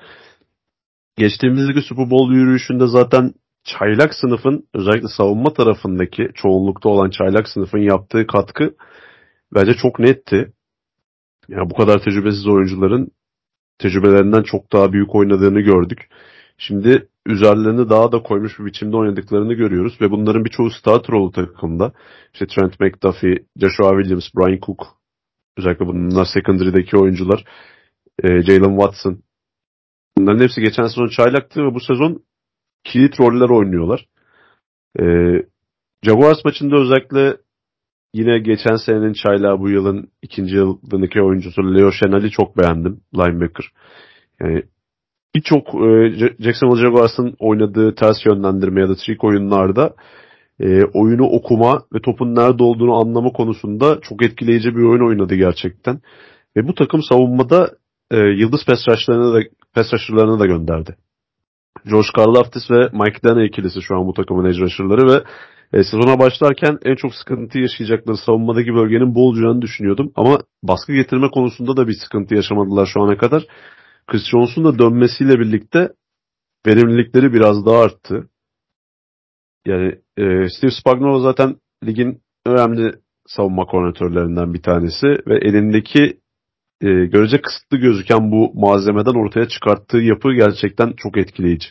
Geçtiğimiz 1.17 1.69
ligi 1.69 1.83
Super 1.83 2.11
Bowl 2.11 2.33
yürüyüşünde 2.33 2.87
zaten 2.87 3.35
çaylak 3.65 4.15
sınıfın 4.15 4.69
özellikle 4.75 5.09
savunma 5.09 5.53
tarafındaki 5.53 6.31
çoğunlukta 6.35 6.89
olan 6.89 7.11
çaylak 7.11 7.49
sınıfın 7.49 7.79
yaptığı 7.79 8.27
katkı 8.27 8.75
bence 9.55 9.75
çok 9.75 9.99
netti. 9.99 10.53
Yani 11.49 11.71
bu 11.71 11.75
kadar 11.75 12.03
tecrübesiz 12.03 12.47
oyuncuların 12.47 13.09
tecrübelerinden 13.79 14.43
çok 14.43 14.73
daha 14.73 14.93
büyük 14.93 15.15
oynadığını 15.15 15.61
gördük. 15.61 16.09
Şimdi 16.59 17.09
üzerlerini 17.27 17.91
daha 17.91 18.13
da 18.13 18.23
koymuş 18.23 18.59
bir 18.59 18.65
biçimde 18.65 18.97
oynadıklarını 18.97 19.55
görüyoruz 19.55 20.01
ve 20.01 20.11
bunların 20.11 20.45
birçoğu 20.45 20.71
starter 20.71 21.13
oldu 21.13 21.33
takımda. 21.33 21.93
İşte 22.33 22.47
Trent 22.47 22.81
McDuffie, 22.81 23.45
Joshua 23.57 23.91
Williams, 23.91 24.25
Brian 24.37 24.61
Cook 24.67 24.87
özellikle 25.57 25.87
bunlar 25.87 26.25
secondary'deki 26.25 26.97
oyuncular. 26.97 27.45
E, 28.23 28.43
Jalen 28.43 28.79
Watson. 28.79 29.23
Bunların 30.19 30.43
hepsi 30.43 30.61
geçen 30.61 30.87
sezon 30.87 31.09
çaylaktı 31.09 31.65
ve 31.65 31.75
bu 31.75 31.81
sezon 31.81 32.23
kilit 32.85 33.21
roller 33.21 33.49
oynuyor. 33.49 34.01
E, 35.01 35.05
Jaguars 36.03 36.45
maçında 36.45 36.77
özellikle 36.77 37.37
yine 38.15 38.39
geçen 38.39 38.77
senenin 38.77 39.13
çaylağı 39.13 39.61
bu 39.61 39.71
yılın 39.71 40.09
ikinci 40.23 40.55
yılındaki 40.55 41.23
oyuncusu 41.23 41.75
Leo 41.75 41.91
Chenal'i 41.91 42.31
çok 42.31 42.59
beğendim. 42.59 43.01
Linebacker. 43.15 43.67
Yani 44.41 44.63
birçok 45.35 45.67
e, 45.69 46.11
Jacksonville 46.41 46.81
Jaguars'ın 46.81 47.37
oynadığı 47.39 47.95
ters 47.95 48.27
yönlendirme 48.27 48.81
ya 48.81 48.89
da 48.89 48.95
trick 48.95 49.25
oyunlarda 49.25 49.95
e, 50.61 50.85
oyunu 50.85 51.25
okuma 51.25 51.83
ve 51.95 52.01
topun 52.01 52.35
nerede 52.35 52.63
olduğunu 52.63 52.95
anlama 52.95 53.33
konusunda 53.33 54.01
çok 54.01 54.23
etkileyici 54.23 54.77
bir 54.77 54.83
oyun 54.83 55.09
oynadı 55.09 55.35
gerçekten. 55.35 56.01
Ve 56.57 56.69
bu 56.69 56.75
takım 56.75 57.03
savunmada 57.03 57.71
e, 58.11 58.19
yıldız 58.19 58.61
rush'larını 58.69 60.39
da, 60.39 60.39
da 60.39 60.47
gönderdi. 60.47 60.97
Josh 61.85 62.11
Karlaftis 62.15 62.71
ve 62.71 62.89
Mike 62.93 63.23
Dana 63.25 63.45
ikilisi 63.45 63.83
şu 63.83 63.97
an 63.97 64.07
bu 64.07 64.13
takımın 64.13 64.45
edge 64.45 64.61
rusher'ları 64.61 65.07
ve 65.13 65.25
e, 65.73 65.85
sezona 65.85 66.19
başlarken 66.19 66.79
en 66.85 66.95
çok 66.95 67.15
sıkıntı 67.15 67.59
yaşayacakları 67.59 68.17
savunmadaki 68.17 68.75
bölgenin 68.75 69.15
bu 69.15 69.29
olacağını 69.29 69.63
düşünüyordum. 69.63 70.13
Ama 70.17 70.39
baskı 70.63 70.93
getirme 70.93 71.31
konusunda 71.31 71.77
da 71.77 71.89
bir 71.89 71.97
sıkıntı 72.05 72.35
yaşamadılar 72.35 72.87
şu 72.87 73.03
ana 73.03 73.17
kadar. 73.17 73.47
Chris 74.07 74.23
Jones'un 74.31 74.65
da 74.65 74.79
dönmesiyle 74.79 75.39
birlikte 75.41 75.93
verimlilikleri 76.67 77.33
biraz 77.33 77.67
daha 77.67 77.81
arttı. 77.81 78.29
Yani 79.67 79.89
e, 80.17 80.49
Steve 80.49 80.71
Spagnuolo 80.71 81.19
zaten 81.19 81.57
ligin 81.85 82.21
önemli 82.47 82.95
savunma 83.27 83.65
koordinatörlerinden 83.65 84.55
bir 84.55 84.63
tanesi 84.63 85.07
ve 85.07 85.37
elindeki 85.37 86.22
e, 86.83 86.87
görece 87.07 87.41
kısıtlı 87.41 87.77
gözüken 87.77 88.33
bu 88.33 88.53
malzemeden 88.55 89.25
ortaya 89.25 89.49
çıkarttığı 89.49 89.99
yapı 89.99 90.33
gerçekten 90.33 90.93
çok 90.97 91.19
etkileyici. 91.19 91.69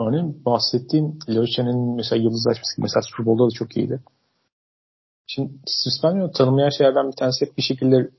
Örneğin 0.00 0.44
bahsettiğin 0.44 1.18
Leoşen'in 1.28 1.96
mesela 1.96 2.22
yıldızlaşması 2.22 2.82
mesela 2.82 3.02
Super 3.02 3.26
Bowl'da 3.26 3.46
da 3.46 3.54
çok 3.54 3.76
iyiydi. 3.76 4.00
Şimdi 5.26 5.52
Steve 5.66 6.30
tanımayan 6.32 6.70
şeylerden 6.78 7.06
bir 7.10 7.16
tanesi 7.16 7.46
hep 7.46 7.56
bir 7.56 7.62
şekilde 7.62 8.10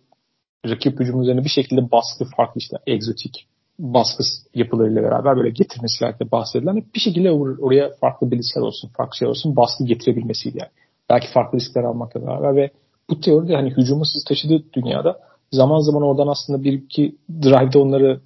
rakip 0.66 1.00
hücum 1.00 1.22
üzerine 1.22 1.44
bir 1.44 1.50
şekilde 1.50 1.92
baskı 1.92 2.26
farklı 2.38 2.60
işte 2.60 2.78
egzotik 2.88 3.48
baskı 3.80 4.24
yapılarıyla 4.54 5.04
beraber 5.04 5.38
böyle 5.38 5.50
getirmesiyle 5.50 6.32
bahsedilen 6.32 6.84
bir 6.96 7.00
şekilde 7.00 7.28
or- 7.28 7.62
oraya 7.62 7.90
farklı 8.02 8.32
bilgisayar 8.32 8.62
olsun, 8.62 8.90
farklı 8.98 9.18
şey 9.18 9.28
olsun 9.28 9.56
baskı 9.56 9.86
getirebilmesiydi 9.86 10.58
yani. 10.58 10.72
Belki 11.10 11.28
farklı 11.34 11.60
riskler 11.60 11.84
almakla 11.84 12.22
beraber 12.22 12.56
ve 12.56 12.72
bu 13.10 13.20
teoride 13.20 13.56
hani 13.56 13.70
hücumu 13.70 14.06
siz 14.06 14.24
taşıdığı 14.24 14.74
dünyada 14.74 15.20
zaman 15.52 15.80
zaman 15.80 16.04
oradan 16.04 16.28
aslında 16.28 16.64
bir 16.64 16.74
iki 16.74 17.16
drive'da 17.30 17.80
onları 17.80 18.22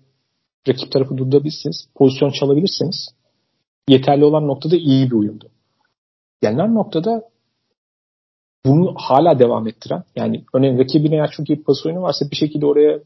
rakip 0.68 0.92
tarafı 0.92 1.18
durdurabilirsiniz. 1.18 1.88
Pozisyon 1.96 2.30
çalabilirsiniz. 2.30 3.10
Yeterli 3.90 4.26
olan 4.26 4.48
noktada 4.48 4.76
iyi 4.76 5.06
bir 5.06 5.16
uyumdu. 5.16 5.50
Gelinen 6.42 6.76
noktada 6.76 7.24
bunu 8.66 8.94
hala 8.98 9.40
devam 9.40 9.68
ettiren 9.68 10.04
yani 10.16 10.44
örneğin 10.54 10.80
rakibine 10.80 11.16
eğer 11.16 11.32
çok 11.32 11.50
iyi 11.50 11.64
pas 11.64 11.86
oyunu 11.86 12.02
varsa 12.02 12.26
bir 12.32 12.36
şekilde 12.36 12.66
oraya 12.66 13.00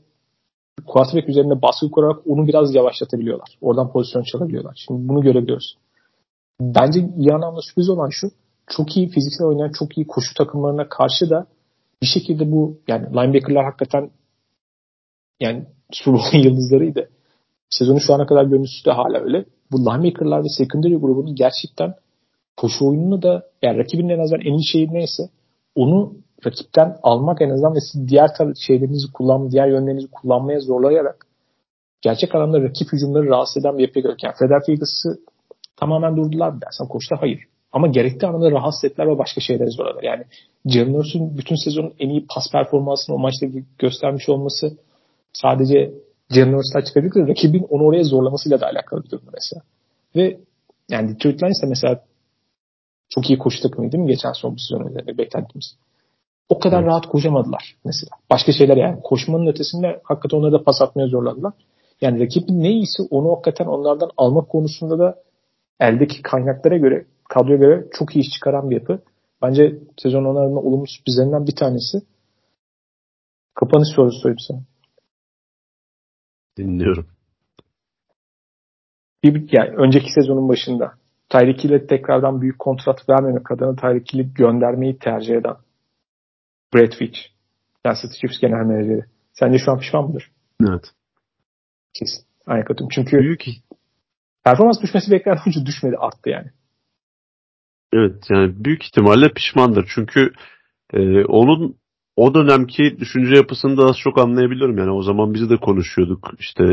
quarterback 0.86 1.30
üzerinde 1.30 1.61
baskı 1.61 1.91
kurarak 1.91 2.28
onu 2.28 2.47
biraz 2.47 2.76
yavaşlatabiliyorlar. 2.76 3.57
Oradan 3.61 3.91
pozisyon 3.91 4.23
çalabiliyorlar. 4.23 4.84
Şimdi 4.88 5.07
bunu 5.07 5.21
görebiliyoruz. 5.21 5.78
Bence 6.61 6.99
iyi 7.17 7.34
anlamda 7.34 7.61
sürpriz 7.61 7.89
olan 7.89 8.09
şu 8.09 8.28
çok 8.67 8.97
iyi 8.97 9.09
fiziksel 9.09 9.47
oynayan 9.47 9.71
çok 9.71 9.97
iyi 9.97 10.07
koşu 10.07 10.34
takımlarına 10.34 10.89
karşı 10.89 11.30
da 11.30 11.47
bir 12.02 12.08
şekilde 12.08 12.52
bu 12.52 12.78
yani 12.88 13.06
linebackerlar 13.06 13.66
hakikaten 13.66 14.12
yani 15.39 15.66
Super 15.91 16.14
Bowl 16.14 16.38
yıldızlarıydı. 16.46 17.10
Sezonun 17.70 18.00
şu 18.00 18.14
ana 18.14 18.26
kadar 18.26 18.43
görüntüsü 18.43 18.86
de 18.86 18.91
hala 18.91 19.18
öyle. 19.20 19.46
Bu 19.72 19.80
linebackerlar 19.80 20.43
ve 20.43 20.50
secondary 20.58 20.96
grubunun 20.96 21.36
gerçekten 21.36 21.93
koşu 22.58 22.88
oyununu 22.88 23.22
da 23.22 23.46
yani 23.62 23.78
rakibin 23.78 24.10
en 24.10 24.20
azından 24.20 24.41
en 24.41 24.54
iyi 24.54 24.68
şeyi 24.72 24.93
neyse 24.93 25.24
onu 25.76 26.14
rakipten 26.46 26.98
almak 27.04 27.41
en 27.41 27.50
azından 27.50 27.76
ve 27.76 27.80
siz 27.91 28.08
diğer 28.10 28.30
şeylerinizi 28.68 29.12
kullan, 29.14 29.52
diğer 29.52 29.68
yönlerinizi 29.68 30.08
kullanmaya 30.12 30.60
zorlayarak 30.60 31.28
gerçek 32.02 32.36
anlamda 32.36 32.62
rakip 32.62 32.93
hücumları 32.93 33.28
rahatsız 33.28 33.58
eden 33.58 33.78
bir 33.78 33.84
yapıya 33.84 34.04
göre. 34.04 34.16
Yani 34.24 34.34
Philadelphia 34.36 34.86
tamamen 35.78 36.18
durdular 36.18 36.50
mı 36.50 36.62
dersen 36.62 36.88
koçta 36.88 37.16
hayır. 37.22 37.39
Ama 37.76 37.88
gerektiği 37.88 38.28
anlamda 38.28 38.51
rahatsız 38.51 38.84
ettiler 38.84 39.07
ve 39.07 39.17
başka 39.17 39.41
şeyler 39.41 39.67
zorladılar. 39.67 40.03
Yani 40.03 40.23
Jalen 40.65 40.93
Hurts'un 40.93 41.38
bütün 41.38 41.55
sezonun 41.55 41.93
en 41.99 42.09
iyi 42.09 42.26
pas 42.36 42.51
performansını 42.51 43.15
o 43.15 43.19
maçta 43.19 43.45
göstermiş 43.80 44.30
olması 44.30 44.78
sadece 45.34 45.93
Jalen 46.30 46.53
Hurts'tan 46.53 46.82
çıkabilir 46.82 47.28
rakibin 47.28 47.65
onu 47.69 47.84
oraya 47.84 48.03
zorlamasıyla 48.03 48.61
da 48.61 48.67
alakalı 48.67 49.03
bir 49.03 49.09
durum 49.09 49.23
mesela. 49.34 49.61
Ve 50.15 50.39
yani 50.89 51.09
Detroit 51.09 51.43
Lions 51.43 51.61
de 51.63 51.67
mesela 51.67 52.03
çok 53.09 53.30
iyi 53.30 53.39
koşu 53.39 53.61
takımıydı 53.61 53.91
değil 53.91 54.03
mi 54.03 54.11
geçen 54.11 54.32
son 54.32 54.55
bu 54.55 54.59
sezon 54.59 54.89
üzerinde 54.89 55.17
beklentimiz. 55.17 55.76
O 56.49 56.59
kadar 56.59 56.80
evet. 56.80 56.88
rahat 56.88 57.05
koşamadılar 57.05 57.76
mesela. 57.86 58.11
Başka 58.30 58.51
şeyler 58.51 58.78
yani. 58.78 59.01
Koşmanın 59.03 59.47
ötesinde 59.47 60.01
hakikaten 60.03 60.38
onları 60.38 60.51
da 60.51 60.63
pas 60.63 60.82
atmaya 60.82 61.07
zorladılar. 61.07 61.53
Yani 62.01 62.19
rakibin 62.19 62.63
ne 62.63 62.71
iyisi 62.71 63.03
onu 63.09 63.32
hakikaten 63.32 63.65
onlardan 63.65 64.09
almak 64.17 64.49
konusunda 64.49 64.99
da 64.99 65.26
eldeki 65.80 66.21
kaynaklara 66.21 66.78
göre, 66.78 67.05
kadroya 67.30 67.57
göre 67.57 67.88
çok 67.91 68.15
iyi 68.15 68.19
iş 68.19 68.30
çıkaran 68.34 68.69
bir 68.69 68.76
yapı. 68.76 69.01
Bence 69.41 69.80
sezon 69.97 70.26
onlarının 70.26 70.55
olumlu 70.55 70.88
sürprizlerinden 70.88 71.47
bir 71.47 71.55
tanesi. 71.55 71.97
Kapanış 73.55 73.88
sorusu 73.95 74.19
sorayım 74.19 74.39
sana. 74.39 74.59
Dinliyorum. 76.57 77.07
Bir, 79.23 79.49
yani 79.51 79.69
önceki 79.78 80.11
sezonun 80.13 80.49
başında 80.49 80.93
Tyreek 81.30 81.65
ile 81.65 81.88
tekrardan 81.88 82.41
büyük 82.41 82.59
kontrat 82.59 83.09
vermemek 83.09 83.51
adına 83.51 83.76
Tyreek 83.76 84.36
göndermeyi 84.36 84.99
tercih 84.99 85.36
eden 85.36 85.55
Brad 86.73 86.91
Fitch. 86.99 87.19
Kansas 87.84 88.01
City 88.01 88.19
Chiefs 88.19 88.39
genel 88.39 88.65
menajeri. 88.65 89.05
Sence 89.34 89.57
şu 89.57 89.71
an 89.71 89.80
pişman 89.80 90.07
mıdır? 90.07 90.32
Evet. 90.69 90.84
Kesin. 91.93 92.26
Aynı 92.47 92.65
katım. 92.65 92.88
Çünkü 92.91 93.19
Büyük. 93.19 93.45
Performans 94.46 94.82
düşmesi 94.82 95.12
beklenen 95.12 95.38
oyuncu 95.38 95.66
düşmedi 95.66 95.96
arttı 95.98 96.30
yani. 96.30 96.52
Evet 97.93 98.24
yani 98.30 98.54
büyük 98.66 98.84
ihtimalle 98.84 99.34
pişmandır. 99.34 99.91
Çünkü 99.96 100.32
e, 100.93 101.26
onun 101.26 101.76
o 102.16 102.34
dönemki 102.34 102.98
düşünce 103.00 103.36
yapısını 103.36 103.78
da 103.78 103.86
az 103.86 103.98
çok 103.98 104.18
anlayabiliyorum. 104.18 104.78
Yani 104.78 104.91
o 104.91 105.02
zaman 105.02 105.34
biz 105.34 105.50
de 105.50 105.58
konuşuyorduk. 105.58 106.32
İşte 106.39 106.64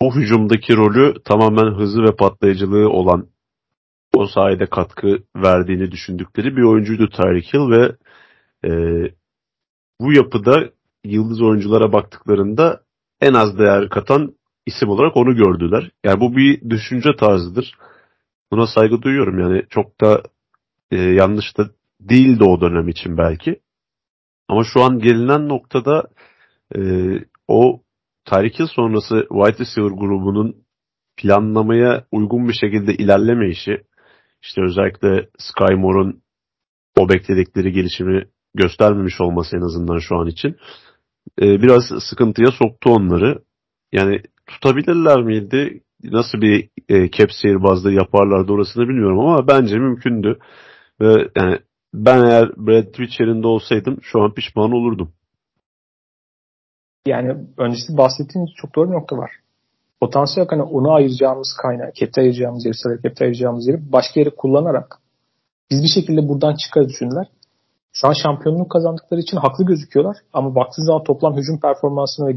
o 0.00 0.14
hücumdaki 0.14 0.76
rolü 0.76 1.14
tamamen 1.24 1.74
hızı 1.74 2.02
ve 2.02 2.16
patlayıcılığı 2.16 2.88
olan 2.88 3.28
o 4.14 4.26
sayede 4.26 4.66
katkı 4.66 5.18
verdiğini 5.36 5.90
düşündükleri 5.90 6.56
bir 6.56 6.62
oyuncuydu 6.62 7.08
Tyreek 7.08 7.54
Hill 7.54 7.70
ve 7.70 7.96
e, 8.64 8.70
bu 10.00 10.12
yapıda 10.12 10.70
yıldız 11.04 11.42
oyunculara 11.42 11.92
baktıklarında 11.92 12.80
en 13.20 13.34
az 13.34 13.58
değer 13.58 13.88
katan 13.88 14.37
isim 14.68 14.88
olarak 14.88 15.16
onu 15.16 15.36
gördüler. 15.36 15.90
Yani 16.04 16.20
bu 16.20 16.36
bir 16.36 16.70
düşünce 16.70 17.16
tarzıdır. 17.16 17.74
Buna 18.52 18.66
saygı 18.66 19.02
duyuyorum. 19.02 19.38
Yani 19.38 19.62
çok 19.70 20.00
da 20.00 20.22
e, 20.90 20.96
yanlış 20.96 21.58
da 21.58 21.70
değildi 22.00 22.44
o 22.44 22.60
dönem 22.60 22.88
için 22.88 23.18
belki. 23.18 23.60
Ama 24.48 24.64
şu 24.64 24.82
an 24.82 24.98
gelinen 24.98 25.48
noktada 25.48 26.08
e, 26.76 26.80
o 27.48 27.80
Tyreek 28.24 28.58
Hill 28.58 28.66
sonrası 28.66 29.26
wide 29.28 29.58
receiver 29.58 29.90
grubunun 29.90 30.56
planlamaya 31.16 32.04
uygun 32.12 32.48
bir 32.48 32.52
şekilde 32.52 32.94
ilerlemeyişi, 32.94 33.82
işte 34.42 34.62
özellikle 34.62 35.28
Sky 35.38 35.74
Moore'un 35.74 36.22
o 36.98 37.08
bekledikleri 37.08 37.72
gelişimi 37.72 38.24
göstermemiş 38.54 39.20
olması 39.20 39.56
en 39.56 39.60
azından 39.60 39.98
şu 39.98 40.16
an 40.16 40.26
için 40.26 40.56
e, 41.40 41.62
biraz 41.62 41.84
sıkıntıya 42.10 42.50
soktu 42.50 42.90
onları. 42.90 43.42
Yani 43.92 44.22
tutabilirler 44.48 45.22
miydi? 45.22 45.80
Nasıl 46.04 46.40
bir 46.40 46.70
e, 46.88 47.10
cap 47.10 47.32
sihirbazlığı 47.32 47.92
yaparlardı 47.92 48.52
orasını 48.52 48.88
bilmiyorum 48.88 49.20
ama 49.20 49.48
bence 49.48 49.78
mümkündü. 49.78 50.38
Ve 51.00 51.28
yani 51.36 51.58
ben 51.94 52.24
eğer 52.24 52.48
Brad 52.56 52.84
Twitch 52.84 53.20
yerinde 53.20 53.46
olsaydım 53.46 53.98
şu 54.02 54.20
an 54.20 54.34
pişman 54.34 54.72
olurdum. 54.72 55.12
Yani 57.06 57.36
öncesi 57.58 57.96
bahsettiğin 57.96 58.46
çok 58.56 58.76
doğru 58.76 58.88
bir 58.88 58.94
nokta 58.94 59.16
var. 59.16 59.30
Potansiyel 60.00 60.48
hani 60.50 60.62
ona 60.62 60.94
ayıracağımız 60.94 61.56
kaynağı, 61.62 61.92
cap'te 61.92 62.20
ayıracağımız 62.20 62.64
yeri, 62.64 62.74
salary 62.74 63.02
cap'te 63.02 63.24
ayıracağımız 63.24 63.68
yeri 63.68 63.92
başka 63.92 64.20
yere 64.20 64.30
kullanarak 64.30 64.98
biz 65.70 65.82
bir 65.82 65.88
şekilde 65.88 66.28
buradan 66.28 66.54
çıkar 66.54 66.88
düşündüler. 66.88 67.26
Şu 67.92 68.08
an 68.08 68.12
şampiyonluk 68.12 68.70
kazandıkları 68.70 69.20
için 69.20 69.36
haklı 69.36 69.64
gözüküyorlar. 69.64 70.16
Ama 70.32 70.54
baktığınız 70.54 70.86
zaman 70.86 71.04
toplam 71.04 71.36
hücum 71.36 71.60
performansına 71.60 72.30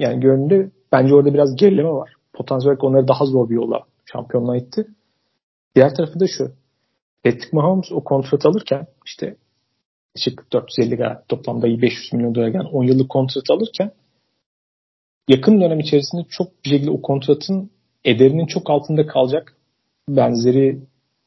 yani 0.00 0.20
göründü. 0.20 0.70
Bence 0.92 1.14
orada 1.14 1.34
biraz 1.34 1.56
gerileme 1.56 1.90
var. 1.90 2.12
Potansiyel 2.32 2.70
olarak 2.70 2.84
onları 2.84 3.08
daha 3.08 3.24
zor 3.24 3.50
bir 3.50 3.54
yola 3.54 3.80
şampiyonluğa 4.12 4.56
itti. 4.56 4.86
Diğer 5.74 5.94
tarafı 5.94 6.20
da 6.20 6.26
şu. 6.26 6.52
Patrick 7.24 7.48
Mahomes 7.52 7.92
o 7.92 8.04
kontrat 8.04 8.46
alırken 8.46 8.86
işte 9.06 9.36
işte 10.16 10.32
450 10.52 10.96
galiba 10.96 11.22
toplamda 11.28 11.66
500 11.66 12.12
milyon 12.12 12.34
dolar 12.34 12.48
gelen 12.48 12.64
10 12.64 12.84
yıllık 12.84 13.08
kontrat 13.08 13.50
alırken 13.50 13.90
yakın 15.28 15.60
dönem 15.60 15.80
içerisinde 15.80 16.22
çok 16.28 16.64
bir 16.64 16.70
şekilde 16.70 16.90
o 16.90 17.02
kontratın 17.02 17.70
ederinin 18.04 18.46
çok 18.46 18.70
altında 18.70 19.06
kalacak 19.06 19.56
benzeri 20.08 20.80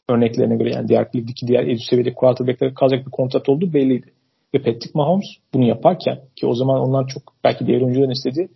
örneklerine 0.10 0.56
göre 0.56 0.72
yani 0.74 0.88
diğer 0.88 1.08
ligdeki 1.16 1.48
diğer 1.48 1.68
üst 1.68 1.90
seviyede 1.90 2.14
quarterback'lere 2.14 2.74
kalacak 2.74 3.06
bir 3.06 3.12
kontrat 3.12 3.50
olduğu 3.50 3.74
belliydi. 3.74 4.14
Ve 4.54 4.58
Patrick 4.58 4.92
Mahomes 4.94 5.26
bunu 5.54 5.66
yaparken 5.66 6.20
ki 6.36 6.48
o 6.48 6.56
zaman 6.56 6.80
onlar 6.80 7.08
çok 7.08 7.24
belki 7.44 7.68
diğer 7.68 7.82
oyuncuların 7.82 8.12
istediği 8.12 8.50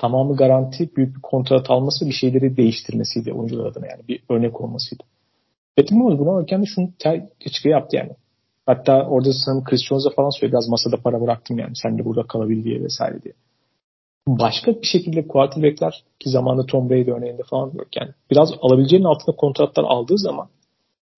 tamamı 0.00 0.36
garanti 0.36 0.96
büyük 0.96 1.16
bir 1.16 1.20
kontrat 1.22 1.70
alması 1.70 2.06
bir 2.06 2.12
şeyleri 2.12 2.56
değiştirmesiydi 2.56 3.32
oyuncular 3.32 3.66
adına 3.66 3.86
yani 3.86 4.08
bir 4.08 4.22
örnek 4.28 4.60
olmasıydı. 4.60 5.02
Mahomes 5.90 6.18
bunu 6.18 6.30
alırken 6.30 6.62
de 6.62 6.66
şunu 6.66 6.90
açıklığı 7.46 7.70
yaptı 7.70 7.96
yani. 7.96 8.10
Hatta 8.66 9.06
orada 9.08 9.32
sanırım 9.32 9.64
Chris 9.64 9.80
Jones'a 9.88 10.10
falan 10.10 10.30
söyledi 10.30 10.52
biraz 10.52 10.68
masada 10.68 10.96
para 10.96 11.20
bıraktım 11.20 11.58
yani 11.58 11.72
sen 11.82 11.98
de 11.98 12.04
burada 12.04 12.22
kalabil 12.22 12.64
diye 12.64 12.82
vesaire 12.82 13.22
diye. 13.22 13.34
Başka 14.28 14.72
bir 14.72 14.86
şekilde 14.86 15.28
quarterbackler 15.28 16.04
ki 16.20 16.30
zamanında 16.30 16.66
Tom 16.66 16.90
Brady 16.90 17.10
örneğinde 17.10 17.42
falan 17.42 17.72
yani 17.96 18.10
biraz 18.30 18.52
alabileceğinin 18.62 19.06
altında 19.06 19.36
kontratlar 19.36 19.84
aldığı 19.84 20.18
zaman 20.18 20.48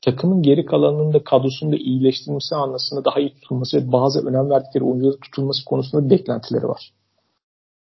takımın 0.02 0.43
geri 0.43 0.66
kalanının 0.66 1.12
da 1.12 1.24
kadrosunu 1.24 1.73
da 1.73 1.77
iyileştirmesi 1.77 2.55
anlasında 2.55 3.05
daha 3.05 3.20
iyi 3.20 3.35
tutulması 3.35 3.77
ve 3.77 3.93
bazı 3.93 4.28
önem 4.28 4.51
verdikleri 4.51 4.85
oyuncuların 4.85 5.20
tutulması 5.20 5.65
konusunda 5.65 6.11
beklentileri 6.11 6.69
var. 6.69 6.93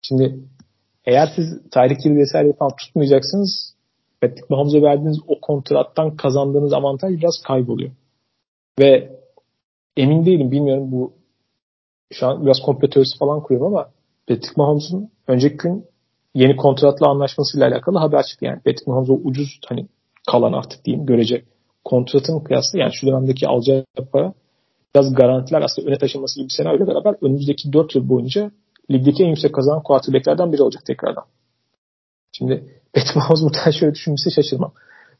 Şimdi 0.02 0.40
eğer 1.06 1.30
siz 1.36 1.70
Tyreek 1.72 2.06
Hill 2.06 2.16
vesaire 2.16 2.54
falan 2.54 2.72
tutmayacaksınız 2.76 3.76
Patrick 4.22 4.46
Mahomes'a 4.50 4.82
verdiğiniz 4.82 5.18
o 5.28 5.40
kontrattan 5.42 6.16
kazandığınız 6.16 6.74
avantaj 6.74 7.18
biraz 7.18 7.34
kayboluyor. 7.48 7.92
Ve 8.80 9.20
emin 9.98 10.26
değilim 10.26 10.52
bilmiyorum 10.52 10.92
bu 10.92 11.14
şu 12.14 12.28
an 12.28 12.46
biraz 12.46 12.60
komplo 12.66 12.90
teorisi 12.90 13.18
falan 13.20 13.44
kuruyorum 13.44 13.74
ama 13.74 13.90
Patrick 14.28 14.54
Mahomes'un 14.58 15.12
önceki 15.28 15.58
gün 15.58 15.86
yeni 16.36 16.56
kontratla 16.56 17.08
anlaşmasıyla 17.08 17.68
alakalı 17.68 17.98
haber 17.98 18.24
çıktı. 18.24 18.46
Yani 18.46 18.56
Patrick 18.56 18.92
Mahomes'a 18.92 19.14
ucuz 19.14 19.60
hani 19.68 19.88
kalan 20.32 20.54
artık 20.54 20.86
diyeyim 20.86 21.06
görecek 21.06 21.46
kontratın 21.84 22.40
kıyasla 22.40 22.80
yani 22.80 22.94
şu 22.94 23.08
dönemdeki 23.08 23.48
alacağı 23.48 23.86
para 24.12 24.34
biraz 24.96 25.14
garantiler 25.14 25.62
aslında 25.62 25.88
öne 25.88 25.98
taşınması 25.98 26.40
gibi 26.40 26.48
bir 26.48 26.54
senaryoyla 26.54 26.88
beraber 26.88 27.16
önümüzdeki 27.22 27.74
4 27.74 27.96
yıl 27.96 28.10
boyunca 28.10 28.52
ligdeki 28.92 29.24
en 29.24 29.28
yüksek 29.28 29.54
kazanan 29.56 29.84
quarterbacklerden 29.84 30.54
biri 30.54 30.62
olacak 30.62 30.86
tekrardan. 30.86 31.24
Şimdi 32.32 32.64
Pat 32.94 33.16
Mahomes 33.16 33.42
muhtemelen 33.42 33.72
şöyle 33.72 33.94
düşünmesi 33.94 34.32
şaşırmam. 34.32 34.74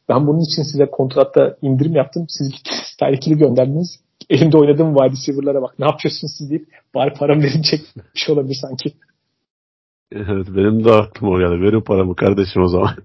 Ben 0.10 0.28
bunun 0.28 0.40
için 0.40 0.64
size 0.64 0.86
kontratta 0.86 1.58
indirim 1.62 1.96
yaptım. 1.96 2.26
Siz 2.30 2.50
gittiniz 2.52 2.96
tarihkili 3.00 3.38
gönderdiniz. 3.38 4.00
Elimde 4.30 4.58
oynadığım 4.58 4.96
wide 4.96 5.12
receiver'lara 5.12 5.62
bak. 5.62 5.80
Ne 5.80 5.86
yapıyorsunuz 5.86 6.34
siz 6.38 6.50
deyip 6.50 6.68
bari 6.96 7.14
param 7.14 7.42
verin 7.44 7.62
çekmiş 7.62 8.30
olabilir 8.30 8.58
sanki. 8.62 8.94
Evet 10.12 10.48
benim 10.48 10.86
de 10.86 10.92
aklıma 10.92 11.32
o 11.34 11.40
geldi. 11.40 11.62
Verin 11.62 11.82
paramı 11.82 12.16
kardeşim 12.16 12.62
o 12.62 12.68
zaman. 12.68 12.96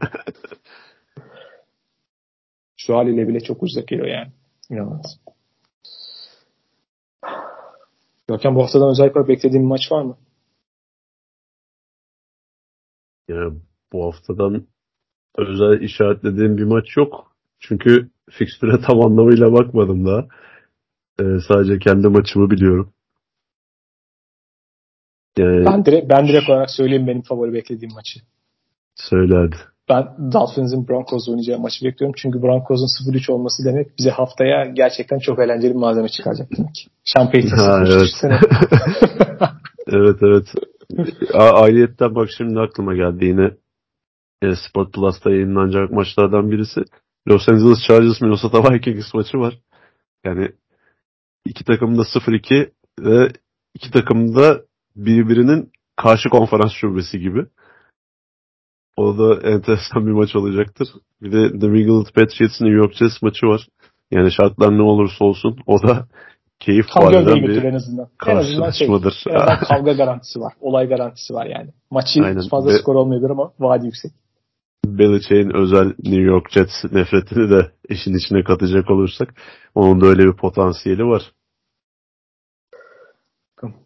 Şu 2.76 2.96
haliyle 2.96 3.28
bile 3.28 3.40
çok 3.40 3.62
ucuza 3.62 3.80
geliyor 3.80 4.08
yani. 4.08 4.32
İnanılmaz. 4.70 5.20
Görkem 8.28 8.54
bu 8.54 8.62
haftadan 8.62 8.90
özellikle 8.90 9.28
beklediğin 9.28 9.62
bir 9.62 9.68
maç 9.68 9.92
var 9.92 10.02
mı? 10.02 10.16
Ya, 13.28 13.36
bu 13.92 14.06
haftadan 14.06 14.66
özel 15.38 15.80
işaretlediğim 15.80 16.58
bir 16.58 16.64
maç 16.64 16.96
yok. 16.96 17.36
Çünkü 17.60 18.10
fikstüre 18.30 18.80
tam 18.80 19.00
anlamıyla 19.00 19.52
bakmadım 19.52 20.06
daha. 20.06 20.26
Ee, 21.20 21.24
sadece 21.48 21.78
kendi 21.78 22.08
maçımı 22.08 22.50
biliyorum. 22.50 22.92
Yani, 25.38 25.66
ben 25.66 25.84
direkt 25.84 26.10
ben 26.10 26.28
direkt 26.28 26.50
olarak 26.50 26.70
söyleyeyim 26.70 27.06
benim 27.06 27.22
favori 27.22 27.52
beklediğim 27.52 27.94
maçı. 27.94 28.20
Söyle 28.94 29.34
hadi. 29.34 29.56
Ben 29.88 30.32
Dolphins'in 30.32 30.88
Broncos 30.88 31.28
oynayacağı 31.28 31.58
maçı 31.58 31.84
bekliyorum. 31.84 32.14
Çünkü 32.18 32.42
Broncos'un 32.42 33.12
0-3 33.12 33.32
olması 33.32 33.64
demek 33.64 33.98
bize 33.98 34.10
haftaya 34.10 34.64
gerçekten 34.64 35.18
çok 35.18 35.38
eğlenceli 35.38 35.70
bir 35.70 35.78
malzeme 35.78 36.08
çıkaracak 36.08 36.48
demek. 36.58 36.88
Sean 37.04 37.30
Payton 37.30 37.86
evet. 37.86 38.40
evet 39.86 40.16
evet. 40.22 40.46
Ayrıyetten 41.34 42.14
bak 42.14 42.28
şimdi 42.38 42.60
aklıma 42.60 42.94
geldi 42.94 43.24
yine 43.24 43.50
e, 44.42 44.56
Sport 44.56 44.92
Plus'ta 44.92 45.30
yayınlanacak 45.30 45.90
maçlardan 45.90 46.50
birisi. 46.50 46.80
Los 47.28 47.48
Angeles 47.48 47.78
Chargers 47.86 48.20
Minnesota 48.20 48.72
Vikings 48.72 49.14
maçı 49.14 49.38
var. 49.38 49.58
Yani 50.24 50.48
iki 51.44 51.64
takım 51.64 51.98
da 51.98 52.02
0-2 52.02 52.70
ve 53.00 53.32
iki 53.74 53.90
takım 53.90 54.36
da 54.36 54.62
birbirinin 54.96 55.72
karşı 55.96 56.28
konferans 56.28 56.72
şubesi 56.72 57.18
gibi. 57.18 57.46
O 58.96 59.18
da 59.18 59.48
enteresan 59.48 60.06
bir 60.06 60.12
maç 60.12 60.36
olacaktır. 60.36 60.88
Bir 61.22 61.32
de 61.32 61.42
New 61.42 61.78
England 61.78 62.06
Patriots 62.06 62.60
New 62.60 62.76
York 62.76 62.94
Jets 62.94 63.22
maçı 63.22 63.46
var. 63.46 63.66
Yani 64.10 64.32
şartlar 64.32 64.78
ne 64.78 64.82
olursa 64.82 65.24
olsun 65.24 65.58
o 65.66 65.82
da 65.82 66.08
keyif 66.64 66.86
kavga 66.94 67.26
bir 67.26 67.64
en 67.64 67.74
azından. 67.74 68.08
En 68.26 68.36
azından 68.36 68.70
şey, 68.70 68.88
kavga 69.68 69.92
garantisi 69.92 70.40
var. 70.40 70.52
Olay 70.60 70.88
garantisi 70.88 71.34
var 71.34 71.46
yani. 71.46 71.70
Maçı 71.90 72.24
Aynen. 72.24 72.48
fazla 72.50 72.70
Ve, 72.70 72.78
skor 72.78 72.94
olmayabilir 72.94 73.30
ama 73.30 73.52
vaadi 73.58 73.86
yüksek. 73.86 74.12
Belichick'in 74.86 75.56
özel 75.56 75.86
New 75.86 76.22
York 76.22 76.50
Jets 76.50 76.84
nefretini 76.92 77.50
de 77.50 77.70
işin 77.88 78.14
içine 78.14 78.44
katacak 78.44 78.90
olursak 78.90 79.34
onun 79.74 80.00
da 80.00 80.06
öyle 80.06 80.22
bir 80.22 80.36
potansiyeli 80.36 81.04
var. 81.04 81.22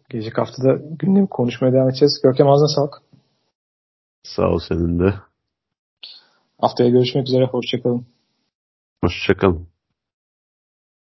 Gelecek 0.09 0.37
haftada 0.37 0.81
gündemi 0.99 1.27
konuşmaya 1.27 1.73
devam 1.73 1.89
edeceğiz. 1.89 2.21
Görkem 2.23 2.47
ağzına 2.47 2.67
sağlık. 2.67 2.93
Sağ 4.23 4.47
ol 4.47 4.59
senin 4.69 4.99
de. 4.99 5.13
Haftaya 6.61 6.89
görüşmek 6.89 7.27
üzere. 7.27 7.45
Hoşçakalın. 7.45 8.05
Hoşçakalın. 9.03 9.68